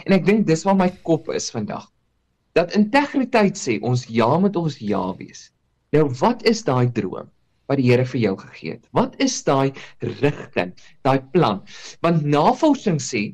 En 0.06 0.16
ek 0.16 0.26
dink 0.28 0.46
dis 0.46 0.64
waar 0.66 0.78
my 0.78 0.90
kop 1.06 1.30
is 1.34 1.50
vandag. 1.54 1.90
Dat 2.54 2.74
integriteit 2.78 3.58
sê 3.58 3.80
ons 3.82 4.06
ja 4.08 4.30
met 4.38 4.56
ons 4.56 4.78
ja 4.78 5.04
wees. 5.18 5.48
Nou 5.94 6.08
wat 6.20 6.44
is 6.46 6.62
daai 6.66 6.90
droom 6.94 7.30
wat 7.70 7.80
die 7.80 7.86
Here 7.88 8.04
vir 8.04 8.20
jou 8.20 8.34
gegee 8.36 8.74
het? 8.74 8.84
Wat 8.92 9.14
is 9.24 9.38
daai 9.46 9.72
rigting, 10.20 10.74
daai 11.06 11.20
plan? 11.32 11.62
Want 12.04 12.26
navorsing 12.28 13.00
sê 13.00 13.30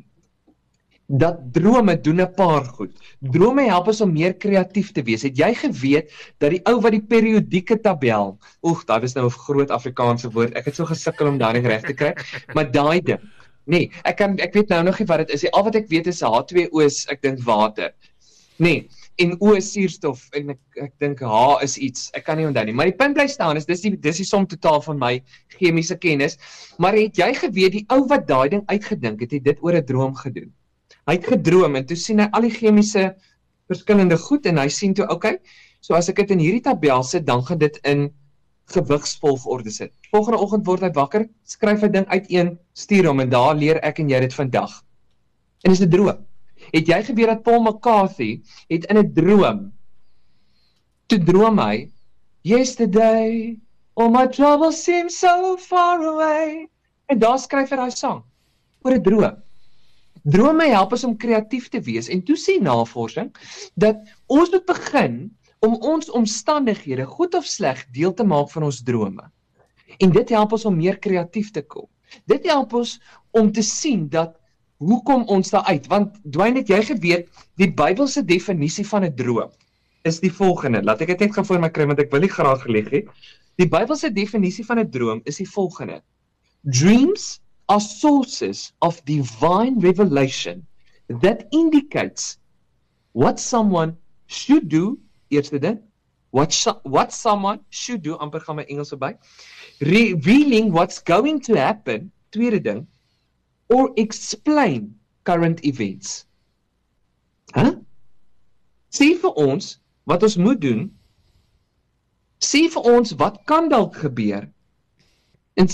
dat 1.11 1.41
drome 1.53 1.97
doen 2.01 2.21
'n 2.23 2.35
paar 2.35 2.65
goed. 2.65 2.93
Drome 3.19 3.67
help 3.67 3.89
ons 3.89 4.01
om 4.01 4.13
meer 4.13 4.35
kreatief 4.35 4.93
te 4.93 5.03
wees. 5.03 5.23
Het 5.23 5.37
jy 5.37 5.55
geweet 5.55 6.11
dat 6.39 6.51
die 6.51 6.61
ou 6.65 6.81
wat 6.81 6.93
die 6.93 7.03
periodieke 7.03 7.81
tabel, 7.81 8.39
oeg, 8.63 8.85
daai 8.87 9.03
is 9.03 9.15
nou 9.15 9.27
'n 9.27 9.31
groot 9.31 9.71
Afrikaanse 9.71 10.31
woord. 10.31 10.55
Ek 10.55 10.67
het 10.67 10.77
so 10.77 10.85
gesukkel 10.85 11.27
om 11.27 11.39
daai 11.39 11.61
reg 11.61 11.83
te 11.83 11.95
kry, 11.95 12.15
maar 12.55 12.71
daai 12.71 13.01
ding. 13.01 13.21
Nee, 13.65 13.91
ek 14.05 14.17
kan 14.17 14.39
ek 14.41 14.55
weet 14.57 14.71
nou 14.73 14.83
nog 14.85 14.99
nie 14.99 15.07
wat 15.07 15.25
dit 15.25 15.35
is 15.37 15.45
nie. 15.45 15.53
Al 15.53 15.67
wat 15.67 15.77
ek 15.79 15.91
weet 15.91 16.09
is 16.11 16.23
H2O 16.23 16.85
is 16.85 17.05
ek 17.13 17.23
dink 17.23 17.43
water. 17.45 17.93
Nee, 18.61 18.89
en 19.21 19.37
O 19.41 19.55
is 19.57 19.71
suurstof 19.73 20.27
en 20.37 20.55
ek 20.55 20.83
ek 20.87 20.93
dink 21.03 21.21
H 21.21 21.63
is 21.65 21.77
iets. 21.79 22.09
Ek 22.17 22.25
kan 22.27 22.41
nie 22.41 22.47
onthou 22.49 22.65
nie, 22.69 22.75
maar 22.77 22.89
die 22.89 22.97
punt 22.97 23.17
bly 23.17 23.27
staan 23.29 23.61
is 23.61 23.69
dis 23.69 23.85
die 23.85 23.93
dis 23.97 24.23
die 24.23 24.29
som 24.29 24.47
totaal 24.49 24.81
van 24.85 24.99
my 25.01 25.13
chemiese 25.59 25.97
kennis. 26.01 26.39
Maar 26.79 26.99
het 26.99 27.21
jy 27.21 27.33
geweet 27.37 27.77
die 27.79 27.85
ou 27.93 28.03
wat 28.11 28.27
daai 28.29 28.49
ding 28.57 28.65
uitgedink 28.73 29.21
het, 29.25 29.37
het 29.37 29.45
dit 29.45 29.63
oor 29.65 29.77
'n 29.77 29.85
droom 29.85 30.15
gedoen? 30.17 30.53
Hy 31.07 31.17
het 31.19 31.27
gedroom 31.27 31.77
en 31.77 31.87
toe 31.87 31.97
sien 31.97 32.21
hy 32.21 32.29
al 32.33 32.47
die 32.47 32.55
chemiese 32.55 33.15
verskillende 33.71 34.19
goed 34.19 34.47
en 34.47 34.59
hy 34.59 34.69
sien 34.69 34.95
toe, 34.95 35.07
okay, 35.09 35.39
so 35.81 35.95
as 35.95 36.09
ek 36.09 36.17
dit 36.23 36.31
in 36.37 36.43
hierdie 36.43 36.65
tabel 36.65 37.03
sit, 37.07 37.27
dan 37.27 37.45
gaan 37.47 37.59
dit 37.59 37.79
in 37.85 38.11
gewigsvolgorde 38.73 39.71
sit. 39.71 39.93
Volgende 40.11 40.39
oggend 40.39 40.67
word 40.67 40.83
hy 40.83 40.93
wakker, 40.95 41.27
skryf 41.45 41.83
hy 41.83 41.89
ding 41.89 42.07
uiteen, 42.07 42.59
stuur 42.75 43.07
hom 43.11 43.21
en 43.21 43.31
daar 43.31 43.55
leer 43.55 43.81
ek 43.83 43.99
en 43.99 44.09
jy 44.09 44.21
dit 44.21 44.35
vandag. 44.35 44.83
En 45.65 45.71
dis 45.71 45.83
'n 45.83 45.91
droom. 45.91 46.27
Het 46.73 46.87
jy 46.87 47.03
geweet 47.03 47.27
dat 47.27 47.43
Paul 47.43 47.63
McCarthy 47.63 48.43
het 48.69 48.85
in 48.85 48.99
'n 48.99 49.13
droom 49.13 49.73
toe 51.11 51.19
droom 51.27 51.59
hy 51.59 51.91
yesterday 52.47 53.57
all 53.99 54.11
my 54.15 54.27
troubles 54.31 54.79
seem 54.85 55.11
so 55.11 55.57
far 55.59 55.99
away 56.07 56.69
en 57.11 57.19
daar 57.19 57.39
skryf 57.43 57.73
hy 57.75 57.79
daai 57.81 57.95
sang 57.95 58.23
oor 58.87 58.95
'n 58.95 59.03
droom. 59.03 59.37
Drome 60.23 60.67
help 60.69 60.93
ons 60.93 61.05
om 61.09 61.17
kreatief 61.17 61.69
te 61.73 61.81
wees 61.81 62.09
en 62.09 62.23
toe 62.23 62.37
sien 62.37 62.63
navorsing 62.63 63.33
dat 63.75 63.99
ons 64.29 64.51
moet 64.53 64.67
begin 64.69 65.17
om 65.61 65.77
ons 65.85 66.11
omstandighede, 66.11 67.05
goed 67.07 67.35
of 67.37 67.45
sleg, 67.45 67.85
deel 67.93 68.15
te 68.17 68.25
maak 68.25 68.51
van 68.51 68.67
ons 68.69 68.83
drome. 68.83 69.27
En 70.01 70.13
dit 70.13 70.33
help 70.33 70.55
ons 70.57 70.65
om 70.65 70.77
meer 70.77 70.99
kreatief 70.99 71.51
te 71.53 71.63
kom. 71.63 71.89
Dit 72.31 72.47
help 72.49 72.73
ons 72.79 72.97
om 73.37 73.51
te 73.53 73.63
sien 73.63 74.09
dat 74.09 74.37
hoekom 74.81 75.27
ons 75.29 75.53
daar 75.53 75.67
uit 75.69 75.87
want 75.93 76.17
Dwayne 76.25 76.63
het 76.63 76.71
jy 76.73 76.81
geweet 76.89 77.29
die 77.61 77.69
Bybelse 77.69 78.23
definisie 78.25 78.87
van 78.89 79.05
'n 79.05 79.15
droom 79.15 79.51
is 80.09 80.21
die 80.21 80.33
volgende. 80.33 80.83
Laat 80.83 81.03
ek 81.03 81.13
dit 81.13 81.21
net 81.21 81.35
gou 81.35 81.45
voor 81.45 81.61
my 81.61 81.69
kry 81.69 81.87
want 81.87 82.01
ek 82.01 82.11
wil 82.11 82.21
nie 82.21 82.33
graag 82.33 82.63
gelig 82.63 82.89
hê. 82.89 83.05
Die 83.61 83.69
Bybelse 83.69 84.11
definisie 84.11 84.65
van 84.65 84.79
'n 84.79 84.91
droom 84.91 85.21
is 85.25 85.37
die 85.37 85.49
volgende. 85.49 86.01
Dreams 86.65 87.41
are 87.69 87.81
sources 87.81 88.73
of 88.81 89.05
divine 89.05 89.79
revelation 89.81 90.67
that 91.21 91.45
indicates 91.53 92.39
what 93.13 93.39
someone 93.39 93.97
should 94.27 94.71
do 94.71 94.97
eerste 95.31 95.59
ding 95.59 95.81
what 96.31 96.55
what 96.83 97.13
someone 97.13 97.61
should 97.71 98.03
do 98.03 98.17
amper 98.19 98.41
gaan 98.45 98.61
my 98.61 98.67
Engels 98.69 98.93
verby 98.95 99.17
revealing 99.81 100.73
what's 100.73 101.03
going 101.03 101.41
to 101.41 101.59
happen 101.59 102.11
tweede 102.31 102.61
ding 102.63 102.87
or 103.71 103.91
explain 103.97 104.95
current 105.25 105.65
events. 105.65 106.27
Hè 107.55 107.65
huh? 107.65 107.77
sê 108.91 109.13
vir 109.23 109.37
ons 109.39 109.77
wat 110.11 110.23
ons 110.27 110.37
moet 110.37 110.61
doen. 110.63 110.87
Sê 112.43 112.67
vir 112.75 112.87
ons 112.95 113.15
wat 113.21 113.39
kan 113.47 113.69
dalk 113.71 113.99
gebeur. 114.03 114.49
En 115.55 115.69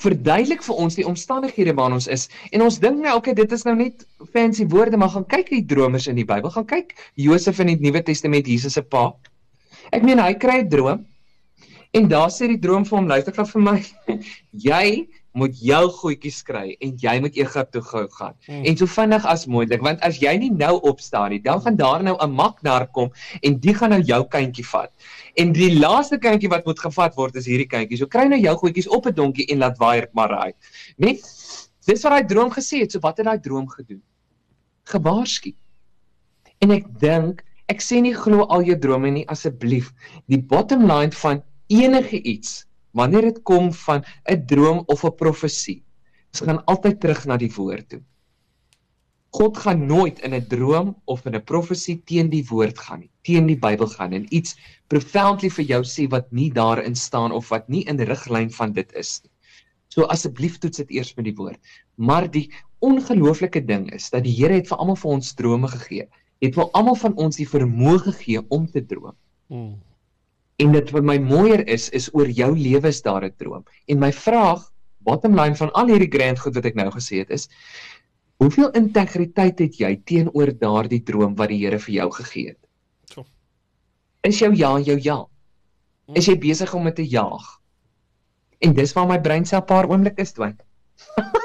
verduidelik 0.00 0.62
vir 0.64 0.80
ons 0.84 0.96
die 0.96 1.06
omstandighede 1.06 1.74
waarin 1.76 1.98
ons 1.98 2.08
is. 2.08 2.28
En 2.54 2.64
ons 2.64 2.78
dink 2.82 3.02
nou 3.02 3.16
okay 3.18 3.34
dit 3.36 3.52
is 3.52 3.64
nou 3.68 3.74
net 3.76 4.06
fancy 4.34 4.66
woorde 4.72 5.00
maar 5.00 5.12
gaan 5.14 5.26
kyk 5.28 5.52
die 5.52 5.64
dromers 5.72 6.08
in 6.10 6.18
die 6.20 6.26
Bybel. 6.28 6.52
Gaan 6.54 6.68
kyk 6.70 6.96
Josef 7.20 7.60
in 7.60 7.74
die 7.74 7.78
Nuwe 7.80 8.02
Testament 8.06 8.48
Jesus 8.48 8.78
se 8.78 8.82
pa. 8.82 9.10
Ek 9.92 10.04
meen 10.06 10.22
hy 10.22 10.34
kry 10.34 10.60
'n 10.62 10.68
droom 10.72 11.06
en 11.92 12.08
daar 12.08 12.30
sê 12.30 12.46
die 12.48 12.60
droom 12.60 12.84
vir 12.86 12.98
hom 12.98 13.08
luister 13.10 13.34
gou 13.34 13.44
vir 13.44 13.62
my. 13.66 13.78
Jy 14.68 15.08
moet 15.38 15.54
jou 15.62 15.82
goedjies 15.94 16.40
kry 16.46 16.74
en 16.82 16.96
jy 16.98 17.12
moet 17.22 17.36
Egipte 17.38 17.78
toe 17.78 17.82
gou 17.86 18.02
gaan. 18.16 18.34
Hmm. 18.46 18.64
En 18.66 18.76
so 18.76 18.90
vinnig 18.90 19.26
as 19.30 19.46
moontlik 19.46 19.82
want 19.86 20.02
as 20.06 20.18
jy 20.22 20.32
nie 20.42 20.50
nou 20.50 20.72
opstaan 20.90 21.30
nie, 21.34 21.40
dan 21.42 21.62
gaan 21.62 21.76
daar 21.78 22.02
nou 22.02 22.16
'n 22.18 22.30
mak 22.34 22.62
daar 22.62 22.86
kom 22.86 23.10
en 23.42 23.58
die 23.58 23.74
gaan 23.74 23.90
nou 23.90 24.00
jou 24.02 24.24
kindjie 24.24 24.66
vat. 24.66 24.90
En 25.36 25.52
die 25.52 25.78
laaste 25.78 26.18
kindjie 26.18 26.50
wat 26.50 26.66
moet 26.66 26.78
gevat 26.78 27.14
word 27.14 27.36
is 27.36 27.46
hierdie 27.46 27.68
kindjie. 27.68 27.98
So 27.98 28.06
kry 28.06 28.26
nou 28.26 28.40
jou 28.40 28.56
goedjies 28.56 28.88
op 28.88 29.06
'n 29.06 29.14
donkie 29.14 29.46
en 29.52 29.58
laat 29.58 29.78
waai 29.78 30.06
maar 30.12 30.30
raai. 30.30 30.52
Net 30.98 31.20
dis 31.86 32.02
wat 32.02 32.12
hy 32.12 32.22
droom 32.22 32.50
gesê 32.50 32.80
het. 32.80 32.92
So 32.92 32.98
wat 33.00 33.16
het 33.18 33.26
daai 33.26 33.40
droom 33.40 33.68
gedoen? 33.68 34.02
Gewaarsku. 34.84 35.54
En 36.60 36.70
ek 36.70 36.86
dink 37.00 37.44
ek 37.68 37.80
sê 37.80 38.00
nie 38.02 38.14
glo 38.14 38.46
al 38.50 38.62
jou 38.62 38.78
drome 38.78 39.10
nie 39.10 39.28
asseblief. 39.28 39.92
Die 40.26 40.42
bottom 40.42 40.86
line 40.86 41.12
van 41.12 41.42
enige 41.68 42.22
iets 42.22 42.66
wanneer 42.92 43.22
dit 43.22 43.42
kom 43.42 43.72
van 43.72 44.04
'n 44.24 44.46
droom 44.46 44.82
of 44.86 45.04
'n 45.04 45.14
profesie. 45.14 45.82
Ons 46.32 46.40
gaan 46.46 46.64
altyd 46.64 47.00
terug 47.00 47.26
na 47.26 47.36
die 47.36 47.52
woord 47.54 47.88
toe. 47.88 48.02
God 49.30 49.58
gaan 49.62 49.86
nooit 49.86 50.18
in 50.26 50.34
'n 50.34 50.46
droom 50.46 50.96
of 51.04 51.26
in 51.26 51.34
'n 51.34 51.44
profesie 51.44 52.02
teen 52.04 52.30
die 52.30 52.44
woord 52.46 52.78
gaan 52.78 53.00
nie, 53.00 53.10
teen 53.22 53.46
die 53.46 53.58
Bybel 53.58 53.86
gaan 53.86 54.12
en 54.12 54.26
iets 54.34 54.56
profoundly 54.88 55.50
vir 55.50 55.64
jou 55.64 55.82
sê 55.82 56.08
wat 56.10 56.32
nie 56.32 56.50
daarin 56.50 56.94
staan 56.94 57.32
of 57.32 57.48
wat 57.48 57.68
nie 57.68 57.84
in 57.86 57.98
riglyn 57.98 58.50
van 58.50 58.72
dit 58.72 58.92
is 58.92 59.20
nie. 59.22 59.30
So 59.88 60.02
asseblief 60.02 60.58
toets 60.58 60.78
dit 60.78 60.90
eers 60.90 61.14
met 61.14 61.24
die 61.24 61.34
woord. 61.34 61.58
Maar 61.96 62.30
die 62.30 62.50
ongelooflike 62.78 63.64
ding 63.66 63.92
is 63.92 64.10
dat 64.10 64.24
die 64.24 64.34
Here 64.34 64.54
het 64.54 64.68
vir 64.68 64.78
almal 64.78 64.96
van 64.96 65.10
ons 65.18 65.34
drome 65.34 65.68
gegee. 65.68 66.06
Het 66.40 66.54
vir 66.54 66.70
almal 66.72 66.94
van 66.94 67.14
ons 67.14 67.36
die 67.36 67.48
vermoë 67.48 67.98
gegee 67.98 68.42
om 68.48 68.66
te 68.70 68.84
droom. 68.86 69.16
Hmm. 69.48 69.74
En 70.60 70.74
dit 70.76 70.90
wat 70.92 71.06
my 71.06 71.16
mooier 71.22 71.62
is 71.68 71.88
is 71.96 72.10
oor 72.16 72.28
jou 72.28 72.50
lewe 72.56 72.88
is 72.88 73.02
daar 73.02 73.24
'n 73.24 73.34
droom. 73.36 73.64
En 73.86 73.98
my 73.98 74.12
vraag, 74.12 74.66
bottom 74.98 75.38
line 75.38 75.56
van 75.56 75.72
al 75.72 75.86
hierdie 75.88 76.12
grand 76.12 76.38
goed 76.38 76.54
wat 76.54 76.64
ek 76.64 76.74
nou 76.74 76.90
gesê 76.90 77.22
het 77.24 77.30
is, 77.30 77.48
hoeveel 78.36 78.70
integriteit 78.70 79.58
het 79.58 79.78
jy 79.80 79.96
teenoor 80.04 80.52
daardie 80.58 81.02
droom 81.02 81.34
wat 81.36 81.48
die 81.48 81.64
Here 81.64 81.78
vir 81.78 81.94
jou 81.94 82.10
gegee 82.12 82.48
het? 82.48 82.58
So. 83.12 83.24
Is 84.22 84.38
jou 84.38 84.54
ja 84.54 84.78
jou 84.78 84.98
ja? 85.00 85.26
Hmm. 86.06 86.16
Is 86.16 86.26
jy 86.26 86.36
besig 86.38 86.74
om 86.74 86.84
dit 86.84 86.96
te 86.96 87.08
jaag? 87.08 87.60
En 88.60 88.74
dis 88.74 88.92
waar 88.92 89.06
my 89.08 89.20
brein 89.20 89.44
se 89.44 89.56
'n 89.56 89.64
paar 89.64 89.88
oomblik 89.88 90.18
is 90.18 90.32
toe. 90.32 90.54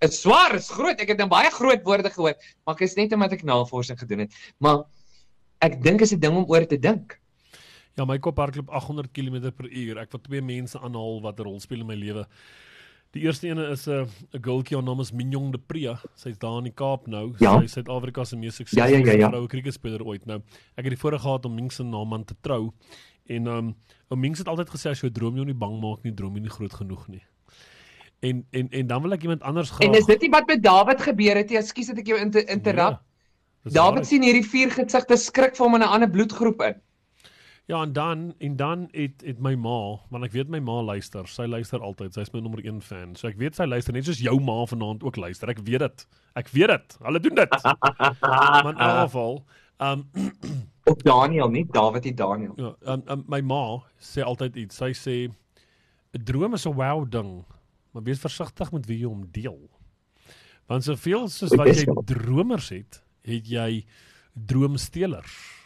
Dit 0.00 0.12
swaar, 0.12 0.54
is 0.54 0.68
groot. 0.68 1.00
Ek 1.00 1.08
het 1.08 1.18
dan 1.18 1.28
baie 1.28 1.50
groot 1.50 1.82
woorde 1.82 2.10
gehoor, 2.10 2.34
maar 2.64 2.74
ek 2.74 2.82
is 2.84 2.96
net 2.96 3.12
omdat 3.12 3.32
ek 3.32 3.44
navorsing 3.48 3.98
gedoen 3.98 4.26
het. 4.26 4.34
Maar 4.58 4.84
ek 5.64 5.82
dink 5.82 6.00
is 6.04 6.12
'n 6.12 6.20
ding 6.20 6.36
om 6.36 6.44
oor 6.50 6.66
te 6.66 6.78
dink. 6.78 7.16
Ja, 7.96 8.04
my 8.04 8.18
kop 8.20 8.36
hardloop 8.36 8.68
800 8.76 9.08
km/h. 9.16 9.96
Ek 10.02 10.12
wil 10.12 10.20
twee 10.20 10.42
mense 10.44 10.78
aanhaal 10.78 11.20
wat 11.24 11.40
'n 11.40 11.48
rol 11.48 11.60
speel 11.60 11.80
in 11.80 11.86
my 11.86 11.96
lewe. 11.96 12.26
Die 13.16 13.22
eerste 13.24 13.48
ene 13.48 13.70
is 13.72 13.86
'n 13.88 14.04
uh, 14.04 14.06
'n 14.36 14.42
girltjie 14.42 14.82
naam 14.82 15.00
is 15.00 15.12
Minjong 15.12 15.52
de 15.52 15.58
Pre. 15.58 15.96
Sy's 16.14 16.38
daar 16.38 16.58
in 16.58 16.64
die 16.64 16.74
Kaap 16.76 17.06
nou. 17.06 17.32
Ja. 17.40 17.58
Sy 17.58 17.64
is 17.64 17.72
Suid-Afrika 17.72 18.24
se 18.24 18.36
mees 18.36 18.56
suksesvolle 18.56 18.90
ja, 18.90 18.98
ja, 18.98 19.12
ja, 19.12 19.18
ja. 19.18 19.28
vroue 19.30 19.48
kriketspeler 19.48 20.04
ooit 20.04 20.26
nou. 20.26 20.42
Ek 20.76 20.84
het 20.84 20.92
die 20.92 21.00
voorreg 21.00 21.22
gehad 21.22 21.46
om 21.46 21.54
Ming 21.54 21.72
se 21.72 21.82
naam 21.82 22.12
aan 22.12 22.24
te 22.24 22.34
trou. 22.42 22.72
En 23.26 23.46
um 23.46 23.74
ou 24.10 24.18
Ming 24.18 24.36
het 24.36 24.46
altyd 24.48 24.68
gesê 24.68 24.90
as 24.90 25.00
jy 25.00 25.10
droom 25.10 25.36
jy 25.36 25.44
nie 25.44 25.54
bang 25.54 25.80
maak 25.80 26.04
nie, 26.04 26.12
droom 26.12 26.36
jy 26.36 26.42
nie 26.42 26.52
groot 26.52 26.74
genoeg 26.74 27.08
nie. 27.08 27.22
En 28.20 28.44
en 28.52 28.68
en 28.70 28.86
dan 28.86 29.02
wil 29.02 29.12
ek 29.12 29.22
iemand 29.22 29.42
anders 29.42 29.70
graag 29.70 29.88
En 29.88 29.94
is 29.94 30.06
dit 30.06 30.20
nie 30.20 30.30
wat 30.30 30.46
met 30.46 30.62
Dawid 30.62 31.00
gebeur 31.00 31.36
het 31.36 31.48
nie? 31.48 31.58
Ekskuus 31.58 31.86
dat 31.86 31.98
ek 31.98 32.06
jou 32.12 32.18
inter 32.20 32.48
interrup. 32.48 33.00
Ja, 33.64 33.70
Dawid 33.80 34.06
sien 34.06 34.22
hierdie 34.22 34.44
vier 34.44 34.70
gesigte 34.70 35.16
skrik 35.16 35.56
vir 35.56 35.64
hom 35.64 35.74
in 35.74 35.82
'n 35.82 35.88
ander 35.88 36.10
bloedgroep 36.10 36.60
in. 36.60 36.82
Ja 37.66 37.82
en 37.82 37.92
dan 37.92 38.34
en 38.38 38.56
dan 38.56 38.88
het 38.90 39.22
het 39.24 39.38
my 39.42 39.54
ma, 39.58 39.98
want 40.08 40.24
ek 40.24 40.34
weet 40.36 40.48
my 40.48 40.60
ma 40.62 40.78
luister. 40.86 41.26
Sy 41.26 41.48
luister 41.50 41.82
altyd. 41.82 42.14
Sy's 42.14 42.30
my 42.30 42.40
nommer 42.40 42.62
1 42.62 42.78
fan. 42.86 43.16
So 43.18 43.26
ek 43.26 43.40
weet 43.40 43.58
sy 43.58 43.66
luister 43.66 43.96
net 43.96 44.06
soos 44.06 44.22
jou 44.22 44.36
ma 44.38 44.60
vanaand 44.70 45.02
ook 45.02 45.18
luister. 45.18 45.50
Ek 45.50 45.64
weet 45.66 45.82
dit. 45.82 46.04
Ek 46.38 46.52
weet 46.54 46.70
dit. 46.70 46.96
Hulle 47.02 47.22
doen 47.24 47.40
dit. 47.42 47.56
maar 48.22 48.70
in 48.70 48.78
elk 48.78 49.00
geval, 49.08 49.42
ehm 49.82 50.06
um, 50.14 50.62
op 50.86 51.02
Daniel 51.02 51.50
nie, 51.50 51.64
Dawid 51.74 52.06
en 52.06 52.14
Daniel. 52.14 52.52
Ja, 52.56 52.70
um, 52.92 53.02
um, 53.10 53.24
my 53.26 53.42
ma 53.42 53.62
sê 53.98 54.22
altyd 54.22 54.62
iets. 54.62 54.78
Sy 54.78 54.92
sê 54.94 55.16
'n 55.26 56.24
droom 56.24 56.54
is 56.54 56.66
'n 56.66 56.78
wow 56.78 57.02
ding, 57.02 57.42
maar 57.90 58.06
wees 58.06 58.22
versigtig 58.22 58.72
met 58.72 58.86
wie 58.86 59.00
jy 59.02 59.10
hom 59.10 59.26
deel. 59.30 59.58
Want 60.66 60.84
soveel 60.84 61.28
soos 61.28 61.54
wat 61.58 61.74
jy 61.74 61.90
dromers 62.06 62.68
het, 62.68 63.02
het 63.26 63.46
jy 63.46 63.84
droomstelers. 64.34 65.65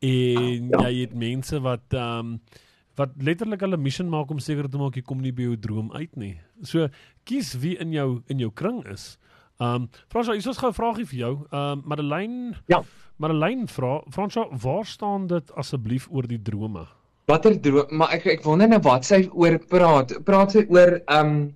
En 0.00 0.68
ja. 0.72 0.88
jy 0.88 1.04
het 1.04 1.14
mense 1.14 1.60
wat 1.60 1.96
ehm 1.96 2.34
um, 2.34 2.40
wat 2.98 3.12
letterlik 3.22 3.62
hulle 3.64 3.78
missie 3.80 4.04
maak 4.04 4.30
om 4.30 4.40
seker 4.42 4.66
te 4.68 4.76
maak 4.76 4.96
jy 4.98 5.02
kom 5.06 5.22
nie 5.24 5.32
by 5.32 5.46
jou 5.46 5.56
droom 5.56 5.92
uit 5.94 6.16
nie. 6.20 6.34
So 6.68 6.88
kies 7.24 7.54
wie 7.62 7.76
in 7.80 7.94
jou 7.94 8.22
in 8.28 8.42
jou 8.42 8.50
kring 8.52 8.82
is. 8.92 9.14
Ehm 9.60 9.84
um, 9.84 9.88
Fransjo, 10.12 10.32
ek 10.32 10.44
het 10.44 10.58
gou 10.58 10.70
'n 10.70 10.78
vraagie 10.80 11.06
vir 11.06 11.18
jou. 11.18 11.34
Ehm 11.52 11.78
um, 11.78 11.82
Madeleine 11.86 12.56
Ja. 12.68 12.82
Madeleine 13.16 13.66
vra, 13.68 14.00
Fransjo, 14.10 14.48
waar 14.50 14.86
staan 14.86 15.26
dit 15.26 15.52
asseblief 15.52 16.08
oor 16.10 16.26
die 16.26 16.42
drome? 16.42 16.86
Watter 17.26 17.60
droom? 17.60 17.86
Maar 17.90 18.10
ek 18.16 18.26
ek 18.26 18.44
wonder 18.44 18.68
net 18.68 18.84
wat 18.84 19.04
sy 19.04 19.28
oor 19.32 19.58
praat. 19.58 20.12
Praat 20.24 20.52
sy 20.52 20.66
oor 20.68 21.00
ehm 21.06 21.26
um, 21.26 21.54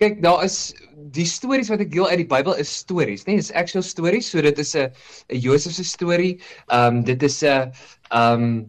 kyk 0.00 0.22
daar 0.22 0.44
is 0.44 0.72
die 1.14 1.26
stories 1.26 1.70
wat 1.72 1.80
ek 1.80 1.92
deel 1.92 2.08
uit 2.08 2.20
die 2.22 2.28
Bybel 2.30 2.56
is 2.60 2.72
stories, 2.82 3.24
nee, 3.26 3.40
is 3.40 3.52
actual 3.52 3.82
stories. 3.82 4.30
So 4.30 4.42
dit 4.42 4.58
is 4.58 4.74
'n 4.74 4.90
'n 5.30 5.40
Josef 5.40 5.72
se 5.72 5.84
storie. 5.84 6.40
Ehm 6.68 7.00
um, 7.00 7.04
dit 7.04 7.22
is 7.22 7.42
'n 7.42 7.72
ehm 8.10 8.42
um, 8.42 8.66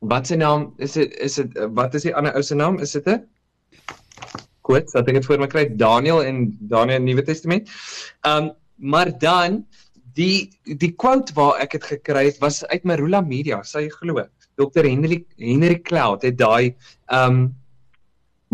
wat 0.00 0.26
se 0.26 0.36
naam 0.36 0.74
is 0.78 0.92
dit 0.92 1.14
is 1.20 1.34
dit 1.34 1.48
wat 1.74 1.94
is 1.94 2.02
die 2.02 2.14
ander 2.14 2.34
ou 2.34 2.42
se 2.42 2.54
naam? 2.54 2.78
Is 2.78 2.92
dit 2.92 3.06
'n 3.06 3.24
Goed, 4.64 4.88
dat 4.92 5.08
ek 5.08 5.14
dit 5.14 5.26
voor 5.28 5.38
my 5.38 5.46
kry 5.46 5.66
Daniel 5.76 6.22
en 6.24 6.56
Daniel 6.60 7.02
Nuwe 7.04 7.22
Testament. 7.22 7.68
Ehm 8.24 8.44
um, 8.44 8.52
maar 8.76 9.18
dan 9.18 9.66
die 10.14 10.50
die 10.80 10.92
quote 10.92 11.32
waar 11.34 11.60
ek 11.62 11.76
dit 11.76 11.84
gekry 11.84 12.24
het 12.26 12.38
was 12.42 12.64
uit 12.66 12.84
Marula 12.84 13.20
Media, 13.20 13.62
sy 13.62 13.88
glo. 13.88 14.24
Dr. 14.56 14.86
Henry 14.86 15.24
Henry 15.38 15.80
Cloud 15.82 16.22
het 16.22 16.38
daai 16.38 16.74
ehm 17.06 17.30
um, 17.30 17.52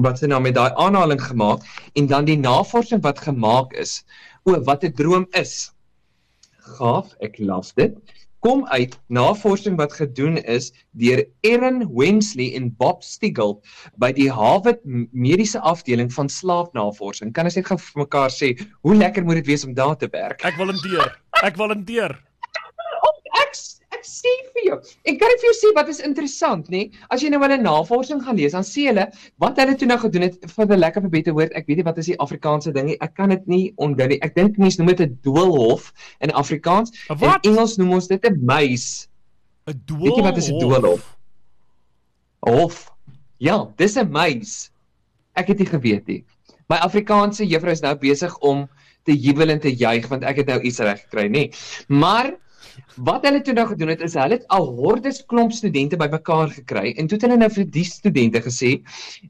wat 0.07 0.21
sy 0.21 0.31
nou 0.31 0.41
met 0.41 0.57
daai 0.59 0.71
aanhaling 0.77 1.21
gemaak 1.23 1.67
en 1.95 2.07
dan 2.07 2.29
die 2.29 2.39
navorsing 2.39 3.03
wat 3.07 3.21
gemaak 3.27 3.75
is 3.75 4.01
o 4.45 4.57
wat 4.65 4.85
'n 4.85 4.93
droom 4.93 5.27
is. 5.33 5.73
Gaaf, 6.79 7.15
ek 7.21 7.39
las 7.39 7.73
dit 7.75 7.97
kom 8.41 8.65
uit 8.67 8.97
navorsing 9.13 9.77
wat 9.77 9.93
gedoen 9.93 10.39
is 10.45 10.71
deur 10.97 11.25
Erin 11.41 11.85
Wensley 11.93 12.55
en 12.57 12.71
Bob 12.77 13.05
Stigl 13.05 13.59
by 14.01 14.13
die 14.17 14.31
Harvard 14.33 14.81
Mediese 15.13 15.61
Afdeling 15.61 16.13
van 16.13 16.29
Slaapnavorsing. 16.29 17.35
Kan 17.37 17.45
ons 17.45 17.61
net 17.61 17.69
gou 17.69 17.79
vir 17.79 18.03
mekaar 18.07 18.33
sê 18.33 18.55
hoe 18.81 18.97
lekker 18.97 19.25
moet 19.25 19.43
dit 19.43 19.53
wees 19.53 19.65
om 19.69 19.77
daar 19.77 19.97
te 20.01 20.09
werk? 20.13 20.41
Ek 20.45 20.57
volunteer. 20.57 21.15
Ek 21.45 21.57
volunteer 21.57 22.17
ek 22.17 22.30
sê 24.11 24.33
vir 24.55 24.65
jou, 24.67 24.79
ek 25.07 25.19
kan 25.21 25.33
dit 25.33 25.43
vir 25.43 25.49
jou 25.49 25.57
sê 25.59 25.73
wat 25.77 25.91
is 25.93 26.01
interessant, 26.07 26.71
nê? 26.73 26.83
As 27.15 27.23
jy 27.23 27.31
nou 27.33 27.41
hulle 27.43 27.59
navorsing 27.63 28.23
gaan 28.25 28.39
lees, 28.41 28.57
dan 28.57 28.67
sê 28.67 28.89
hulle 28.89 29.07
wat 29.43 29.61
hulle 29.63 29.77
toe 29.79 29.89
nou 29.91 29.99
gedoen 30.03 30.27
het 30.27 30.51
vir 30.57 30.67
'n 30.67 30.81
lekker 30.81 31.09
beter 31.11 31.37
woord. 31.37 31.55
Ek 31.55 31.67
weet 31.69 31.81
nie 31.81 31.87
wat 31.87 31.99
is 32.03 32.11
die 32.13 32.19
Afrikaanse 32.27 32.73
ding 32.73 32.91
nie. 32.91 32.99
Ek 33.01 33.15
kan 33.15 33.31
dit 33.31 33.47
nie 33.47 33.73
onthou 33.77 34.09
nie. 34.09 34.19
Ek 34.23 34.35
dink 34.35 34.59
mense 34.59 34.83
noem 34.83 34.95
dit 34.95 35.01
'n 35.07 35.19
doolhof 35.23 35.93
in 36.21 36.31
Afrikaans. 36.31 36.91
In 37.11 37.35
Engels 37.45 37.79
noem 37.79 37.93
ons 37.93 38.09
dit 38.09 38.25
'n 38.25 38.45
maze. 38.45 39.09
'n 39.69 39.81
Doolhof. 39.87 40.05
Weet 40.05 40.17
jy 40.17 40.23
wat 40.23 40.37
is 40.37 40.51
'n 40.51 40.59
doolhof? 40.59 41.17
Hof. 42.41 42.91
Ja, 43.39 43.69
dis 43.77 43.97
'n 43.97 44.11
maze. 44.11 44.71
Ek 45.35 45.49
het 45.49 45.59
nie 45.59 45.67
geweet 45.67 46.07
nie. 46.07 46.25
My 46.69 46.77
Afrikaanse 46.77 47.47
juffrou 47.47 47.73
is 47.73 47.83
nou 47.83 47.95
besig 47.99 48.37
om 48.39 48.69
te 49.03 49.17
jubel 49.17 49.51
en 49.51 49.61
te 49.61 49.73
juig 49.75 50.07
want 50.11 50.25
ek 50.29 50.43
het 50.43 50.47
nou 50.53 50.61
iets 50.61 50.79
reg 50.85 51.01
gekry, 51.07 51.27
nê? 51.29 51.49
Maar 51.89 52.35
Wat 53.01 53.25
hulle 53.25 53.41
toe 53.41 53.55
nou 53.57 53.65
gedoen 53.71 53.95
het 53.95 54.03
is 54.05 54.15
hulle 54.19 54.37
het 54.37 54.49
al 54.53 54.67
hordes 54.77 55.23
klomp 55.31 55.55
studente 55.57 55.97
bymekaar 56.01 56.51
gekry 56.53 56.91
en 57.01 57.07
toe 57.09 57.17
het 57.17 57.23
hulle 57.25 57.39
nou 57.41 57.49
vir 57.55 57.69
die 57.73 57.85
studente 57.89 58.43
gesê 58.45 58.73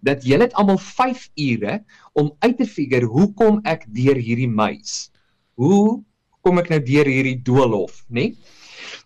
dat 0.09 0.27
julle 0.27 0.49
het 0.49 0.57
almal 0.59 0.81
5 0.83 1.29
ure 1.45 1.77
om 2.19 2.33
uit 2.43 2.57
te 2.59 2.67
figure 2.67 3.11
hoe 3.13 3.29
kom 3.39 3.61
ek 3.75 3.85
deur 3.95 4.19
hierdie 4.19 4.51
muis? 4.51 5.13
Hoe 5.55 6.01
kom 6.43 6.59
ek 6.59 6.73
nou 6.73 6.81
deur 6.83 7.13
hierdie 7.13 7.37
doolhof, 7.47 8.03
nê? 8.11 8.33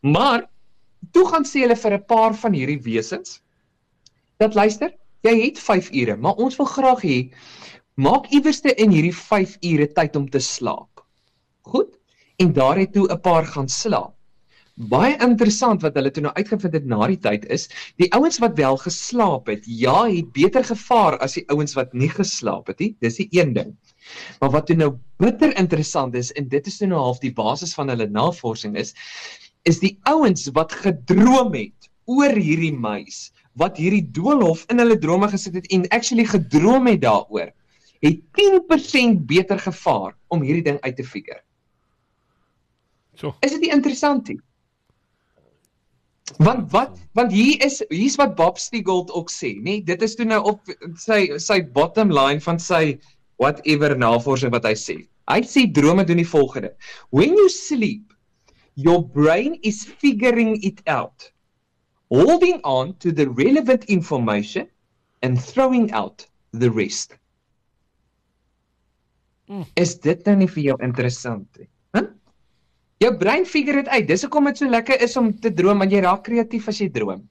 Maar 0.00 0.46
toe 1.12 1.27
gaan 1.29 1.44
sê 1.44 1.66
hulle 1.66 1.77
vir 1.85 1.98
'n 1.98 2.09
paar 2.14 2.33
van 2.33 2.57
hierdie 2.57 2.81
wesens 2.88 3.42
dat 4.40 4.55
luister, 4.55 4.96
jy 5.29 5.35
het 5.44 5.59
5 5.59 5.92
ure, 5.92 6.16
maar 6.16 6.40
ons 6.40 6.57
wil 6.57 6.66
graag 6.66 7.05
hê 7.05 7.18
maak 7.96 8.33
iewerste 8.33 8.72
in 8.81 8.90
hierdie 8.90 9.14
5 9.14 9.59
ure 9.61 9.92
tyd 9.92 10.16
om 10.16 10.29
te 10.31 10.40
slaap. 10.40 11.05
Goed? 11.62 11.98
En 12.40 12.53
daar 12.53 12.79
het 12.79 12.92
toe 12.92 13.09
'n 13.12 13.20
paar 13.20 13.44
gaan 13.44 13.68
slaap. 13.68 14.13
Baie 14.74 15.14
interessant 15.22 15.84
wat 15.87 15.94
hulle 15.94 16.10
toe 16.10 16.24
nou 16.24 16.32
uitgevind 16.34 16.72
het 16.74 16.87
na 16.90 17.06
die 17.06 17.18
tyd 17.22 17.44
is, 17.54 17.68
die 18.02 18.08
ouens 18.16 18.40
wat 18.42 18.56
wel 18.58 18.74
geslaap 18.82 19.46
het, 19.46 19.62
ja, 19.70 20.00
het 20.10 20.32
beter 20.34 20.64
gevaar 20.66 21.14
as 21.22 21.37
die 21.38 21.44
ouens 21.54 21.76
wat 21.78 21.92
nie 21.94 22.10
geslaap 22.10 22.72
het 22.72 22.82
nie. 22.82 22.90
Dis 23.04 23.20
die 23.20 23.28
een 23.30 23.52
ding. 23.54 23.70
Maar 24.40 24.50
wat 24.56 24.66
toe 24.66 24.76
nou 24.76 24.90
bitter 25.22 25.54
interessant 25.60 26.16
is 26.18 26.32
en 26.34 26.48
dit 26.50 26.66
is 26.66 26.80
nou 26.82 26.98
half 26.98 27.20
die 27.22 27.32
basis 27.32 27.74
van 27.78 27.92
hulle 27.92 28.08
navorsing 28.10 28.74
is, 28.76 28.90
is 29.62 29.78
die 29.78 29.94
ouens 30.10 30.48
wat 30.58 30.74
gedroom 30.74 31.54
het 31.54 31.88
oor 32.10 32.34
hierdie 32.34 32.74
muis, 32.74 33.30
wat 33.54 33.78
hierdie 33.78 34.04
doolhof 34.16 34.66
in 34.74 34.82
hulle 34.82 34.98
drome 34.98 35.30
gesit 35.30 35.54
het 35.54 35.70
en 35.72 35.87
actually 35.94 36.26
gedroom 36.26 36.90
het 36.90 37.00
daaroor, 37.06 37.54
het 38.04 38.18
10% 38.42 39.22
beter 39.30 39.62
gevaar 39.62 40.18
om 40.34 40.42
hierdie 40.42 40.66
ding 40.66 40.82
uit 40.82 40.96
te 40.98 41.06
figure. 41.06 41.40
So. 43.14 43.37
Is 43.40 43.54
dit 43.54 43.70
interessant? 43.70 44.28
Nie? 44.28 44.40
Want 46.24 46.70
wat 46.72 46.96
want 47.12 47.32
hier 47.32 47.60
is 47.64 47.82
hier's 47.90 48.16
wat 48.16 48.37
Bob 48.37 48.58
Stigold 48.58 49.10
ook 49.12 49.30
sê, 49.30 49.54
nê? 49.58 49.62
Nee, 49.62 49.82
dit 49.84 50.02
is 50.02 50.14
toe 50.16 50.24
nou 50.24 50.40
op 50.54 50.70
sy 50.96 51.37
sy 51.38 51.58
bottom 51.76 52.12
line 52.12 52.40
van 52.40 52.58
sy 52.58 52.96
whatever 53.37 53.92
navorsing 53.98 54.52
wat 54.54 54.64
hy 54.64 54.72
sê. 54.78 54.96
Hy 55.28 55.40
sê 55.44 55.66
drome 55.68 56.04
doen 56.08 56.22
die 56.22 56.28
volgende. 56.28 56.72
When 57.10 57.37
you 57.37 57.48
sleep, 57.52 58.14
your 58.74 59.02
brain 59.04 59.58
is 59.62 59.84
figuring 59.84 60.56
it 60.64 60.80
out. 60.88 61.30
Holding 62.08 62.60
on 62.64 62.94
to 63.04 63.12
the 63.12 63.28
relevant 63.28 63.84
information 63.84 64.68
and 65.22 65.40
throwing 65.40 65.92
out 65.92 66.26
the 66.52 66.70
rest. 66.70 67.16
Mm. 69.48 69.66
Is 69.76 69.96
dit 70.00 70.24
nou 70.24 70.37
nie 70.40 70.48
vir 70.48 70.70
jou 70.70 70.80
interessant 70.80 71.48
nie? 71.60 71.68
Jou 73.02 73.16
brein 73.18 73.46
figure 73.46 73.83
dit 73.83 73.88
uit. 73.88 74.07
Dis 74.09 74.22
hoekom 74.22 74.44
dit 74.44 74.59
so 74.59 74.70
lekker 74.70 75.00
is 75.02 75.16
om 75.16 75.33
te 75.33 75.52
droom 75.52 75.83
want 75.83 75.92
jy 75.92 76.02
raak 76.04 76.22
kreatief 76.26 76.68
as 76.68 76.78
jy 76.80 76.90
droom. 76.94 77.24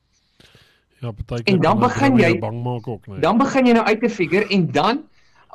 Ja, 1.04 1.12
partykeer 1.12 1.56
en 1.56 1.62
dan 1.64 1.80
begin 1.80 2.20
jy 2.20 2.32
bang 2.40 2.60
maak 2.64 2.88
ook, 2.88 3.08
nee. 3.08 3.20
Dan 3.24 3.40
begin 3.42 3.68
jy 3.68 3.74
nou 3.76 3.86
uit 3.86 4.00
te 4.00 4.10
figure 4.10 4.48
en 4.56 4.68
dan 4.72 5.04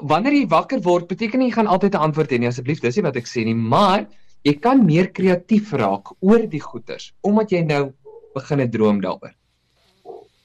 wanneer 0.08 0.36
jy 0.36 0.46
wakker 0.48 0.80
word, 0.84 1.08
beteken 1.10 1.40
nie 1.40 1.48
jy 1.48 1.56
gaan 1.58 1.70
altyd 1.72 1.94
'n 1.94 2.04
antwoord 2.08 2.30
hê 2.30 2.38
nie 2.38 2.48
asseblief. 2.48 2.80
Dis 2.80 2.96
nie 2.96 3.02
wat 3.02 3.16
ek 3.16 3.26
sê 3.26 3.44
nie, 3.44 3.54
maar 3.54 4.06
jy 4.44 4.54
kan 4.60 4.84
meer 4.84 5.08
kreatief 5.10 5.72
raak 5.72 6.12
oor 6.20 6.46
die 6.46 6.60
goeters 6.60 7.12
omdat 7.22 7.50
jy 7.50 7.62
nou 7.64 7.92
begin 8.34 8.70
droom 8.70 9.00
daaroor. 9.00 9.34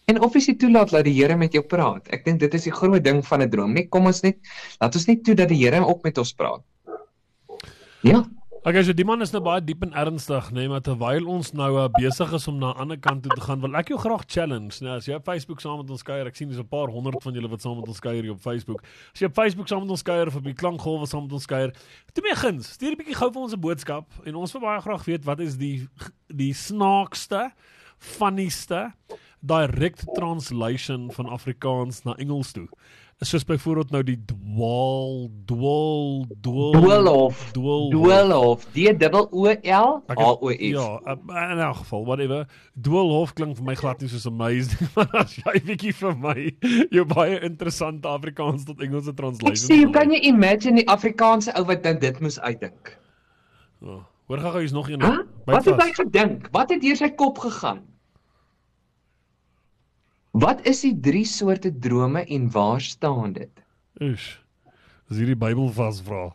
En 0.07 0.19
of 0.21 0.33
jy 0.35 0.55
toelaat 0.55 0.91
dat 0.91 1.05
die 1.05 1.13
Here 1.13 1.35
met 1.37 1.53
jou 1.53 1.63
praat. 1.63 2.07
Ek 2.11 2.25
dink 2.25 2.39
dit 2.39 2.53
is 2.53 2.63
die 2.63 2.71
groot 2.71 3.03
ding 3.03 3.23
van 3.25 3.41
'n 3.41 3.49
droom, 3.49 3.73
nee. 3.73 3.87
Kom 3.87 4.05
ons 4.05 4.21
net 4.23 4.37
laat 4.79 4.95
ons 4.95 5.07
net 5.07 5.23
toe 5.23 5.35
dat 5.35 5.49
die 5.49 5.57
Here 5.57 5.85
ook 5.85 6.03
met 6.03 6.17
ons 6.17 6.33
praat. 6.33 6.63
Ja. 8.01 8.23
Okay, 8.65 8.79
so 8.87 8.93
die 8.95 9.03
man 9.03 9.19
is 9.19 9.33
nou 9.33 9.41
baie 9.43 9.59
diep 9.59 9.81
en 9.83 9.89
ernstig, 9.99 10.45
nê, 10.55 10.61
nee, 10.61 10.69
maar 10.71 10.79
terwyl 10.79 11.25
ons 11.33 11.49
nou 11.51 11.65
uh, 11.81 11.89
besig 11.97 12.29
is 12.37 12.45
om 12.47 12.61
na 12.61 12.69
'n 12.71 12.79
ander 12.79 12.99
kant 13.07 13.19
toe 13.25 13.35
te 13.35 13.43
gaan, 13.43 13.59
wil 13.59 13.75
ek 13.75 13.89
jou 13.91 13.97
graag 13.99 14.23
challenge. 14.23 14.79
Nou, 14.79 14.95
as 14.95 15.05
jy 15.05 15.17
op 15.19 15.25
Facebook 15.27 15.59
saam 15.59 15.81
met 15.81 15.91
ons 15.91 16.03
kuier, 16.07 16.25
ek 16.25 16.35
sien 16.39 16.47
dis 16.47 16.57
'n 16.57 16.69
paar 16.71 16.87
honderd 16.87 17.19
van 17.21 17.33
julle 17.33 17.49
wat 17.49 17.59
saam 17.59 17.75
met 17.75 17.89
ons 17.91 17.99
kuier 17.99 18.23
hier 18.23 18.31
op 18.31 18.39
Facebook. 18.39 18.79
As 19.11 19.19
jy 19.19 19.27
op 19.27 19.35
Facebook 19.35 19.67
saam 19.67 19.81
met 19.81 19.89
ons 19.89 20.01
kuier 20.01 20.27
of 20.27 20.35
op 20.35 20.43
die 20.43 20.53
klankgolwe 20.53 21.05
saam 21.05 21.23
met 21.23 21.33
ons 21.33 21.45
kuier, 21.45 21.75
toe 22.13 22.23
mee 22.23 22.35
guns, 22.35 22.71
stuur 22.71 22.91
'n 22.91 22.97
bietjie 23.03 23.19
gou 23.19 23.31
vir 23.33 23.41
ons 23.41 23.53
'n 23.53 23.59
boodskap 23.59 24.07
en 24.23 24.35
ons 24.35 24.51
wil 24.53 24.61
baie 24.61 24.79
graag 24.79 25.05
weet 25.05 25.25
wat 25.25 25.39
is 25.41 25.57
die 25.57 25.85
die 26.31 26.53
snaakste, 26.53 27.51
funnieste 27.99 28.93
direct 29.41 30.05
translation 30.15 31.11
van 31.11 31.25
Afrikaans 31.25 32.03
na 32.05 32.15
Engels 32.15 32.53
toe 32.53 32.69
soos 33.19 33.45
byvoorbeeld 33.45 33.91
nou 33.91 34.03
die 34.03 34.17
dwaal 34.25 35.29
dwaal 35.45 36.25
dwaal 36.41 36.71
dwaal 37.51 37.89
dwaal 37.93 38.31
of 38.49 38.65
D 38.73 38.87
O 39.13 39.27
O 39.31 39.45
L 39.51 40.03
H 40.07 40.15
O 40.17 40.49
F. 40.49 40.59
Ja, 40.59 40.99
in 41.51 41.59
elk 41.59 41.75
geval 41.75 42.05
whatever. 42.05 42.47
Dwaalhof 42.73 43.33
klink 43.33 43.57
vir 43.57 43.65
my 43.65 43.75
glad 43.75 44.01
nie 44.01 44.09
soos 44.09 44.25
amazing 44.27 44.89
maar 44.95 45.09
as 45.23 45.35
jy 45.37 45.61
bietjie 45.69 45.93
vir 46.01 46.17
my 46.17 46.35
jou 46.91 47.05
baie 47.13 47.39
interessante 47.45 48.07
Afrikaans 48.07 48.65
tot 48.67 48.81
Engelse 48.83 49.13
translation 49.13 49.69
sê 49.69 49.79
kan 49.93 50.11
jy 50.11 50.23
imagine 50.33 50.81
die 50.81 50.89
Afrikaanse 50.91 51.53
ou 51.59 51.65
wat 51.69 51.85
dit 51.85 52.19
moes 52.19 52.39
uitdink? 52.41 52.97
Oh, 53.83 54.01
Hoor 54.31 54.39
gou 54.39 54.59
hier's 54.59 54.71
nog 54.71 54.89
een 54.89 55.01
huh? 55.03 55.23
Wat 55.45 55.65
het 55.67 55.81
hy 55.81 55.91
gedink? 55.93 56.47
Wat 56.55 56.71
het 56.71 56.81
deur 56.81 56.95
sy 56.95 57.11
kop 57.19 57.41
gegaan 57.43 57.83
Wat 60.33 60.65
is 60.65 60.81
die 60.81 60.95
drie 60.97 61.25
soorte 61.29 61.69
drome 61.69 62.23
en 62.25 62.49
waar 62.51 62.81
staan 62.81 63.33
dit? 63.33 63.51
Is. 64.01 64.23
Is 65.09 65.19
hierdie 65.21 65.37
Bybel 65.37 65.69
vasvra? 65.69 66.31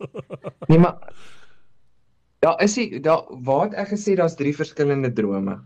nee 0.68 0.78
maar 0.78 1.12
Daar 2.44 2.60
is 2.62 2.76
hy 2.76 3.00
daar 3.00 3.24
waar 3.44 3.66
het 3.66 3.76
ek 3.80 3.94
gesê 3.94 4.14
daar's 4.16 4.36
drie 4.36 4.52
verskillende 4.54 5.10
drome? 5.12 5.56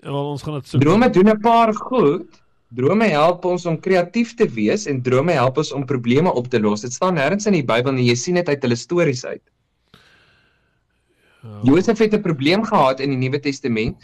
Ja, 0.00 0.10
wel 0.10 0.30
ons 0.32 0.42
gaan 0.42 0.58
dit 0.58 0.68
soek. 0.68 0.82
Drome 0.82 1.10
doen 1.12 1.30
'n 1.32 1.40
paar 1.40 1.74
goed. 1.74 2.40
Drome 2.74 3.06
help 3.08 3.44
ons 3.44 3.66
om 3.66 3.78
kreatief 3.80 4.34
te 4.34 4.48
wees 4.48 4.86
en 4.90 5.02
drome 5.02 5.32
help 5.32 5.60
ons 5.62 5.72
om 5.72 5.84
probleme 5.86 6.32
op 6.32 6.48
te 6.48 6.60
los. 6.60 6.80
Dit 6.80 6.92
staan 6.92 7.14
nêrens 7.14 7.46
in 7.46 7.52
die 7.52 7.64
Bybel 7.64 7.92
nie. 7.92 8.08
Jy 8.08 8.16
sien 8.16 8.34
dit 8.34 8.48
uit 8.48 8.62
hulle 8.62 8.76
stories 8.76 9.24
uit. 9.24 9.42
Ja. 11.42 11.60
Josef 11.62 11.98
het 11.98 12.14
'n 12.14 12.22
probleem 12.22 12.64
gehad 12.64 13.00
in 13.00 13.10
die 13.10 13.18
Nuwe 13.18 13.40
Testament 13.40 13.96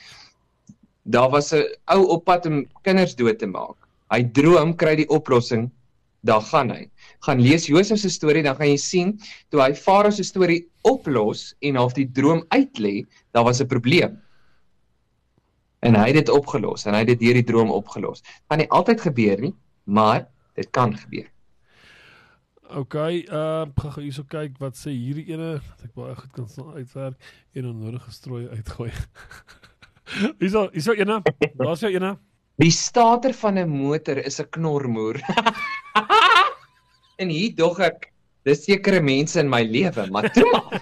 daar 1.03 1.31
was 1.31 1.53
'n 1.53 1.65
ou 1.85 2.07
op 2.07 2.25
pad 2.25 2.47
om 2.47 2.67
kinders 2.83 3.15
dood 3.15 3.39
te 3.39 3.47
maak. 3.47 3.77
Hy 4.11 4.23
droom 4.33 4.75
kry 4.77 4.97
die 4.97 5.09
oplossing, 5.09 5.71
daar 6.21 6.43
gaan 6.43 6.71
hy. 6.71 6.89
Gaan 7.21 7.41
lees 7.41 7.67
Josef 7.67 7.99
se 7.99 8.09
storie, 8.09 8.43
dan 8.43 8.57
gaan 8.57 8.69
jy 8.69 8.77
sien 8.77 9.21
toe 9.49 9.61
hy 9.63 9.75
Farao 9.75 10.11
se 10.11 10.23
storie 10.23 10.69
oplos 10.83 11.55
en 11.61 11.77
half 11.77 11.95
die 11.97 12.09
droom 12.13 12.45
uitlê, 12.49 13.07
daar 13.33 13.45
was 13.45 13.61
'n 13.61 13.67
probleem. 13.67 14.21
En 15.81 15.95
hy 15.95 16.07
het 16.07 16.15
dit 16.15 16.29
opgelos 16.29 16.87
en 16.87 16.93
hy 16.93 16.99
het 16.99 17.09
dit 17.09 17.21
deur 17.21 17.35
die 17.35 17.45
droom 17.45 17.71
opgelos. 17.71 18.23
Kan 18.49 18.59
nie 18.59 18.69
altyd 18.69 19.01
gebeur 19.01 19.41
nie, 19.41 19.55
maar 19.85 20.29
dit 20.55 20.71
kan 20.71 20.97
gebeur. 20.97 21.31
OK, 22.71 22.95
uh 22.95 23.67
gaan 23.77 23.93
gou 23.93 24.03
hierso 24.03 24.23
kyk 24.23 24.59
wat 24.59 24.77
sê 24.77 24.91
hierdie 24.91 25.33
ene, 25.33 25.59
dat 25.59 25.85
ek 25.85 25.95
baie 25.95 26.15
goed 26.15 26.33
kan 26.33 26.75
uitwerk 26.75 27.17
en 27.55 27.67
'n 27.67 27.79
nodige 27.79 28.11
strooi 28.11 28.49
uitgooi. 28.49 28.93
Hierso, 30.41 30.69
hierso 30.75 30.95
ene. 30.97 31.21
Daar's 31.59 31.81
jou 31.85 31.91
ene. 31.93 32.17
Die 32.61 32.71
starter 32.71 33.33
van 33.33 33.59
'n 33.59 33.69
motor 33.69 34.19
is 34.19 34.41
'n 34.41 34.49
knormoer. 34.51 35.21
en 37.21 37.29
hier 37.29 37.55
dog 37.57 37.81
ek 37.81 38.13
dis 38.45 38.65
sekere 38.65 39.01
mense 39.01 39.41
in 39.41 39.49
my 39.49 39.63
lewe, 39.63 40.07
maar 40.11 40.31
toe 40.33 40.45
maar. 40.53 40.81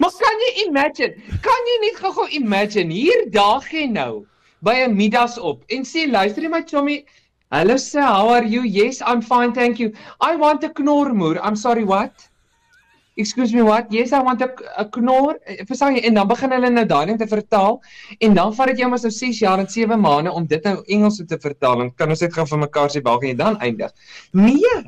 maar 0.00 0.14
kan 0.22 0.44
jy 0.46 0.66
imagine? 0.66 1.14
Kan 1.42 1.70
jy 1.72 1.78
net 1.86 1.96
gou-gou 2.02 2.28
imagine 2.28 2.94
hier 2.94 3.30
daag 3.30 3.72
jy 3.72 3.86
nou 3.86 4.26
by 4.62 4.74
'n 4.84 4.96
middags 4.96 5.38
op 5.38 5.64
en 5.68 5.82
sê 5.84 6.06
luister 6.06 6.48
my 6.48 6.62
chommy, 6.62 7.04
hello 7.50 7.76
sir, 7.76 8.02
how 8.02 8.28
are 8.28 8.46
you? 8.46 8.62
Yes, 8.62 9.00
I'm 9.00 9.22
fine, 9.22 9.52
thank 9.52 9.78
you. 9.78 9.92
I 10.20 10.36
want 10.36 10.64
a 10.64 10.68
knormoer. 10.68 11.40
I'm 11.42 11.56
sorry, 11.56 11.84
what? 11.84 12.29
Excuse 13.20 13.54
me 13.54 13.62
what? 13.66 13.90
Yes, 13.92 14.12
I 14.16 14.22
want 14.26 14.42
a, 14.42 14.48
a 14.80 14.84
knor. 14.96 15.36
Verstaan 15.68 15.96
jy? 15.98 16.04
En 16.08 16.14
dan 16.18 16.28
begin 16.30 16.54
hulle 16.56 16.70
nou 16.72 16.86
daai 16.88 17.06
ding 17.12 17.18
te 17.20 17.28
vertaal 17.30 17.80
en 18.18 18.34
dan 18.38 18.54
vat 18.56 18.72
dit 18.72 18.78
jou 18.82 18.88
maar 18.92 19.02
so 19.02 19.12
6 19.12 19.42
jaar 19.44 19.60
en 19.62 19.68
7 19.68 20.00
maande 20.00 20.32
om 20.32 20.46
dit 20.46 20.64
nou 20.64 20.78
Engels 20.86 21.20
te 21.28 21.38
vertaal 21.40 21.84
en 21.84 21.92
kan 21.94 22.08
ons 22.16 22.18
dit 22.24 22.32
gaan 22.38 22.48
vir 22.48 22.64
mekaar 22.68 22.88
sê 22.90 23.02
waar 23.04 23.20
gaan 23.20 23.32
jy 23.34 23.36
dan 23.42 23.60
eindig? 23.60 23.92
Nee. 24.32 24.80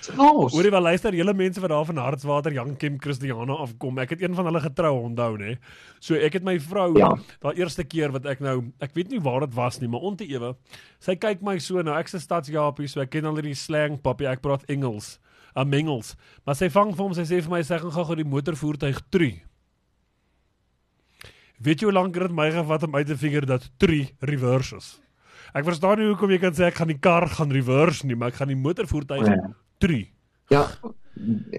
Chaos. 0.00 0.54
Hoorie 0.54 0.70
wel 0.72 0.80
luister, 0.86 1.12
julle 1.14 1.34
mense 1.36 1.60
wat 1.60 1.70
daar 1.74 1.84
van 1.84 1.98
Hartswater, 2.00 2.54
Jan 2.56 2.72
Kem, 2.80 2.96
Christiana 3.02 3.52
afkom. 3.60 3.98
Ek 4.00 4.14
het 4.14 4.22
een 4.24 4.34
van 4.34 4.48
hulle 4.48 4.62
getrou 4.64 4.94
onthou 5.04 5.34
nê. 5.36 5.56
So 6.00 6.16
ek 6.16 6.38
het 6.38 6.46
my 6.46 6.54
vrou 6.58 6.94
Ja. 6.98 7.10
daai 7.42 7.58
eerste 7.60 7.84
keer 7.84 8.12
wat 8.12 8.24
ek 8.26 8.40
nou, 8.40 8.72
ek 8.80 8.94
weet 8.96 9.10
nie 9.10 9.20
waar 9.20 9.40
dit 9.44 9.54
was 9.54 9.80
nie, 9.80 9.88
maar 9.88 10.00
onte 10.00 10.24
ewe. 10.24 10.54
Sy 11.00 11.16
kyk 11.16 11.42
my 11.42 11.58
so 11.58 11.82
nou, 11.82 11.98
ek's 12.00 12.14
'n 12.14 12.20
stadsjapie, 12.20 12.88
so 12.88 13.00
ek 13.00 13.10
ken 13.10 13.26
al 13.26 13.34
die 13.34 13.54
slang 13.54 14.00
papie, 14.02 14.26
ek 14.26 14.40
praat 14.40 14.64
Engels. 14.70 15.18
'n 15.56 15.68
Mengels. 15.68 16.14
Maar 16.46 16.54
sy 16.56 16.68
vang 16.68 16.94
vir 16.94 17.04
hom, 17.04 17.14
sy 17.14 17.22
sê 17.22 17.40
vir 17.42 17.50
my 17.50 17.62
sy 17.62 17.78
gaan 17.78 17.90
gou-gou 17.92 18.16
die 18.16 18.24
motorvoertuig 18.24 19.00
tree. 19.10 19.42
Weet 21.60 21.80
jy 21.82 21.90
hoe 21.90 21.92
lank 21.94 22.14
dit 22.16 22.32
my 22.32 22.50
gevat 22.50 22.82
om 22.86 22.94
uit 22.96 23.06
te 23.06 23.16
figure 23.16 23.46
dat 23.46 23.70
tree 23.78 24.14
reverse 24.20 24.76
is? 24.76 25.00
Ek 25.52 25.64
verstaan 25.66 25.98
nie 25.98 26.06
hoekom 26.08 26.30
jy 26.30 26.38
kan 26.38 26.54
sê 26.56 26.68
ek 26.70 26.78
gaan 26.80 26.88
die 26.88 26.98
kar 26.98 27.26
gaan 27.28 27.50
reverse 27.52 28.06
nie, 28.06 28.14
maar 28.16 28.28
ek 28.28 28.34
gaan 28.40 28.48
die 28.48 28.56
motorvoertuig 28.56 29.26
Ja. 29.26 29.36
tree. 29.78 30.10
Ja. 30.50 30.66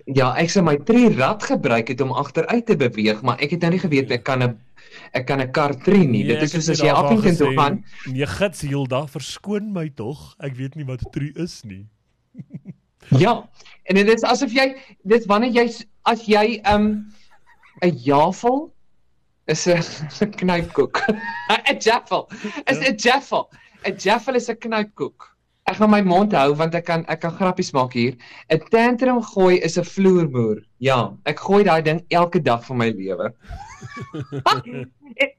Ja, 0.08 0.34
ek 0.40 0.50
sê 0.50 0.64
my 0.64 0.78
tree 0.78 1.10
rad 1.14 1.44
gebruik 1.44 1.88
het 1.92 2.02
om 2.02 2.12
agteruit 2.18 2.66
te 2.66 2.76
beweeg, 2.76 3.22
maar 3.22 3.38
ek 3.40 3.52
het 3.52 3.62
nou 3.62 3.72
nie 3.72 3.80
geweet 3.80 4.12
ek 4.12 4.24
kan 4.24 4.42
'n 4.42 4.58
ek 5.14 5.26
kan 5.28 5.40
'n 5.42 5.52
kar 5.52 5.76
tree 5.84 6.08
nie. 6.08 6.24
Dit 6.24 6.38
ek 6.38 6.44
is 6.44 6.52
soos 6.52 6.70
as 6.70 6.80
jy 6.80 6.90
Appington 6.90 7.36
toe 7.36 7.54
gaan. 7.56 7.84
Nee, 8.08 8.26
gits 8.26 8.62
Hilda, 8.62 9.06
verskoon 9.08 9.72
my 9.72 9.90
tog. 9.90 10.36
Ek 10.40 10.56
weet 10.56 10.76
nie 10.76 10.86
wat 10.86 11.04
tree 11.12 11.32
is 11.36 11.64
nie. 11.64 11.86
Ja. 13.10 13.50
En 13.84 13.96
dit 13.96 14.10
is 14.14 14.24
asof 14.24 14.54
jy 14.54 14.76
dit 15.04 15.26
wanneer 15.26 15.52
jy 15.52 15.66
as 16.04 16.26
jy 16.26 16.62
'n 16.62 16.74
um, 16.74 16.86
'n 17.82 17.98
jafel 17.98 18.74
is 19.48 19.68
'n 19.68 19.82
'n 20.22 20.32
knypkoek. 20.42 21.02
'n 21.70 21.80
jaffel. 21.80 22.30
Is 22.66 22.80
'n 22.80 22.96
jaffel. 22.96 23.50
'n 23.86 23.98
Jaffel 23.98 24.36
is 24.36 24.50
'n 24.50 24.58
knypkoek. 24.58 25.28
Ek 25.70 25.78
gaan 25.78 25.90
my 25.90 26.02
mond 26.02 26.34
hou 26.34 26.54
want 26.58 26.76
ek 26.76 26.86
kan 26.86 27.06
ek 27.08 27.22
kan 27.22 27.34
grappies 27.38 27.72
maak 27.74 27.94
hier. 27.94 28.16
'n 28.50 28.62
Tantrum 28.70 29.22
gooi 29.22 29.58
is 29.62 29.78
'n 29.78 29.84
vloermoer. 29.84 30.62
Ja, 30.78 31.14
ek 31.26 31.40
gooi 31.40 31.64
daai 31.64 31.82
ding 31.82 32.02
elke 32.10 32.42
dag 32.42 32.66
van 32.66 32.78
my 32.78 32.90
lewe. 32.90 33.34
en 35.22 35.32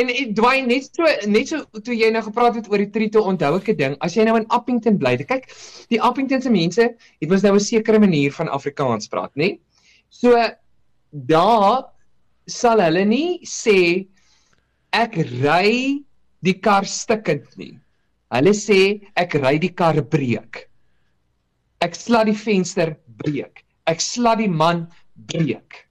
en 0.00 0.10
ek 0.12 0.32
dwaai 0.38 0.66
net 0.66 0.88
so 0.88 1.08
net 1.30 1.50
so 1.50 1.80
toe 1.84 1.96
jy 1.96 2.10
nou 2.14 2.22
gepraat 2.26 2.58
het 2.58 2.68
oor 2.70 2.82
die 2.82 2.90
tree 2.94 3.10
toe 3.14 3.22
onthou 3.30 3.56
ek 3.58 3.68
'n 3.72 3.76
ding. 3.76 3.96
As 4.00 4.16
jy 4.16 4.24
nou 4.24 4.36
in 4.36 4.46
Appington 4.50 4.98
bly, 4.98 5.16
kyk, 5.16 5.48
die 5.90 6.00
Appington 6.00 6.42
se 6.42 6.50
mense 6.50 6.82
het 7.20 7.28
mos 7.30 7.42
nou 7.42 7.54
'n 7.54 7.60
sekere 7.60 7.98
manier 7.98 8.32
van 8.32 8.48
Afrikaans 8.48 9.08
praat, 9.08 9.32
nê? 9.36 9.58
So 10.10 10.34
daar 11.12 11.92
sal 12.46 12.80
hulle 12.80 13.04
nie 13.04 13.40
sê 13.44 14.06
ek 14.92 15.16
ry 15.16 16.04
die 16.42 16.58
kar 16.60 16.84
stikkend 16.84 17.56
nie. 17.56 17.78
Hulle 18.32 18.54
sê 18.54 19.00
ek 19.16 19.34
ry 19.34 19.58
die 19.58 19.74
kar 19.74 20.00
breek. 20.02 20.68
Ek 21.80 21.94
slat 21.94 22.26
die 22.26 22.36
venster 22.36 22.96
breek. 23.06 23.64
Ek 23.86 24.00
slat 24.00 24.38
die 24.38 24.48
man 24.48 24.88
breek. 25.14 25.86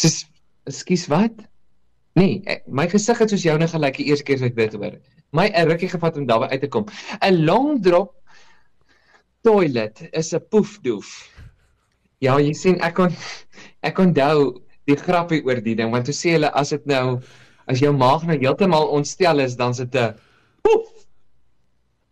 Dis 0.00 0.24
ekskuus 0.66 1.08
wat? 1.12 1.44
Nee, 2.14 2.42
ek- 2.46 2.66
my 2.68 2.86
gesig 2.88 3.18
het 3.18 3.30
soos 3.30 3.42
joune 3.42 3.66
gelyk 3.68 3.96
die 3.98 4.06
eerste 4.06 4.24
keer 4.24 4.36
as 4.36 4.42
ek 4.42 4.54
dit 4.56 4.72
hoor. 4.78 4.98
My 5.32 5.48
'n 5.50 5.68
rukkie 5.68 5.88
gevat 5.88 6.16
om 6.16 6.26
daarby 6.26 6.46
uit 6.52 6.60
te 6.60 6.68
kom. 6.68 6.86
'n 7.22 7.44
Long 7.44 7.82
drop 7.82 8.14
toilet 9.42 10.08
is 10.12 10.32
'n 10.34 10.40
poefdoef. 10.50 11.08
Ja, 12.20 12.38
jy 12.38 12.52
sien 12.54 12.80
ek 12.80 12.94
kon 12.94 13.10
ek 13.88 13.98
onthou 13.98 14.62
die 14.86 14.96
grappie 14.96 15.42
oor 15.44 15.60
die 15.60 15.74
ding 15.74 15.90
want 15.90 16.04
toe 16.06 16.14
sê 16.14 16.30
hulle 16.36 16.50
as 16.54 16.70
dit 16.70 16.86
nou 16.86 17.20
as 17.66 17.80
jou 17.80 17.92
maag 17.92 18.24
nou 18.26 18.36
heeltemal 18.38 18.88
ontstel 18.92 19.40
is 19.40 19.56
dan 19.56 19.74
sit 19.74 19.94
'n 19.94 20.14
poef 20.62 20.88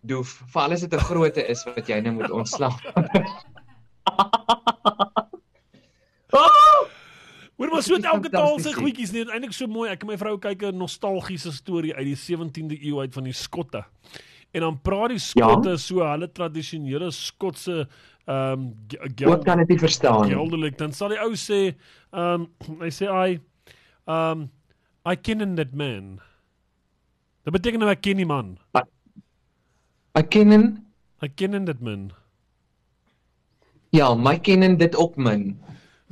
doef. 0.04 0.42
Veral 0.52 0.72
as 0.72 0.80
dit 0.80 0.92
'n 0.94 0.98
grootte 0.98 1.46
is 1.48 1.64
wat 1.64 1.86
jy 1.88 2.00
nou 2.00 2.12
moet 2.14 2.30
ontslaa. 2.30 2.74
maar 7.72 7.82
so 7.82 7.96
elke 7.96 8.30
taal 8.32 8.58
se 8.60 8.74
goedjies 8.76 9.12
net 9.14 9.30
eintlik 9.32 9.54
so 9.56 9.66
mooi. 9.70 9.88
Ek 9.92 10.04
en 10.04 10.12
my 10.12 10.18
vrou 10.20 10.36
kyk 10.38 10.68
'n 10.68 10.78
nostalgiese 10.78 11.52
storie 11.52 11.94
uit 11.96 12.06
die 12.06 12.18
17de 12.18 12.78
eeu 12.84 13.00
uit 13.00 13.14
van 13.14 13.24
die 13.24 13.36
Skotte. 13.36 13.84
En 14.52 14.60
dan 14.60 14.80
praat 14.80 15.14
die 15.14 15.18
Skotte 15.18 15.76
ja? 15.76 15.76
so 15.76 16.04
hulle 16.04 16.28
tradisionele 16.32 17.10
Skotse 17.10 17.88
ehm 18.26 18.60
um, 18.60 18.74
Wat 19.26 19.44
kan 19.44 19.58
dit 19.58 19.68
nie 19.68 19.78
verstaan 19.78 20.28
nie. 20.28 20.34
geldelik 20.34 20.76
dan 20.78 20.92
sal 20.92 21.08
die 21.10 21.18
ou 21.18 21.32
sê 21.34 21.74
ehm 22.12 22.46
um, 22.46 22.78
hy 22.80 22.90
sê 22.90 23.08
I 23.10 23.40
ehm 24.06 24.42
um, 24.42 24.50
I 25.02 25.16
ken 25.16 25.56
that 25.56 25.72
man. 25.74 26.20
Dit 27.42 27.52
beteken 27.52 27.80
nou 27.82 27.90
ek 27.90 28.02
ken 28.02 28.16
die 28.16 28.26
man. 28.26 28.58
Ek 30.14 30.28
ken 30.30 30.52
hom. 30.52 30.66
Ek 31.22 31.34
ken 31.34 31.64
that 31.64 31.80
man. 31.80 32.12
Ja, 33.90 34.14
my 34.14 34.38
ken 34.38 34.76
dit 34.78 34.96
ook 34.96 35.16
min. 35.16 35.58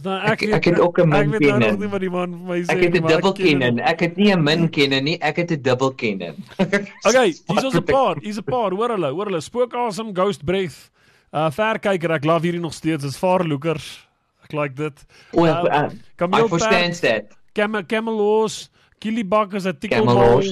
So, 0.02 0.10
Ek- 0.10 0.42
ek 0.42 0.64
het 0.64 0.78
ook 0.80 0.98
'n 0.98 1.08
min 1.08 1.34
Ek 1.34 1.40
weet 1.40 1.58
nou 1.58 1.76
nie 1.76 1.88
wat 1.88 2.00
die 2.00 2.10
man 2.10 2.30
vir 2.30 2.46
my 2.48 2.60
sê 2.62 2.70
Ek 2.72 2.82
het 2.82 2.92
nie, 2.92 3.00
'n 3.00 3.04
ek 3.04 3.10
dubbel 3.10 3.32
ken 3.32 3.58
ken. 3.60 3.78
Ek 3.80 4.00
het 4.00 4.16
nie 4.16 4.32
'n 4.32 4.42
min 4.44 4.68
ken 4.68 5.04
nie, 5.04 5.18
ek 5.22 5.36
het 5.36 5.50
'n 5.52 5.62
dubbel 5.62 5.92
ken. 5.94 6.18
Okay, 7.08 7.34
hier's 7.48 7.64
ons 7.64 7.74
'n 7.74 7.84
paar, 7.96 8.16
hier's 8.20 8.38
'n 8.38 8.44
paar, 8.44 8.70
hoor 8.72 8.88
hulle, 8.90 9.10
hoor 9.12 9.26
hulle. 9.26 9.40
Spookasem, 9.40 10.12
Ghost 10.14 10.44
Breath. 10.44 10.90
Uh 11.32 11.50
verkyker, 11.50 12.10
ek 12.10 12.24
love 12.24 12.42
hierdie 12.46 12.60
nog 12.60 12.72
steeds. 12.74 13.02
Dis 13.04 13.16
vaarloekers. 13.18 14.06
Ek 14.44 14.52
like 14.52 14.74
dit. 14.74 15.06
O, 15.32 15.44
Uh, 15.44 15.64
uh, 15.64 15.90
I 15.92 16.00
Kameelperd, 16.16 16.52
understand 16.52 17.00
that. 17.00 17.36
Camel 17.54 17.84
Camelos, 17.86 18.70
Kilibak 18.98 19.54
is 19.54 19.64
'n 19.66 19.76
tikkelbal. 19.78 20.42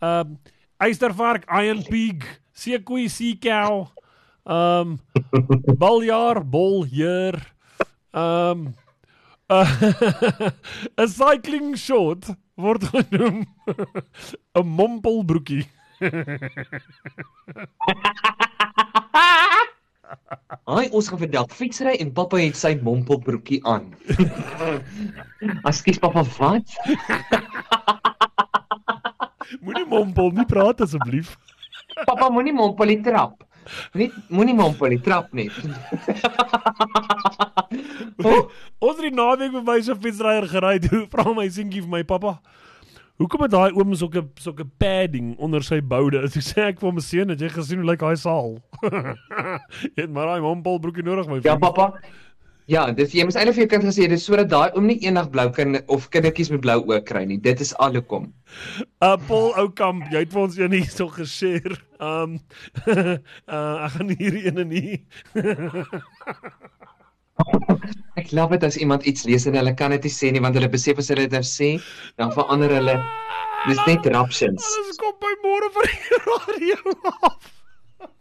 Um 0.00 0.38
Eystervark, 0.80 1.44
Iron 1.62 1.82
Pig, 1.82 2.24
Seekoei, 2.52 3.08
Sea 3.08 3.36
Cow. 3.38 3.88
Um 4.46 5.00
Baljaar, 5.80 6.44
Bolheer. 6.44 7.34
Um 8.12 8.74
uh, 9.48 10.50
'n 10.98 11.08
cycling 11.08 11.76
short 11.76 12.30
word 12.56 12.82
genoem 12.92 13.44
'n 14.54 14.66
mompelbroekie. 14.66 15.66
Haai, 20.64 20.88
ons 20.96 21.08
gaan 21.08 21.20
vandag 21.22 21.52
fietsry 21.52 21.96
en 22.00 22.12
pappa 22.12 22.40
het 22.40 22.56
sy 22.58 22.74
mompelbroekie 22.82 23.60
aan. 23.68 23.92
Askies 25.64 25.98
pappa, 25.98 26.24
wat? 26.38 26.68
Moenie 29.60 29.86
mompel, 29.88 30.30
nie 30.34 30.46
praat 30.48 30.80
asseblief. 30.84 31.36
Pappa 32.04 32.28
moenie 32.32 32.54
mompel 32.56 32.94
die 32.94 33.00
trap. 33.06 33.44
Nie 33.94 34.10
moenie 34.28 34.54
mompel 34.54 34.88
die 34.96 35.00
trap 35.00 35.32
net. 35.32 35.52
oh, 38.24 38.50
Ons 38.80 38.98
het 38.98 39.06
die 39.08 39.14
naweek 39.16 39.52
met 39.54 39.64
my 39.66 39.78
so 39.84 39.96
fietsryer 40.00 40.46
gery. 40.50 40.76
Toe 40.84 41.04
vra 41.12 41.26
my 41.36 41.46
seentjie 41.52 41.82
vir 41.84 41.90
my 41.92 42.02
pappa, 42.08 42.36
"Hoekom 43.20 43.44
het 43.46 43.52
daai 43.54 43.72
oom 43.72 43.94
sulke 43.94 44.24
sulke 44.40 44.64
padding 44.78 45.34
onder 45.38 45.62
sy 45.62 45.80
boude?" 45.80 46.22
As 46.24 46.36
ek 46.40 46.42
sê 46.48 46.66
ek 46.68 46.80
vir 46.80 46.90
hom 46.90 47.00
seun, 47.00 47.28
het 47.34 47.40
jy 47.40 47.48
gesien 47.54 47.80
hoe 47.82 47.90
lyk 47.92 48.00
daai 48.04 48.16
saal? 48.16 48.58
jy 48.82 50.02
het 50.04 50.10
maar 50.10 50.26
daai 50.34 50.40
mompelbroekie 50.44 51.04
nodig 51.06 51.26
my 51.28 51.40
ja 51.40 51.56
vriend. 51.56 51.60
pappa. 51.60 51.92
Ja, 52.70 52.86
dis 52.96 53.12
jy 53.12 53.24
moes 53.28 53.36
eintlik 53.36 53.58
vir 53.58 53.62
jou 53.66 53.70
kind 53.74 53.84
gesê 53.84 54.06
dis 54.08 54.22
sodat 54.24 54.48
daai 54.48 54.72
oom 54.72 54.86
nie 54.88 54.96
eendag 55.04 55.26
blou 55.32 55.50
kind 55.52 55.82
of 55.92 56.06
kindertjies 56.14 56.48
met 56.54 56.62
blou 56.64 56.78
oë 56.88 57.02
kry 57.04 57.24
nie. 57.28 57.36
Dit 57.44 57.60
is 57.60 57.74
al 57.84 57.98
hoekom. 57.98 58.30
Uh 59.04 59.18
Paul 59.28 59.50
Oukamp, 59.60 60.06
jy 60.12 60.22
het 60.24 60.32
vir 60.32 60.42
ons 60.46 60.56
een 60.56 60.76
hierso 60.78 61.10
geshare. 61.12 61.76
Um 62.00 62.38
uh 62.88 63.84
ek 63.84 63.98
gaan 63.98 64.14
hierdie 64.16 64.46
ene 64.48 64.64
nie. 64.70 65.02
Ek 68.16 68.32
love 68.32 68.56
dit 68.56 68.64
as 68.70 68.78
iemand 68.80 69.04
iets 69.10 69.26
lees 69.28 69.44
en 69.50 69.58
hulle 69.58 69.74
kan 69.76 69.92
dit 69.92 70.08
nie 70.08 70.14
sê 70.16 70.30
nie 70.32 70.42
want 70.44 70.56
hulle 70.56 70.70
besef 70.72 71.02
as 71.02 71.10
hulle 71.12 71.26
dit 71.26 71.36
nou 71.36 71.44
sê, 71.44 71.74
dan 72.16 72.32
verander 72.32 72.72
hulle 72.78 72.96
dis 73.66 73.84
net 73.90 74.08
raptions. 74.14 74.70
Alles 74.80 75.02
kom 75.02 75.18
by 75.20 75.34
môre 75.44 75.68
vir 75.76 75.92
die 75.92 76.22
radio 76.30 76.96
af. 77.28 77.53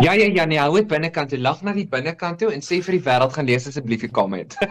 Ja 0.04 0.14
ja 0.18 0.26
ja, 0.36 0.44
nee, 0.50 0.58
hou 0.60 0.74
dit 0.76 0.88
binnekant 0.90 1.30
toe. 1.32 1.40
Lag 1.40 1.62
na 1.64 1.72
die 1.76 1.86
binnekant 1.88 2.40
toe 2.42 2.50
en 2.54 2.62
sê 2.66 2.80
vir 2.84 2.94
die 2.98 3.04
wêreld 3.06 3.34
gaan 3.36 3.48
lees 3.48 3.68
asseblief 3.70 4.02
die 4.06 4.10
comment. 4.12 4.56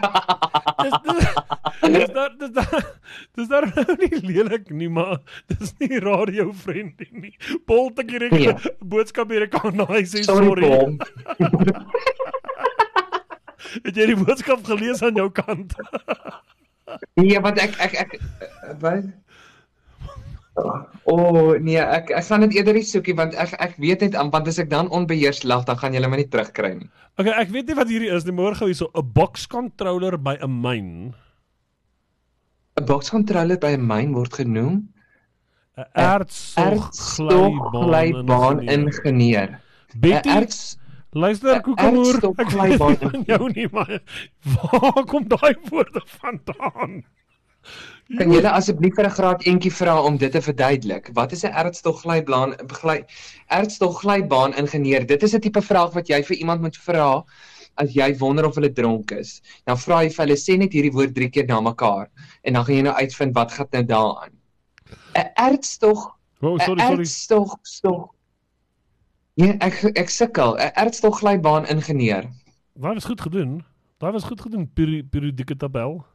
Dis 0.83 0.95
dis 1.05 1.19
dis 1.93 2.09
daar 2.15 2.31
dis 2.39 2.51
daar 2.55 2.83
dis 3.37 3.47
daar 3.51 3.65
nou 3.75 3.93
nie 4.01 4.19
lelik 4.27 4.65
nie, 4.75 4.89
maar 4.91 5.17
dis 5.47 5.71
nie 5.79 5.99
radio 6.03 6.45
vriendie 6.63 7.07
nie. 7.11 7.33
Paul 7.69 7.87
te 7.95 8.03
hier 8.07 8.27
Nee. 8.33 8.49
ek 8.51 8.57
boodskap 8.93 9.27
hier 9.31 9.45
kan 9.53 9.73
hy 9.93 10.01
sê 10.09 10.19
Sorry. 10.27 10.69
Het 13.83 13.95
jy 13.97 14.05
die 14.11 14.17
boodskap 14.19 14.61
gelees 14.67 15.01
aan 15.05 15.15
jou 15.17 15.29
kant? 15.33 15.71
Nee, 17.17 17.39
want 17.41 17.57
ek 17.63 17.73
ek 17.81 17.93
ek 18.03 18.11
wat 18.83 19.07
O 20.53 20.61
oh, 21.09 21.57
nee, 21.57 21.81
ek 21.81 22.13
ek 22.13 22.27
gaan 22.27 22.43
dit 22.45 22.59
eerder 22.59 22.77
nie 22.77 22.85
soekie 22.85 23.15
want 23.17 23.33
ek 23.41 23.55
ek 23.57 23.73
weet 23.81 24.03
net 24.05 24.13
aan 24.19 24.29
want 24.33 24.49
as 24.51 24.59
ek 24.61 24.69
dan 24.69 24.91
onbeheers 24.93 25.41
lag, 25.49 25.63
dan 25.65 25.79
gaan 25.81 25.95
jy 25.97 26.01
my 26.05 26.17
nie 26.19 26.29
terugkry 26.29 26.71
nie. 26.77 26.89
Okay, 27.17 27.33
ek 27.33 27.49
weet 27.53 27.67
nie 27.69 27.77
wat 27.79 27.89
hierdie 27.89 28.13
is 28.13 28.25
nie, 28.27 28.35
maar 28.37 28.55
gou 28.59 28.67
hierso 28.69 28.87
'n 28.93 29.11
box 29.17 29.33
controller 29.49 30.15
by 30.17 30.35
'n 30.37 30.61
myn. 30.61 30.89
'n 32.77 32.85
Box 32.85 33.09
controller 33.09 33.57
by 33.57 33.73
'n 33.73 33.87
myn 33.87 34.13
word 34.13 34.33
genoem 34.33 34.89
'n 35.77 35.85
ertstofglybaan 35.97 38.61
ingenieur. 38.69 39.59
Betty, 39.97 40.29
Erts 40.29 40.77
luister 41.13 41.61
Koekemoer. 41.61 42.15
Ek 42.37 42.49
van 42.77 42.97
jou 43.25 43.49
nie, 43.53 43.67
maar 43.71 44.01
waar 44.41 45.05
kom 45.09 45.27
daai 45.27 45.55
woorde 45.69 46.01
vandaan? 46.05 47.03
Kan 48.17 48.31
julle 48.31 48.49
asseblief 48.51 48.95
vir 48.95 49.05
'n 49.07 49.15
graad 49.17 49.45
entjie 49.49 49.71
vra 49.71 49.95
om 50.01 50.17
dit 50.17 50.31
te 50.31 50.41
verduidelik? 50.41 51.09
Wat 51.13 51.31
is 51.31 51.43
'n 51.43 51.53
ertstofglybaan 51.53 52.53
gly 52.81 53.05
ertstofglybaan 53.49 54.53
ingenieur? 54.57 55.05
Dit 55.05 55.23
is 55.23 55.33
'n 55.33 55.39
tipe 55.41 55.61
vraag 55.61 55.93
wat 55.93 56.07
jy 56.07 56.21
vir 56.23 56.37
iemand 56.37 56.61
moet 56.61 56.77
vra 56.77 57.23
as 57.77 57.93
jy 57.93 58.15
wonder 58.19 58.45
of 58.45 58.55
hulle 58.55 58.71
dronk 58.73 59.11
is. 59.11 59.41
Dan 59.65 59.77
vra 59.77 60.03
jy 60.03 60.09
vir 60.09 60.25
hulle 60.25 60.37
sê 60.37 60.57
net 60.57 60.73
hierdie 60.73 60.93
woord 60.93 61.13
3 61.15 61.29
keer 61.29 61.47
na 61.47 61.59
mekaar 61.61 62.07
en 62.43 62.53
dan 62.53 62.65
gaan 62.65 62.75
jy 62.75 62.81
nou 62.81 62.93
uitvind 62.95 63.33
wat 63.35 63.51
gaan 63.51 63.67
nou 63.71 63.83
daaraan. 63.83 64.31
'n 65.15 65.29
Ertstog 65.37 66.11
Oh, 66.41 66.57
sorry, 66.59 66.81
sorry. 66.81 66.99
ertstog 66.99 67.57
stog 67.63 68.09
Nee, 69.35 69.57
ek 69.61 69.97
ek 69.97 70.09
sukkel. 70.09 70.55
'n 70.57 70.71
Ertstofglybaan 70.75 71.65
ingenieur. 71.67 72.29
Daai 72.75 72.93
was 72.93 73.05
goed 73.05 73.21
gedoen. 73.21 73.63
Daai 73.99 74.11
was 74.11 74.23
goed 74.23 74.41
gedoen, 74.41 74.67
peri 74.73 75.03
periodieke 75.03 75.55
tabel. 75.57 76.05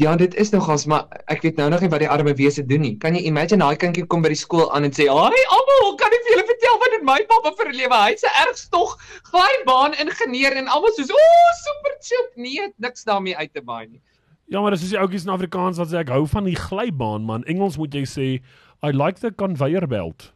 Ja, 0.00 0.14
dit 0.16 0.34
is 0.40 0.50
nogals, 0.50 0.86
maar 0.88 1.04
ek 1.28 1.42
weet 1.44 1.58
nou 1.60 1.66
nog 1.68 1.82
nie 1.84 1.88
wat 1.92 2.00
die 2.00 2.08
arme 2.08 2.32
wese 2.34 2.62
doen 2.64 2.80
nie. 2.80 2.94
Kan 3.00 3.12
jy 3.12 3.26
imagine 3.28 3.60
daai 3.60 3.76
kindjie 3.76 4.06
kom 4.08 4.22
by 4.24 4.30
die 4.32 4.38
skool 4.40 4.70
aan 4.72 4.86
en 4.88 4.94
sê: 4.96 5.04
"Haai 5.04 5.42
almal, 5.56 5.90
kan 6.00 6.14
ek 6.16 6.22
vir 6.24 6.32
julle 6.32 6.46
vertel 6.48 6.78
wat 6.80 6.94
dit 6.94 7.04
my 7.04 7.18
pappa 7.28 7.52
vir 7.58 7.68
'n 7.68 7.76
lewe? 7.76 7.98
Hy's 8.06 8.24
'n 8.24 8.32
ergstog 8.46 8.96
glybaan 9.28 9.92
ingenieur 10.00 10.56
en 10.56 10.68
almal 10.68 10.96
soos: 10.96 11.12
"O, 11.12 11.20
oh, 11.20 11.52
super 11.60 11.92
chip." 12.00 12.32
Nee, 12.36 12.72
niks 12.78 13.04
daarmee 13.04 13.36
uit 13.36 13.52
te 13.52 13.60
baai 13.60 13.86
nie. 13.86 14.00
Ja, 14.48 14.60
maar 14.60 14.70
dis 14.70 14.82
is 14.82 14.96
die 14.96 14.98
ouetjies 14.98 15.24
in 15.24 15.36
Afrikaans 15.36 15.76
wat 15.76 15.88
sê 15.92 16.00
ek 16.00 16.08
hou 16.08 16.26
van 16.26 16.44
die 16.44 16.56
glybaan, 16.56 17.24
man. 17.24 17.44
Engels 17.44 17.76
moet 17.76 17.92
jy 17.92 18.06
sê 18.08 18.40
I 18.82 18.90
like 18.96 19.20
the 19.20 19.30
conveyor 19.30 19.86
belt. 19.86 20.32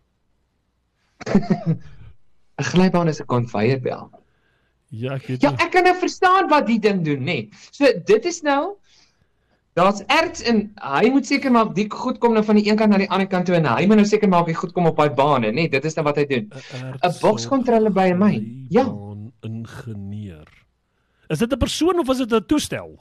'n 2.61 2.65
Glybaan 2.65 3.09
is 3.09 3.21
'n 3.21 3.27
conveyor 3.27 3.81
belt. 3.81 4.13
Ja, 4.91 5.15
ek 5.15 5.27
weet 5.27 5.43
Ja, 5.43 5.53
ek 5.57 5.71
kan 5.73 5.85
nou 5.85 5.97
verstaan 5.97 6.49
wat 6.49 6.67
die 6.67 6.79
ding 6.79 7.05
doen, 7.05 7.25
nê. 7.25 7.25
Nee. 7.25 7.51
So 7.71 7.89
dit 8.05 8.25
is 8.25 8.43
nou 8.43 8.77
Daar's 9.77 10.01
erts 10.09 10.41
en 10.49 10.63
hy 10.81 11.11
moet 11.13 11.27
seker 11.29 11.53
maak 11.53 11.75
die 11.77 11.85
goed 11.93 12.19
kom 12.19 12.33
nou 12.33 12.43
van 12.45 12.57
die 12.57 12.65
een 12.65 12.79
kant 12.81 12.95
na 12.95 12.99
die 12.99 13.11
ander 13.13 13.29
kant 13.29 13.47
toe 13.47 13.59
en 13.59 13.67
hy 13.69 13.85
moet 13.87 14.01
nou 14.01 14.07
seker 14.09 14.31
maak 14.33 14.47
die 14.49 14.57
goed 14.57 14.73
kom 14.73 14.89
op 14.89 14.97
daai 14.97 15.13
bane, 15.13 15.51
nê. 15.51 15.53
Nee, 15.53 15.69
dit 15.69 15.85
is 15.85 15.97
nou 15.99 16.05
wat 16.07 16.17
hy 16.17 16.25
doen. 16.31 16.49
'n 17.05 17.13
bokskontrolle 17.21 17.93
by 17.93 18.09
'n 18.13 18.19
myn. 18.19 18.47
Ja. 18.71 18.85
Glybaan 18.85 19.17
ingenieur. 19.45 20.49
Is 21.29 21.39
dit 21.39 21.53
'n 21.53 21.59
persoon 21.59 21.99
of 21.99 22.09
is 22.09 22.19
dit 22.19 22.33
'n 22.33 22.47
toestel? 22.47 22.97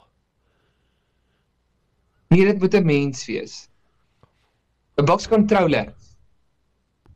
Nee, 2.28 2.44
dit 2.44 2.60
moet 2.60 2.74
'n 2.74 2.84
mens 2.84 3.26
wees. 3.26 3.68
'n 4.98 5.04
Bokscontroller. 5.04 5.94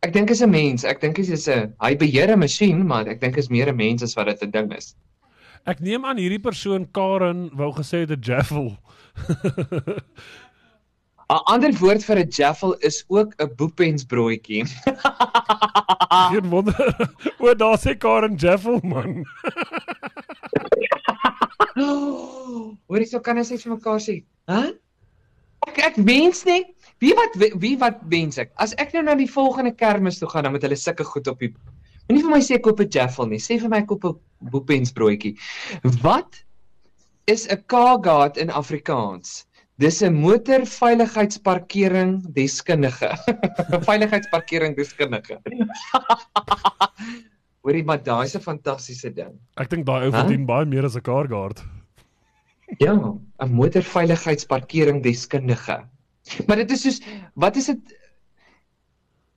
Ek 0.03 0.13
dink 0.13 0.31
is 0.31 0.43
'n 0.43 0.51
mens. 0.51 0.85
Ek 0.85 1.01
dink 1.01 1.19
is 1.19 1.49
'n 1.49 1.75
hy 1.81 1.97
beheer 1.97 2.31
'n 2.31 2.39
masjien, 2.39 2.87
maar 2.87 3.07
ek 3.07 3.21
dink 3.21 3.37
is 3.37 3.49
meer 3.49 3.69
'n 3.69 3.77
mens 3.77 4.03
as 4.03 4.15
wat 4.15 4.27
dit 4.27 4.43
'n 4.43 4.51
ding 4.51 4.73
is. 4.73 4.95
Ek 5.67 5.81
neem 5.81 6.05
aan 6.05 6.17
hierdie 6.17 6.41
persoon 6.41 6.91
Karen 6.93 7.51
wou 7.53 7.73
gesê 7.73 8.07
het 8.07 8.11
'n 8.11 8.23
jaffel. 8.23 8.79
'n 11.31 11.43
Ander 11.47 11.73
woord 11.79 12.03
vir 12.05 12.18
'n 12.25 12.31
jaffel 12.35 12.75
is 12.89 13.05
ook 13.09 13.35
'n 13.39 13.55
boepensbroodjie. 13.57 14.64
Geen 16.31 16.51
wonder. 16.51 16.95
o, 17.39 17.55
daar 17.55 17.79
sê 17.79 17.97
Karen 17.99 18.35
jaffel 18.37 18.81
man. 18.83 19.25
Hoorie, 22.87 23.07
so 23.07 23.21
kan 23.21 23.39
ons 23.39 23.51
net 23.51 23.62
vir 23.62 23.75
mekaar 23.77 24.01
sê, 24.03 24.25
hè? 24.51 24.62
Ek 25.68 25.79
ek 25.91 25.97
wens 26.09 26.45
net 26.49 26.66
wie 27.05 27.12
wat 27.14 27.37
wie 27.62 27.77
wat 27.79 28.01
wens 28.12 28.41
ek? 28.43 28.51
As 28.57 28.75
ek 28.83 28.93
nou 28.97 29.05
na 29.07 29.14
die 29.14 29.31
volgende 29.31 29.73
kermis 29.77 30.18
toe 30.18 30.29
gaan, 30.29 30.45
dan 30.49 30.53
moet 30.57 30.64
hulle 30.66 30.77
sulke 30.77 31.05
goed 31.05 31.29
op 31.31 31.39
die 31.39 31.55
Moenie 32.11 32.25
vir 32.27 32.33
my 32.33 32.41
sê 32.43 32.57
koop 32.59 32.81
'n 32.83 32.91
jaffel 32.91 33.29
nie. 33.31 33.39
Sê 33.39 33.55
vir 33.62 33.71
my 33.71 33.85
koop 33.87 34.05
'n 34.05 34.18
boepensbroodjie. 34.51 35.37
Wat 36.03 36.43
is 37.31 37.47
'n 37.49 37.62
Kagat 37.66 38.37
in 38.37 38.51
Afrikaans? 38.51 39.47
Dis 39.81 40.03
'n 40.03 40.14
motorveiligheidsparkering 40.14 42.33
deskundige. 42.37 43.11
Veiligheidsparkering 43.89 44.76
deskundige. 44.76 45.41
Hoorie, 47.64 47.85
maar 47.85 48.03
daai 48.03 48.24
is 48.26 48.37
'n 48.37 48.41
fantastiese 48.45 49.12
ding. 49.14 49.41
Ek 49.57 49.70
dink 49.70 49.87
daai 49.87 50.07
ou 50.09 50.12
verdien 50.12 50.47
baie 50.47 50.66
meer 50.66 50.85
as 50.85 50.97
'n 50.97 51.01
car 51.07 51.28
guard. 51.28 51.64
Ja, 52.78 52.95
'n 52.95 53.55
motorveiligheidsparkering 53.55 55.03
deskundige. 55.03 55.85
Maar 56.47 56.57
dit 56.57 56.70
is 56.70 56.83
soos 56.83 57.01
wat 57.35 57.57
is 57.57 57.66
dit 57.72 57.97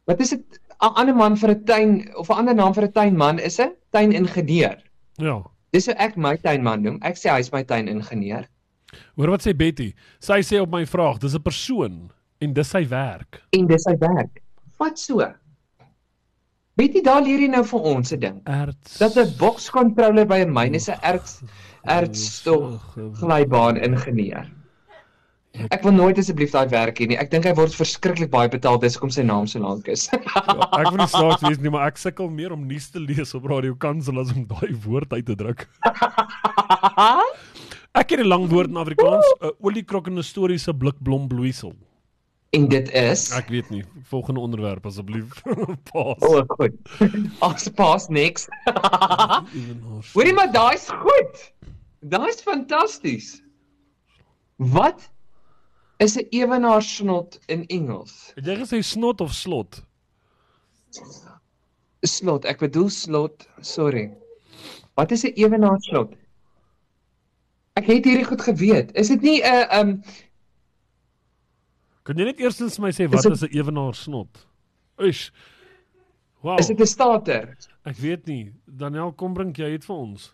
Wat 0.03 0.19
is 0.19 0.29
dit 0.35 0.59
'n 0.83 0.91
ander 0.99 1.15
man 1.15 1.37
vir 1.39 1.55
'n 1.55 1.63
tuin 1.63 2.11
of 2.19 2.27
'n 2.29 2.43
ander 2.43 2.55
naam 2.55 2.73
vir 2.75 2.83
'n 2.83 2.91
tuinman 2.91 3.39
is 3.39 3.59
'n 3.59 3.71
tuiningenieur. 3.95 4.83
Ja. 5.15 5.52
Dis 5.73 5.87
hoe 5.89 5.95
ek 5.97 6.17
my 6.21 6.35
tuinman 6.37 6.83
noem. 6.85 6.99
Ek 7.01 7.17
sê 7.17 7.31
hy's 7.33 7.51
my 7.53 7.63
tuiningenieur. 7.65 8.45
Hoor 9.17 9.33
wat 9.33 9.45
sê 9.45 9.55
Betty? 9.57 9.91
Sy 10.21 10.43
sê 10.45 10.59
op 10.61 10.69
my 10.73 10.83
vraag, 10.85 11.19
dis 11.19 11.33
'n 11.35 11.41
persoon 11.41 12.11
en 12.41 12.53
dis 12.53 12.69
sy 12.69 12.83
werk. 12.89 13.41
En 13.57 13.65
dis 13.67 13.83
sy 13.83 13.95
werk. 13.97 14.43
Wat 14.77 14.99
so? 14.99 15.25
Weet 16.77 16.95
jy 16.97 17.01
daar 17.05 17.21
leer 17.21 17.39
jy 17.39 17.49
nou 17.53 17.63
vir 17.63 17.79
ons 17.79 18.13
'n 18.13 18.19
ding. 18.19 18.41
Erts. 18.45 18.97
Dat 18.97 19.17
'n 19.17 19.33
bokscontroller 19.37 20.25
by 20.25 20.39
'n 20.45 20.53
myn 20.53 20.75
is 20.75 20.89
'n 20.89 20.97
erts 21.01 21.41
ertstog 21.85 22.95
glybaan 23.19 23.77
ingenieur. 23.77 24.47
Ek 25.53 25.83
wil 25.85 25.93
nooit 25.93 26.17
asseblief 26.17 26.49
daai 26.55 26.65
werk 26.71 26.97
hê 26.97 27.05
nie. 27.07 27.17
Ek 27.21 27.29
dink 27.29 27.45
hy 27.45 27.53
word 27.53 27.75
verskriklik 27.77 28.31
baie 28.33 28.49
betaal 28.49 28.79
dis 28.81 28.95
hoekom 28.97 29.11
sy 29.13 29.21
naam 29.21 29.45
so 29.49 29.59
lank 29.61 29.87
is. 29.87 30.07
Ja, 30.13 30.65
ek 30.79 30.89
wil 30.89 30.97
nie 30.97 31.07
snaaks 31.11 31.43
wees 31.45 31.59
nie, 31.61 31.69
maar 31.73 31.87
ek 31.91 31.97
sukkel 32.01 32.29
meer 32.33 32.51
om 32.55 32.65
nuus 32.67 32.89
te 32.89 32.99
lees 32.99 33.35
op 33.37 33.45
Radio 33.51 33.75
Kansel 33.77 34.17
as 34.19 34.31
om 34.33 34.47
daai 34.49 34.73
woord 34.85 35.13
uit 35.13 35.25
te 35.29 35.35
druk. 35.37 35.67
Ek 37.93 38.09
het 38.09 38.19
'n 38.19 38.25
lang 38.25 38.49
woord 38.49 38.69
in 38.73 38.77
Afrikaans, 38.81 39.25
'n 39.37 39.51
oliekrok 39.61 40.07
en 40.09 40.13
'n 40.17 40.23
historiese 40.25 40.73
blikblom 40.73 41.27
bloeisel. 41.29 41.73
en 42.53 42.67
dit 42.69 42.89
is 42.93 43.31
Ek 43.33 43.49
weet 43.49 43.69
nie. 43.69 43.83
Volgende 44.09 44.39
onderwerp 44.39 44.85
asseblief. 44.85 45.41
Paas. 45.91 46.21
O, 46.21 46.37
oh, 46.37 46.43
goed. 46.57 46.73
As 47.41 47.69
pas. 47.69 48.07
Ewenaars. 48.09 48.49
Hoorie 50.13 50.33
maar 50.33 50.51
daai's 50.51 50.89
goed. 50.89 51.53
Daai's 52.01 52.41
fantasties. 52.41 53.43
Wat 54.57 55.12
is 56.03 56.17
'n 56.17 56.27
ewenaarsnot 56.29 57.39
in 57.47 57.65
Engels? 57.67 58.31
Het 58.35 58.45
jy 58.45 58.55
gesê 58.61 58.81
snot 58.83 59.21
of 59.21 59.33
slot? 59.33 59.83
Slot, 62.01 62.45
ek 62.45 62.59
bedoel 62.59 62.89
slot, 62.89 63.47
sorry. 63.61 64.11
Wat 64.95 65.11
is 65.11 65.23
'n 65.23 65.33
ewenaarsnot? 65.35 66.13
Ek 67.73 67.85
het 67.89 68.05
hierdie 68.05 68.25
goed 68.25 68.41
geweet. 68.41 68.91
Is 68.93 69.07
dit 69.07 69.21
nie 69.21 69.41
'n 69.41 69.53
uh, 69.53 69.79
um 69.79 70.03
Kan 72.03 72.17
jy 72.19 72.25
net 72.25 72.39
eerstens 72.39 72.75
vir 72.75 72.83
my 72.83 72.91
sê 72.91 73.07
wat 73.07 73.25
is 73.25 73.43
'n 73.43 73.55
ewenaar 73.55 73.95
snot? 73.95 74.47
Ush. 74.99 75.31
Wow. 76.43 76.59
is 76.59 76.67
dit 76.67 76.79
'n 76.79 76.85
stater? 76.85 77.57
Ek 77.85 77.97
weet 77.97 78.25
nie. 78.25 78.53
Daniel, 78.65 79.13
kom 79.13 79.33
bring 79.33 79.55
jy 79.55 79.69
dit 79.69 79.85
vir 79.85 79.95
ons. 79.95 80.33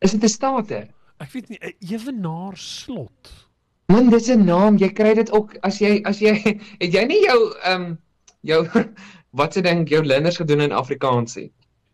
Is 0.00 0.12
dit 0.12 0.22
'n 0.22 0.28
stater? 0.28 0.88
Ek 1.18 1.30
weet 1.32 1.48
nie 1.48 1.58
'n 1.58 1.74
ewenaar 1.80 2.56
slot. 2.56 3.50
Man, 3.92 4.08
dis 4.10 4.28
'n 4.32 4.44
naam. 4.44 4.78
Jy 4.80 4.88
kry 4.96 5.14
dit 5.14 5.30
ook 5.32 5.56
as 5.68 5.78
jy 5.78 6.00
as 6.08 6.20
jy 6.20 6.32
het 6.82 6.92
jy 6.94 7.02
nie 7.04 7.20
jou 7.26 7.40
um 7.72 7.98
jou 8.40 8.62
wat 9.38 9.52
se 9.52 9.62
ding 9.62 9.84
jou 9.88 10.00
leerders 10.04 10.38
gedoen 10.40 10.64
in 10.64 10.72
Afrikaans 10.72 11.36
nie. 11.36 11.50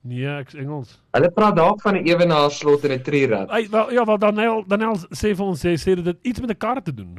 Nee, 0.07 0.28
ek's 0.38 0.55
Engels. 0.55 0.94
Hulle 1.16 1.30
praat 1.34 1.57
dalk 1.57 1.82
van 1.82 1.99
'n 1.99 2.07
ewenaarslot 2.07 2.84
en 2.84 2.94
'n 2.99 3.03
trierad. 3.03 3.51
Ai, 3.51 3.68
wel 3.68 3.92
ja, 3.92 4.05
wel 4.05 4.18
Daniel, 4.18 4.64
Daniel 4.66 4.96
sê 5.11 5.34
vir 5.34 5.44
ons 5.46 5.64
sê 5.64 5.74
sê 5.74 5.96
dit 5.99 6.07
het 6.07 6.18
iets 6.22 6.40
met 6.40 6.51
'n 6.51 6.57
kar 6.57 6.82
te 6.82 6.94
doen. 6.94 7.18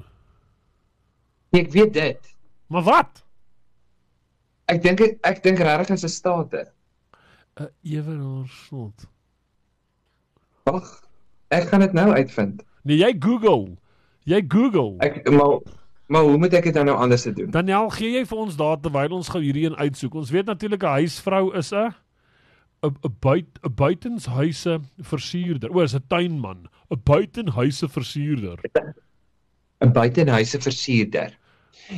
Ek 1.52 1.72
weet 1.72 1.94
dit. 1.94 2.36
Maar 2.68 2.84
wat? 2.84 3.24
Ek 4.66 4.82
dink 4.82 5.02
ek 5.22 5.44
dink 5.44 5.60
regtig 5.60 5.96
is 5.96 6.04
'n 6.04 6.08
state. 6.10 6.72
'n 7.60 7.70
Ewenaar 7.84 8.48
slot. 8.48 9.08
Wag. 10.64 11.04
Ek 11.50 11.68
gaan 11.68 11.80
dit 11.80 11.94
nou 11.94 12.12
uitvind. 12.14 12.64
Nee, 12.84 12.98
jy 12.98 13.16
Google. 13.20 13.78
Jy 14.30 14.44
Google. 14.48 14.96
Ek 15.02 15.24
maar 15.34 15.60
maar 16.10 16.26
hoe 16.26 16.38
moet 16.42 16.54
ek 16.58 16.70
dit 16.70 16.78
nou 16.84 16.96
anders 16.98 17.26
te 17.26 17.34
doen? 17.34 17.50
Daniel, 17.54 17.90
gee 17.94 18.16
jy 18.18 18.24
vir 18.26 18.38
ons 18.42 18.56
daar 18.58 18.80
terwyl 18.82 19.18
ons 19.20 19.30
gou 19.30 19.42
hierdie 19.42 19.68
een 19.68 19.78
uitsoek. 19.78 20.16
Ons 20.18 20.32
weet 20.34 20.50
natuurlik 20.50 20.84
'n 20.84 20.96
huisvrou 21.02 21.52
is 21.58 21.74
'n 21.74 21.94
'n 22.86 22.96
'n 23.06 23.16
buit 23.22 23.50
'n 23.64 23.74
buitenshuise 23.74 24.80
versierder. 25.02 25.70
O, 25.70 25.82
is 25.82 25.96
'n 25.96 26.06
tuinman, 26.08 26.70
'n 26.90 27.02
buitenhuise 27.04 27.88
versierder. 27.90 28.58
'n 29.82 29.94
Buitenhuise 29.94 30.62
versierder. 30.62 31.38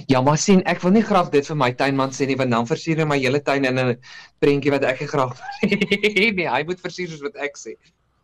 Ja, 0.07 0.21
maar 0.21 0.37
sien, 0.37 0.61
ek 0.63 0.81
wil 0.81 0.91
nie 0.91 1.03
graag 1.03 1.31
dit 1.31 1.47
vir 1.47 1.57
my 1.57 1.71
tuinman 1.75 2.13
sê 2.15 2.27
nie, 2.27 2.37
want 2.39 2.51
dan 2.51 2.67
versier 2.67 2.97
hy 2.97 3.05
my 3.05 3.17
hele 3.19 3.41
tuin 3.43 3.65
in 3.65 3.79
'n 3.79 3.97
prentjie 4.39 4.71
wat 4.71 4.83
ek 4.83 5.01
nie 5.01 5.07
graag 5.07 5.33
nie. 6.37 6.47
Hy 6.47 6.63
moet 6.67 6.79
versier 6.79 7.09
soos 7.09 7.21
wat 7.21 7.35
ek 7.35 7.57
sê. 7.57 7.75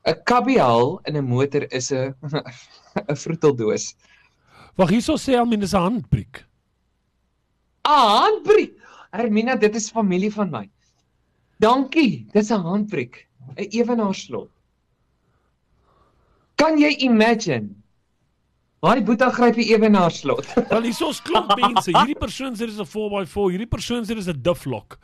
'n 0.08 0.16
Kabiaal 0.24 0.99
in 1.08 1.18
'n 1.18 1.28
motor 1.28 1.64
is 1.72 1.91
'n 1.91 2.14
'n 3.08 3.16
vroeteldoos. 3.24 3.95
Wag, 4.78 4.89
hierso 4.89 5.14
sê 5.18 5.36
Almien 5.38 5.60
dis 5.60 5.74
'n 5.74 5.82
handbriek. 5.82 6.45
Ah, 7.84 8.26
handbriek. 8.26 8.74
Hermina, 9.12 9.56
dit 9.56 9.76
is 9.76 9.89
familie 9.89 10.32
van 10.32 10.50
my. 10.52 10.70
Dankie. 11.60 12.28
Dis 12.34 12.52
'n 12.52 12.62
handbriek. 12.62 13.28
'n 13.58 13.68
Ewenaarslot. 13.72 14.50
Kan 16.58 16.78
jy 16.82 16.91
imagine? 17.06 17.70
Haai 18.86 19.02
Boeta 19.06 19.30
gryp 19.34 19.56
die 19.58 19.70
Ewenaarslot. 19.74 20.45
Wel 20.72 20.82
hierso's 20.89 21.22
klomp 21.26 21.54
mense. 21.58 21.91
Hierdie 21.93 22.18
persoon 22.18 22.54
sê 22.58 22.68
dis 22.70 22.78
'n 22.80 22.86
4x4, 22.86 23.52
hierdie 23.56 23.70
persoon 23.70 24.04
sê 24.06 24.16
dis 24.16 24.28
'n 24.30 24.41
Dufflock. 24.45 25.00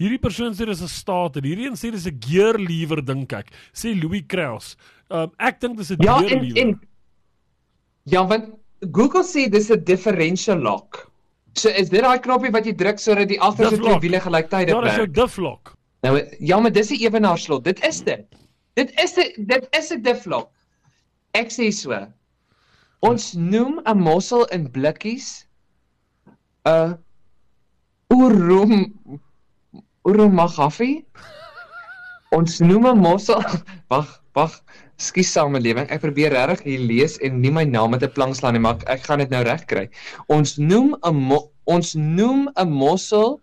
Hierdie 0.00 0.18
persoon 0.20 0.52
sê 0.52 0.66
dis 0.66 0.82
'n 0.82 0.88
starter. 0.88 1.42
Hierdie 1.42 1.66
een 1.70 1.78
sê 1.78 1.90
dis 1.94 2.06
'n 2.06 2.18
gear 2.20 2.58
lever 2.58 3.00
dink 3.04 3.32
ek. 3.32 3.52
Sê 3.72 3.94
Louis 3.94 4.24
Kraus. 4.26 4.76
Um 5.10 5.30
ek 5.38 5.60
dink 5.60 5.76
dis 5.78 5.90
'n 5.92 6.02
Ja, 6.02 6.18
gear 6.18 6.32
en 6.32 6.42
lever. 6.42 6.58
en 6.62 6.80
Ja, 8.04 8.26
want 8.28 8.52
Google 8.92 9.24
sê 9.24 9.48
dis 9.50 9.70
'n 9.70 9.84
differential 9.84 10.58
lock. 10.58 11.10
So 11.56 11.68
is 11.68 11.88
dit 11.88 12.02
daai 12.02 12.18
knoppie 12.18 12.50
wat 12.50 12.66
jy 12.66 12.74
druk 12.74 12.98
sodat 12.98 13.28
die 13.28 13.40
agterste 13.40 13.78
twee 13.78 13.98
wiele 14.02 14.20
gelyktydig 14.20 14.74
Ja, 14.74 14.80
dis 14.80 14.96
jou 14.98 15.06
werk. 15.06 15.14
Dufflock. 15.14 15.74
Nou 16.02 16.18
ja, 16.38 16.58
maar 16.60 16.72
dis 16.72 16.90
'n 16.90 17.00
ewenaarslot. 17.00 17.64
Dit 17.64 17.84
is 17.86 18.02
dit. 18.02 18.26
Dit 18.74 18.90
is 19.00 19.16
'n 19.16 19.46
dit 19.46 19.68
is 19.78 19.90
'n 19.92 20.02
difflock. 20.02 20.50
Ek 21.32 21.50
sê 21.50 21.70
so. 21.72 22.06
Ons 23.00 23.32
noem 23.34 23.80
'n 23.84 23.98
mossel 23.98 24.44
in 24.52 24.70
blikkies 24.70 25.46
'n 26.66 26.98
Urum 28.12 28.92
Urumagafi. 30.04 31.04
Ons 32.32 32.60
noem 32.60 32.86
'n 32.86 32.98
mossel 32.98 33.42
Wag, 33.90 34.20
wag. 34.34 34.60
Skus 35.02 35.32
samelewing. 35.34 35.88
Ek 35.90 36.00
probeer 36.04 36.30
regtig 36.34 36.64
hier 36.68 36.82
lees 36.86 37.18
en 37.24 37.40
nie 37.42 37.50
my 37.50 37.64
naam 37.66 37.90
met 37.90 38.02
'n 38.02 38.12
plank 38.14 38.34
slaan 38.38 38.54
nie, 38.54 38.62
maar 38.62 38.76
ek, 38.78 38.84
ek 38.88 39.02
gaan 39.08 39.18
dit 39.18 39.30
nou 39.30 39.42
reg 39.42 39.64
kry. 39.66 39.88
Ons 40.28 40.56
noem 40.58 40.94
'n 41.02 41.38
ons 41.66 41.94
noem 41.94 42.48
'n 42.56 42.70
mossel 42.70 43.40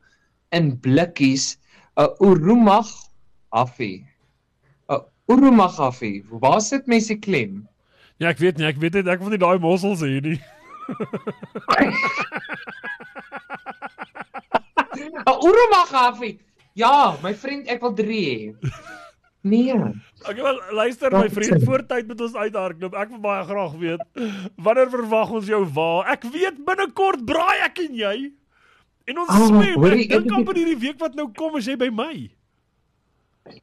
in 0.51 0.79
blikkies 0.79 1.57
'n 1.97 2.07
Urumag 2.19 2.87
Affi. 3.51 4.05
'n 4.89 5.01
Urumag 5.27 5.79
Affi. 5.79 6.23
Waar 6.29 6.61
sit 6.61 6.87
mense 6.87 7.07
die 7.07 7.19
klem? 7.19 7.67
Ja, 8.17 8.29
ek 8.29 8.37
weet 8.39 8.57
nie, 8.57 8.67
ek 8.67 8.77
weet 8.77 8.93
net 8.93 9.07
ek 9.07 9.19
wil 9.19 9.29
nie 9.29 9.37
daai 9.37 9.59
mossels 9.59 10.01
hê 10.01 10.21
nie. 10.21 10.39
'n 15.27 15.39
Urumag 15.43 15.91
Affi. 15.91 16.39
Ja, 16.73 17.17
my 17.23 17.33
vriend, 17.35 17.67
ek 17.67 17.81
wil 17.83 17.93
3 17.93 18.23
hê. 18.23 18.55
Nee. 19.43 19.75
Ek 20.29 20.37
wil 20.37 20.59
luister 20.77 21.11
my 21.11 21.29
vriend, 21.33 21.63
voor 21.65 21.81
tyd 21.89 22.07
moet 22.07 22.21
ons 22.21 22.35
uithardloop. 22.35 22.93
Ek 22.93 23.09
wil 23.09 23.21
baie 23.23 23.45
graag 23.47 23.73
weet 23.81 24.03
wanneer 24.61 24.91
verwag 24.93 25.31
ons 25.39 25.49
jou 25.49 25.63
waar? 25.73 26.11
Ek 26.13 26.27
weet 26.33 26.61
binnekort 26.67 27.25
braai 27.25 27.63
ek 27.65 27.81
en 27.87 27.95
jy. 27.97 28.15
En 29.09 29.23
ons 29.23 29.31
Ah, 29.33 29.47
swem. 29.47 29.87
Ek 29.91 30.09
dink 30.13 30.31
amper 30.37 30.59
hierdie 30.59 30.77
week 30.79 30.99
wat 31.01 31.17
nou 31.17 31.27
kom 31.37 31.57
as 31.57 31.65
jy 31.67 31.75
by 31.79 31.89
my. 31.89 32.13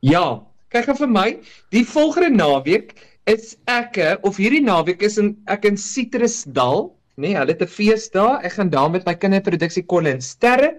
Ja, 0.02 0.42
kyk 0.74 0.90
gou 0.90 0.96
vir 1.04 1.12
my, 1.14 1.28
die 1.70 1.84
volgende 1.86 2.32
naweek 2.34 2.96
is 3.30 3.54
ek 3.70 3.98
eh, 4.02 4.16
of 4.26 4.40
hierdie 4.40 4.64
naweek 4.64 5.02
is 5.06 5.18
in 5.20 5.36
ek 5.46 5.68
in 5.68 5.76
Citrusdal, 5.78 6.88
nee, 7.20 7.34
hulle 7.36 7.54
het 7.54 7.62
'n 7.62 7.70
fees 7.70 8.08
daar. 8.10 8.42
Ek 8.42 8.58
gaan 8.58 8.70
daar 8.70 8.90
met 8.90 9.06
my 9.06 9.14
kinderproduksie 9.14 9.84
en 9.86 10.20
Sterre 10.20 10.78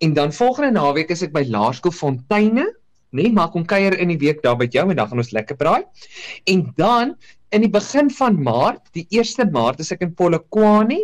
en 0.00 0.14
dan 0.14 0.32
volgende 0.32 0.72
naweek 0.72 1.10
is 1.10 1.22
ek 1.22 1.32
by 1.32 1.44
Laerskool 1.46 1.92
Fonteine. 1.92 2.66
Nee, 3.10 3.32
maar 3.34 3.50
kom 3.50 3.64
kuier 3.66 3.96
in 3.98 4.12
die 4.12 4.18
week 4.20 4.42
daar 4.42 4.56
by 4.58 4.68
jou 4.70 4.84
en 4.90 4.96
dan 4.96 5.08
gaan 5.10 5.18
ons 5.22 5.32
lekker 5.34 5.56
braai. 5.58 5.82
En 6.50 6.66
dan 6.78 7.16
in 7.50 7.64
die 7.66 7.70
begin 7.70 8.10
van 8.14 8.36
Maart, 8.42 8.84
die 8.94 9.06
1 9.10 9.50
Maart 9.50 9.80
is 9.82 9.90
ek 9.92 10.04
in 10.06 10.14
Polokwane 10.14 11.00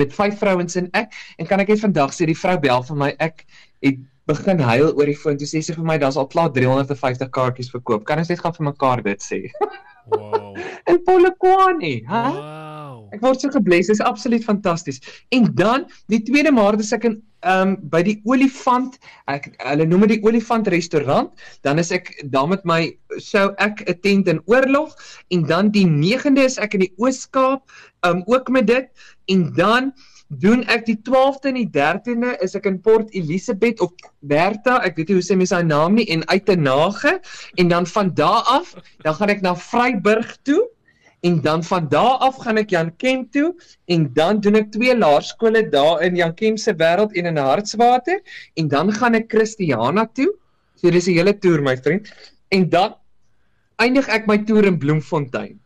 met 0.00 0.14
vyf 0.14 0.38
vrouens 0.40 0.76
en 0.78 0.88
ek 0.98 1.14
en 1.38 1.46
kan 1.46 1.62
ek 1.62 1.70
net 1.74 1.82
vandag 1.82 2.14
sê 2.14 2.26
die 2.30 2.38
vrou 2.38 2.56
bel 2.62 2.82
vir 2.88 2.98
my 2.98 3.10
ek 3.22 3.44
het 3.84 4.00
begin 4.28 4.62
huil 4.64 4.90
oor 4.96 5.10
die 5.10 5.18
foon 5.20 5.38
toe 5.38 5.48
sê 5.48 5.60
sy 5.62 5.76
vir 5.76 5.86
my 5.86 5.98
daar's 6.02 6.18
al 6.20 6.28
klaar 6.32 6.50
350 6.54 7.30
kaartjies 7.34 7.70
verkoop 7.74 8.06
kan 8.08 8.22
ons 8.22 8.30
net 8.32 8.40
gaan 8.42 8.56
vir 8.56 8.70
mekaar 8.72 9.04
dit 9.06 9.26
sê 9.30 9.42
Wow. 10.04 10.52
in 10.90 10.98
Polokwane 11.06 11.92
hè 12.08 12.24
Wow. 12.34 13.04
ek 13.14 13.22
word 13.24 13.40
so 13.40 13.52
gebless 13.54 13.92
dis 13.92 14.02
absoluut 14.04 14.44
fantasties 14.44 15.00
en 15.32 15.46
dan 15.60 15.86
die 16.12 16.22
2de 16.26 16.52
Maart 16.56 16.82
is 16.84 16.92
ek 16.96 17.06
in 17.10 17.20
um, 17.44 17.76
by 17.92 18.02
die 18.06 18.16
olifant 18.24 18.98
ek 19.30 19.50
hulle 19.62 19.86
noem 19.88 20.06
dit 20.06 20.16
die 20.16 20.24
olifant 20.28 20.68
restaurant 20.72 21.30
dan 21.66 21.82
is 21.82 21.92
ek 21.94 22.10
daar 22.34 22.48
met 22.50 22.64
my 22.68 22.80
sou 23.18 23.50
ek 23.62 23.84
'n 23.88 24.00
tent 24.06 24.28
in 24.32 24.42
oorlog 24.50 24.96
en 25.30 25.46
dan 25.46 25.70
die 25.70 25.86
9de 25.86 26.44
is 26.44 26.58
ek 26.58 26.74
in 26.74 26.86
die 26.86 26.94
Oos-Kaap 26.96 27.62
um, 28.06 28.22
ook 28.26 28.48
met 28.48 28.66
dit 28.66 28.88
en 29.32 29.52
dan 29.56 29.92
doen 30.28 30.64
ek 30.72 30.86
die 30.88 30.98
12de 31.06 31.50
en 31.52 31.58
die 31.60 31.70
13de 31.70 32.34
is 32.42 32.54
ek 32.56 32.66
in 32.66 32.80
Port 32.80 33.12
Elizabeth 33.14 33.80
of 33.84 33.92
Bertha, 34.24 34.80
ek 34.82 34.96
weet 34.96 35.12
nie 35.12 35.18
hoe 35.20 35.26
sê 35.26 35.36
mense 35.38 35.54
haar 35.54 35.66
naam 35.66 35.98
nie 35.98 36.06
en 36.10 36.24
uit 36.32 36.46
te 36.48 36.56
nage 36.56 37.20
en 37.60 37.68
dan 37.68 37.86
van 37.86 38.14
daar 38.14 38.42
af 38.50 38.74
dan 39.04 39.14
gaan 39.14 39.34
ek 39.34 39.44
na 39.44 39.54
Vryburg 39.54 40.36
toe 40.42 40.62
en 41.24 41.40
dan 41.40 41.64
van 41.64 41.88
daar 41.88 42.20
af 42.26 42.36
gaan 42.44 42.60
ek 42.60 42.72
Jan 42.74 42.90
Kem 43.00 43.24
toe 43.32 43.54
en 43.88 44.10
dan 44.12 44.40
doen 44.44 44.58
ek 44.60 44.72
twee 44.74 44.92
laerskole 44.96 45.62
daar 45.72 46.02
in 46.04 46.18
Jan 46.20 46.34
Kem 46.36 46.58
se 46.60 46.74
wêreld 46.76 47.16
en 47.16 47.30
in 47.30 47.40
Hartswater 47.40 48.20
en 48.60 48.68
dan 48.68 48.92
gaan 48.92 49.16
ek 49.16 49.30
Christiana 49.32 50.04
toe. 50.12 50.28
So 50.76 50.90
dis 50.90 51.08
'n 51.08 51.16
hele 51.16 51.32
toer 51.38 51.62
my 51.62 51.76
vriend. 51.76 52.12
En 52.50 52.68
dan 52.68 52.96
eindig 53.80 54.08
ek 54.08 54.26
my 54.26 54.38
toer 54.44 54.68
in 54.68 54.78
Bloemfontein. 54.78 55.60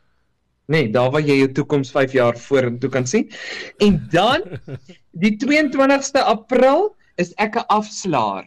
Nee, 0.68 0.90
daar 0.92 1.11
waar 1.11 1.24
jy 1.24 1.40
jou 1.42 1.52
toekoms 1.52 1.90
5 1.90 2.12
jaar 2.12 2.38
vorentoe 2.38 2.90
kan 2.90 3.06
sien. 3.06 3.30
En 3.78 3.98
dan 4.12 4.42
die 5.24 5.34
22ste 5.42 6.22
April 6.22 6.94
is 7.16 7.34
ek 7.34 7.56
'n 7.56 7.66
afslaer. 7.66 8.46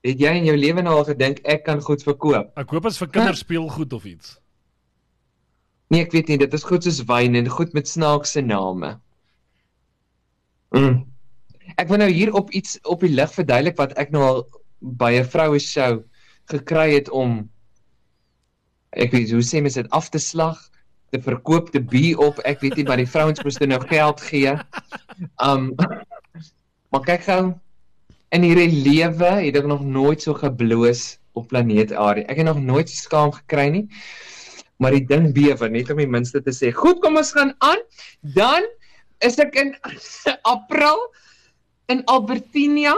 Het 0.00 0.20
jy 0.20 0.32
in 0.40 0.44
jou 0.44 0.56
lewe 0.56 0.82
nou 0.82 0.96
al 0.96 1.04
gedink 1.04 1.40
ek 1.44 1.64
kan 1.64 1.80
goed 1.82 2.02
verkoop? 2.02 2.52
Ek 2.56 2.70
hoop 2.70 2.86
is 2.86 2.98
vir 2.98 3.08
kinders 3.08 3.44
speelgoed 3.44 3.92
of 3.92 4.04
iets. 4.04 4.38
Nee, 5.88 6.04
ek 6.04 6.12
weet 6.12 6.28
nie, 6.28 6.38
dit 6.40 6.52
is 6.52 6.66
goed 6.68 6.84
soos 6.84 7.00
wyn 7.08 7.36
en 7.38 7.48
goed 7.48 7.72
met 7.76 7.88
snaakse 7.88 8.42
name. 8.44 8.98
Mm. 10.76 10.98
Ek 11.80 11.88
wil 11.88 12.02
nou 12.02 12.10
hier 12.12 12.32
op 12.36 12.50
iets 12.56 12.76
op 12.84 13.04
die 13.04 13.12
lig 13.14 13.32
verduidelik 13.32 13.78
wat 13.80 13.94
ek 14.00 14.12
nou 14.12 14.24
al 14.24 14.42
by 15.00 15.14
'n 15.16 15.30
vroue 15.32 15.60
show 15.60 16.02
gekry 16.52 16.92
het 16.94 17.08
om 17.08 17.48
ek 18.92 19.12
weet 19.12 19.32
hoe 19.32 19.44
sê 19.44 19.62
mense 19.64 19.80
dit 19.82 19.90
af 19.92 20.08
te 20.08 20.20
slag, 20.20 20.58
te 21.12 21.20
verkoop, 21.20 21.72
te 21.72 21.80
be 21.80 22.12
op. 22.16 22.38
Ek 22.44 22.60
weet 22.60 22.76
nie 22.76 22.84
maar 22.84 23.00
die 23.00 23.08
vrouens 23.08 23.42
moes 23.44 23.58
nou 23.58 23.80
geld 23.80 24.20
gee. 24.20 24.56
Um 25.40 25.74
maar 26.92 27.04
kyk 27.04 27.24
gou 27.24 27.42
in 28.32 28.44
hierdie 28.44 28.72
lewe 28.84 29.32
het 29.40 29.56
ek 29.56 29.66
nog 29.66 29.84
nooit 29.84 30.22
so 30.22 30.34
gebloos 30.34 31.18
op 31.32 31.48
planeet 31.48 31.92
Aarde. 31.92 32.24
Ek 32.28 32.36
het 32.36 32.46
nog 32.46 32.60
nooit 32.60 32.88
so 32.88 32.96
skaam 32.96 33.32
gekry 33.32 33.68
nie 33.72 33.88
maar 34.78 34.94
die 34.94 35.04
ding 35.06 35.32
bewe 35.34 35.68
net 35.68 35.90
om 35.90 35.98
die 36.00 36.06
minste 36.06 36.40
te 36.42 36.50
sê. 36.54 36.72
Goed, 36.74 37.00
kom 37.02 37.16
ons 37.18 37.32
gaan 37.34 37.54
aan. 37.66 37.80
Dan 38.22 38.66
is 39.26 39.38
ek 39.42 39.56
in 39.58 39.74
April 40.54 40.98
in 41.90 42.04
Albertinia. 42.06 42.94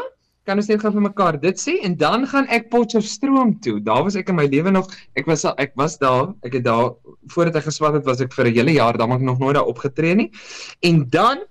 Kan 0.48 0.56
ons 0.60 0.68
net 0.68 0.80
gou 0.82 0.90
vir 0.92 1.04
mekaar 1.04 1.36
dit 1.40 1.56
sê 1.60 1.78
en 1.86 1.94
dan 2.00 2.26
gaan 2.26 2.46
ek 2.52 2.70
Potchefstroom 2.72 3.54
toe. 3.64 3.78
Daar 3.84 4.02
was 4.04 4.16
ek 4.16 4.28
in 4.32 4.36
my 4.36 4.46
lewe 4.50 4.72
nog. 4.72 4.88
Ek 5.16 5.28
was 5.28 5.44
al- 5.44 5.56
ek 5.60 5.72
was 5.76 5.96
daar. 6.00 6.32
Ek 6.44 6.56
het 6.58 6.64
daar 6.64 6.92
voordat 7.32 7.56
ek 7.60 7.68
geswat 7.68 7.94
het 8.00 8.04
was 8.08 8.20
ek 8.20 8.32
vir 8.36 8.46
'n 8.48 8.54
hele 8.54 8.72
jaar 8.76 8.96
daar 8.98 9.08
maar 9.08 9.18
ek 9.20 9.24
nog 9.28 9.38
nooit 9.38 9.54
daar 9.54 9.68
opgetree 9.68 10.14
nie. 10.14 10.30
En 10.82 11.04
dan 11.08 11.44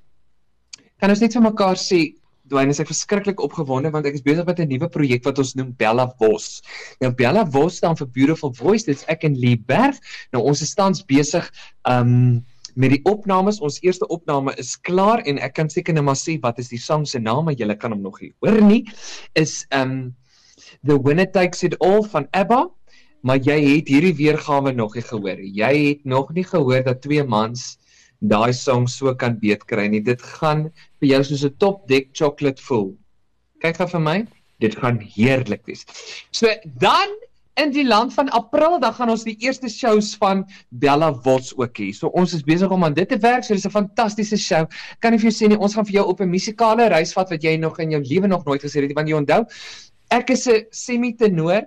kan 0.99 1.09
ons 1.09 1.19
net 1.21 1.33
vir 1.33 1.41
mekaar 1.41 1.75
sê 1.79 2.13
Dwayne 2.49 2.73
is 2.73 2.81
ek 2.81 2.89
verskriklik 2.89 3.41
opgewonde 3.43 3.91
want 3.93 4.07
ek 4.09 4.17
is 4.19 4.25
besig 4.25 4.45
met 4.47 4.59
'n 4.59 4.69
nuwe 4.69 4.89
projek 4.89 5.25
wat 5.25 5.39
ons 5.39 5.55
noem 5.55 5.73
Bella 5.77 6.07
Vos. 6.19 6.61
Nou 7.01 7.11
Bella 7.11 7.45
Vos 7.45 7.77
staan 7.77 7.97
vir 7.97 8.07
Beautiful 8.07 8.53
Voice. 8.53 8.85
Dit's 8.85 9.05
ek 9.07 9.23
en 9.23 9.35
Lee 9.35 9.57
Berg. 9.57 9.99
Nou 10.33 10.43
ons 10.43 10.61
is 10.61 10.73
tans 10.73 11.03
besig 11.03 11.51
um 11.85 12.43
met 12.75 12.91
die 12.91 13.01
opnames. 13.03 13.59
Ons 13.59 13.79
eerste 13.81 14.07
opname 14.07 14.53
is 14.57 14.75
klaar 14.77 15.21
en 15.25 15.39
ek 15.39 15.53
kan 15.53 15.69
seker 15.69 15.93
net 15.93 16.03
maar 16.03 16.19
sê 16.19 16.39
wat 16.41 16.59
is 16.59 16.69
die 16.69 16.79
sang 16.79 17.05
se 17.07 17.19
naam, 17.19 17.45
maar 17.45 17.57
julle 17.57 17.75
kan 17.75 17.91
hom 17.91 18.01
nog 18.01 18.21
nie 18.21 18.33
hoor 18.41 18.61
nie. 18.61 18.85
Is 19.35 19.65
um 19.71 20.15
The 20.85 20.97
Winner 21.01 21.31
Takes 21.31 21.63
It 21.63 21.79
All 21.79 22.03
van 22.03 22.27
ABBA. 22.31 22.67
Maar 23.21 23.41
jy 23.43 23.57
het 23.75 23.89
hierdie 23.91 24.15
weergawe 24.15 24.71
nog 24.71 24.95
nie 24.95 25.03
gehoor. 25.03 25.39
Jy 25.43 25.71
het 25.89 26.05
nog 26.05 26.31
nie 26.31 26.45
gehoor 26.47 26.83
dat 26.85 27.01
twee 27.03 27.23
mans 27.23 27.77
daai 28.21 28.53
song 28.53 28.87
so 28.87 29.13
kan 29.15 29.39
beet 29.39 29.65
kry 29.67 29.87
nie. 29.87 30.01
Dit 30.03 30.21
gaan 30.21 30.69
vir 30.99 31.09
jou 31.13 31.23
soos 31.23 31.45
'n 31.45 31.55
top 31.59 31.87
deck 31.87 32.13
chocolate 32.13 32.61
voel. 32.61 32.95
Kyk 33.61 33.77
gou 33.77 33.87
vir 33.87 33.99
my. 33.99 34.27
Dit 34.59 34.75
gaan 34.75 34.99
heerlik 34.99 35.65
wees. 35.65 35.85
So 36.31 36.47
dan 36.79 37.07
in 37.59 37.71
die 37.71 37.85
land 37.87 38.13
van 38.13 38.29
April 38.29 38.79
dan 38.79 38.93
gaan 38.93 39.09
ons 39.09 39.23
die 39.23 39.35
eerste 39.43 39.69
shows 39.69 40.15
van 40.19 40.45
Bella 40.69 41.11
Wots 41.25 41.53
ook 41.57 41.79
hê. 41.79 41.91
So 41.95 42.07
ons 42.07 42.33
is 42.33 42.43
besig 42.43 42.71
om 42.71 42.83
aan 42.83 42.93
dit 42.93 43.09
te 43.09 43.17
werk. 43.17 43.43
So 43.43 43.53
dis 43.53 43.65
'n 43.65 43.71
fantastiese 43.71 44.37
show. 44.37 44.67
Kan 44.99 45.11
nie 45.11 45.19
vir 45.19 45.31
jou 45.31 45.35
sê 45.39 45.49
nie, 45.49 45.59
ons 45.59 45.73
gaan 45.73 45.85
vir 45.85 45.93
jou 45.93 46.07
op 46.07 46.21
'n 46.21 46.29
musikale 46.29 46.89
reis 46.89 47.13
vat 47.13 47.29
wat 47.29 47.43
jy 47.43 47.57
nog 47.57 47.79
in 47.79 47.91
jou 47.91 48.01
lewe 48.01 48.27
nog 48.27 48.45
nooit 48.45 48.61
gesien 48.61 48.81
het 48.81 48.89
nie. 48.89 48.95
Want 48.95 49.09
jy 49.09 49.15
onthou, 49.15 49.45
ek 50.11 50.29
is 50.29 50.47
'n 50.47 50.65
semi-tenor. 50.71 51.63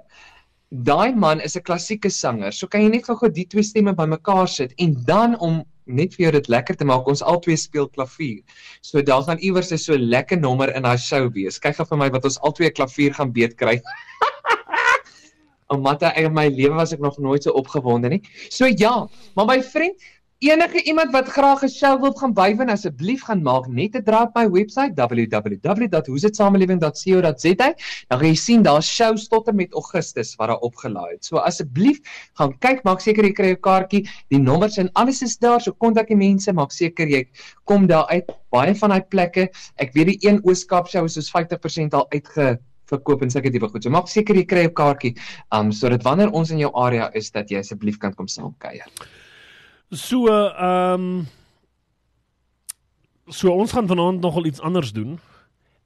Daai 0.70 1.14
man 1.14 1.40
is 1.40 1.56
'n 1.56 1.62
klassieke 1.62 2.10
sanger. 2.10 2.52
So 2.52 2.66
kan 2.66 2.82
jy 2.82 2.88
net 2.88 3.04
gou-gou 3.04 3.30
die 3.30 3.46
twee 3.46 3.62
stemme 3.62 3.94
bymekaar 3.94 4.48
sit 4.48 4.72
en 4.78 4.96
dan 5.04 5.38
om 5.38 5.64
net 5.86 6.14
vir 6.14 6.26
jou 6.26 6.32
dit 6.38 6.48
lekker 6.48 6.76
te 6.78 6.86
maak, 6.88 7.08
ons 7.10 7.22
albei 7.22 7.56
speel 7.56 7.88
klavier. 7.88 8.42
So 8.82 9.02
daar 9.02 9.22
gaan 9.26 9.38
iewers 9.38 9.72
'n 9.72 9.78
so 9.78 9.96
lekker 9.96 10.38
nommer 10.38 10.74
in 10.76 10.84
haar 10.84 10.98
show 10.98 11.28
wees. 11.34 11.58
Kyk 11.58 11.76
gou 11.76 11.86
vir 11.86 11.98
my 11.98 12.10
wat 12.10 12.24
ons 12.24 12.38
albei 12.40 12.70
klavier 12.70 13.14
gaan 13.14 13.32
beet 13.32 13.56
kry. 13.56 13.80
Omdat 15.74 16.02
ek 16.02 16.16
in 16.16 16.34
my 16.34 16.48
lewe 16.48 16.74
was 16.74 16.92
ek 16.92 17.00
nog 17.00 17.18
nooit 17.18 17.42
so 17.42 17.50
opgewonde 17.50 18.08
nie. 18.08 18.22
So 18.50 18.66
ja, 18.66 19.08
maar 19.34 19.46
my 19.46 19.62
vriend, 19.62 19.96
enige 20.42 20.82
iemand 20.90 21.14
wat 21.14 21.28
graag 21.28 21.62
'n 21.62 21.68
show 21.68 22.00
wil 22.00 22.12
gaan 22.12 22.34
bywoon, 22.34 22.70
asseblief 22.70 23.22
gaan 23.22 23.42
maak 23.42 23.66
net 23.68 23.94
'n 23.94 24.02
draai 24.02 24.26
op 24.26 24.34
my 24.34 24.50
webwerf 24.50 24.90
www.hoesitsamelewing.co.za. 24.94 27.74
Dan 28.08 28.18
gaan 28.18 28.28
jy 28.28 28.34
sien 28.34 28.62
daar's 28.62 28.86
shows 28.86 29.28
tot 29.28 29.48
en 29.48 29.56
met 29.56 29.72
Augustus 29.72 30.34
wat 30.36 30.48
daar 30.48 30.58
opgelaai 30.58 31.12
het. 31.12 31.24
So 31.24 31.36
asseblief 31.36 31.98
gaan 32.34 32.58
kyk, 32.58 32.84
maak 32.84 33.00
seker 33.00 33.24
jy 33.24 33.32
kry 33.32 33.46
jou 33.46 33.56
kaartjie. 33.56 34.08
Die 34.28 34.38
nommers 34.38 34.78
en 34.78 34.92
alles 34.92 35.22
is 35.22 35.38
daar, 35.38 35.60
so 35.60 35.72
kontak 35.72 36.08
die 36.08 36.16
mense, 36.16 36.52
maak 36.52 36.72
seker 36.72 37.06
jy 37.06 37.28
kom 37.64 37.86
daar 37.86 38.06
uit. 38.06 38.24
Baie 38.50 38.74
van 38.74 38.90
daai 38.90 39.02
plekke, 39.08 39.48
ek 39.76 39.92
weet 39.94 40.06
die 40.06 40.18
een 40.28 40.40
Ooskaap 40.44 40.88
show 40.88 41.04
is 41.04 41.14
soos 41.14 41.30
50% 41.30 41.94
al 41.94 42.06
uitge 42.10 42.58
verkoop 42.86 43.22
en 43.22 43.30
sulke 43.30 43.50
tipe 43.50 43.68
goed. 43.68 43.84
So 43.84 43.90
maak 43.90 44.08
seker 44.08 44.34
jy 44.34 44.44
kry 44.44 44.62
jou 44.66 44.72
kaartjie, 44.72 45.16
um 45.52 45.72
sodat 45.72 46.02
wanneer 46.02 46.30
ons 46.30 46.50
in 46.50 46.58
jou 46.58 46.70
area 46.74 47.10
is 47.14 47.30
dat 47.30 47.50
jy 47.50 47.58
asseblief 47.58 47.98
kan 47.98 48.14
kom 48.14 48.26
saamkuier. 48.26 48.86
So 49.92 50.24
ehm 50.26 51.00
um, 51.00 51.26
so 53.28 53.52
ons 53.52 53.72
gaan 53.72 53.86
vanaand 53.86 54.20
nogal 54.20 54.46
iets 54.48 54.60
anders 54.60 54.92
doen. 54.92 55.18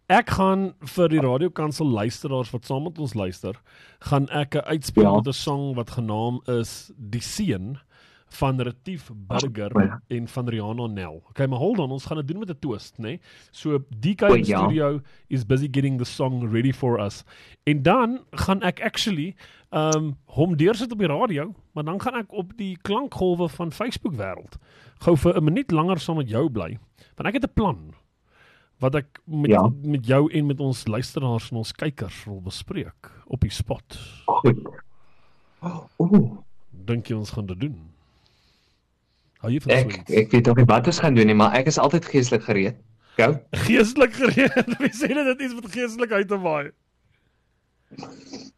Ek 0.06 0.30
gaan 0.38 0.74
vir 0.94 1.10
die 1.10 1.20
radiokansel 1.20 1.88
luisteraars 1.90 2.52
wat 2.54 2.68
saam 2.70 2.86
met 2.86 3.00
ons 3.02 3.16
luister, 3.18 3.58
gaan 4.06 4.28
ek 4.30 4.54
'n 4.54 4.62
uitspeel 4.70 5.10
ja. 5.10 5.14
met 5.16 5.26
'n 5.26 5.32
song 5.32 5.74
wat 5.74 5.90
genaamd 5.90 6.48
is 6.48 6.92
Die 6.96 7.20
Seun 7.20 7.80
van 8.28 8.60
Retief 8.60 9.10
Burger 9.14 9.74
oh, 9.76 9.82
ja. 9.82 10.00
en 10.06 10.28
van 10.28 10.48
Rihanna 10.48 10.86
Nel. 10.86 11.22
Okay, 11.28 11.46
maar 11.46 11.58
hold 11.58 11.78
on, 11.78 11.90
ons 11.90 12.04
gaan 12.04 12.16
dit 12.16 12.28
doen 12.28 12.38
met 12.38 12.50
'n 12.50 12.58
twist, 12.58 12.98
né? 12.98 13.02
Nee? 13.02 13.20
So 13.50 13.78
DK 13.98 14.22
oh, 14.22 14.36
ja. 14.36 14.58
Studio 14.58 15.00
is 15.26 15.46
busy 15.46 15.68
getting 15.70 15.98
the 15.98 16.04
song 16.04 16.50
ready 16.50 16.72
for 16.72 17.00
us. 17.00 17.24
En 17.62 17.82
dan 17.82 18.24
gaan 18.30 18.62
ek 18.62 18.82
actually 18.82 19.36
um 19.70 20.16
hom 20.24 20.56
deursit 20.56 20.92
op 20.92 20.98
die 20.98 21.06
radio, 21.06 21.54
maar 21.72 21.84
dan 21.84 22.00
gaan 22.00 22.14
ek 22.14 22.32
op 22.32 22.56
die 22.56 22.78
klankgolwe 22.82 23.48
van 23.48 23.72
Facebook 23.72 24.14
wêreld 24.14 24.58
gou 25.04 25.16
vir 25.16 25.36
'n 25.36 25.44
minuut 25.44 25.70
langer 25.70 25.98
saam 25.98 26.16
met 26.16 26.28
jou 26.28 26.50
bly. 26.50 26.78
Want 27.16 27.28
ek 27.28 27.34
het 27.34 27.44
'n 27.44 27.54
plan 27.54 27.94
wat 28.78 28.94
ek 28.94 29.20
met 29.24 29.50
ja. 29.50 29.72
met 29.82 30.06
jou 30.06 30.32
en 30.32 30.46
met 30.46 30.60
ons 30.60 30.86
luisteraars 30.86 31.50
en 31.50 31.56
ons 31.56 31.72
kykers 31.72 32.24
wil 32.24 32.40
bespreek 32.40 33.10
op 33.26 33.40
die 33.40 33.50
spot. 33.50 33.98
Goed. 34.26 34.68
Ooh. 35.96 36.38
Dink 36.70 37.06
jy 37.06 37.16
ons 37.16 37.30
gaan 37.30 37.46
dit 37.46 37.60
doen? 37.60 37.95
Hou 39.44 39.52
jy 39.52 39.60
van 39.64 39.74
ek, 39.74 39.90
sweets? 39.90 40.16
Ek 40.22 40.32
weet 40.32 40.48
nog 40.48 40.60
nie 40.60 40.68
wat 40.70 40.88
ons 40.90 41.00
gaan 41.04 41.16
doen 41.16 41.28
nie, 41.28 41.36
maar 41.36 41.56
ek 41.58 41.68
is 41.72 41.78
altyd 41.82 42.08
geestelik 42.08 42.46
gereed. 42.46 42.78
Gou. 43.16 43.30
Geestelik 43.66 44.14
gereed. 44.16 44.72
Wie 44.82 44.92
sê 44.96 45.10
dit 45.12 45.26
dit 45.32 45.46
is 45.48 45.56
met 45.56 45.68
geestelik 45.72 46.12
uit 46.12 46.28
te 46.28 46.38
waai? 46.40 46.72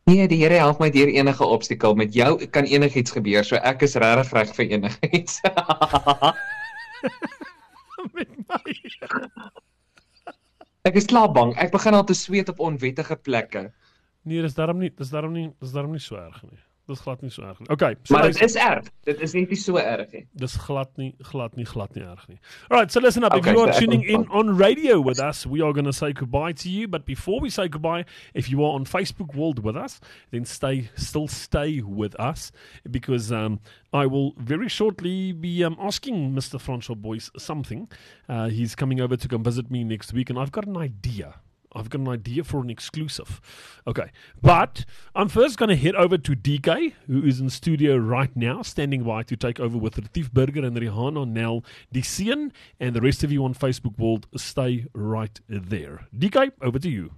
Nee, 0.08 0.24
die 0.30 0.38
Here 0.40 0.60
help 0.62 0.78
my 0.80 0.88
deur 0.90 1.10
enige 1.12 1.44
obstakel. 1.44 1.98
Met 1.98 2.14
jou 2.16 2.30
kan 2.54 2.68
enigiets 2.70 3.12
gebeur, 3.14 3.44
so 3.44 3.58
ek 3.60 3.82
is 3.86 3.98
regtig 4.00 4.32
reg 4.38 4.54
vir 4.56 4.72
enigiets. 4.78 5.42
met 8.16 8.30
my. 8.48 8.62
ek 10.88 10.96
is 11.02 11.10
klaar 11.10 11.28
bang. 11.34 11.52
Ek 11.60 11.74
begin 11.74 11.98
al 11.98 12.06
te 12.08 12.16
sweet 12.16 12.48
op 12.54 12.62
onwettige 12.70 13.18
plekke. 13.20 13.68
Nee, 14.28 14.40
dis 14.42 14.56
daarom 14.56 14.80
nie, 14.80 14.90
dis 14.94 15.12
daarom 15.12 15.36
nie, 15.36 15.50
dis 15.60 15.76
daarom 15.76 15.94
nie 15.94 16.02
so 16.02 16.18
erg 16.20 16.40
nie. 16.88 16.96
Dis 16.96 17.02
glad 17.04 17.22
erg. 17.22 17.60
Okay, 17.70 17.96
so 18.02 18.14
Maar 18.14 18.22
dit 18.22 18.40
is 18.42 18.54
erg. 18.56 18.84
Dit 19.04 19.20
is 19.20 19.32
net 19.32 19.48
nie 19.48 19.56
so 19.56 19.76
erg 19.76 20.12
nie. 20.12 20.26
Dis 20.32 20.56
glad 20.56 20.88
glad 21.30 21.52
glad 21.64 21.96
erg 21.96 22.28
nie. 22.28 22.38
All 22.70 22.78
right, 22.78 22.92
so 22.92 23.00
listen 23.00 23.24
up. 23.24 23.32
Okay, 23.32 23.50
if 23.50 23.56
you 23.56 23.64
are 23.64 23.72
so 23.72 23.80
tuning 23.80 24.04
in 24.04 24.28
on 24.30 24.56
radio 24.56 25.00
with 25.00 25.20
us, 25.20 25.46
we 25.46 25.62
are 25.62 25.72
going 25.72 25.84
to 25.84 25.92
say 25.92 26.12
goodbye 26.12 26.52
to 26.52 26.68
you, 26.68 26.88
but 26.88 27.04
before 27.04 27.40
we 27.40 27.50
say 27.50 27.68
goodbye, 27.68 28.04
if 28.34 28.50
you 28.50 28.64
are 28.64 28.72
on 28.72 28.84
Facebook 28.84 29.34
world 29.34 29.62
with 29.62 29.76
us, 29.76 30.00
then 30.30 30.44
stay 30.44 30.90
still 30.96 31.28
stay 31.28 31.80
with 31.80 32.18
us 32.18 32.52
because 32.90 33.32
um 33.32 33.60
I 33.92 34.06
will 34.06 34.34
very 34.36 34.68
shortly 34.68 35.32
be 35.32 35.64
um, 35.64 35.76
asking 35.80 36.34
Mr. 36.34 36.60
Francois 36.60 36.94
Boyce 36.94 37.30
something. 37.38 37.88
Uh, 38.28 38.48
he's 38.48 38.74
coming 38.74 39.00
over 39.00 39.16
to 39.16 39.28
come 39.28 39.42
visit 39.42 39.70
me 39.70 39.82
next 39.82 40.12
week 40.12 40.28
and 40.28 40.38
I've 40.38 40.52
got 40.52 40.66
an 40.66 40.76
idea 40.76 41.36
I've 41.78 41.90
got 41.90 42.00
an 42.00 42.08
idea 42.08 42.44
for 42.44 42.60
an 42.60 42.70
exclusive. 42.70 43.40
Okay. 43.86 44.10
But 44.40 44.84
I'm 45.14 45.28
first 45.28 45.58
going 45.58 45.68
to 45.68 45.76
head 45.76 45.94
over 45.94 46.18
to 46.18 46.32
DK, 46.32 46.94
who 47.06 47.22
is 47.22 47.40
in 47.40 47.50
studio 47.50 47.96
right 47.96 48.34
now, 48.36 48.62
standing 48.62 49.04
by 49.04 49.22
to 49.24 49.36
take 49.36 49.60
over 49.60 49.78
with 49.78 49.96
Retief 49.96 50.32
Burger 50.32 50.64
and 50.64 50.76
Rihanna 50.76 51.28
Nel 51.28 51.64
Dicien. 51.94 52.50
And 52.80 52.94
the 52.94 53.00
rest 53.00 53.22
of 53.22 53.30
you 53.30 53.44
on 53.44 53.54
Facebook 53.54 53.98
world, 53.98 54.26
stay 54.36 54.86
right 54.92 55.40
there. 55.48 56.06
DK, 56.16 56.52
over 56.60 56.78
to 56.78 56.90
you. 56.90 57.12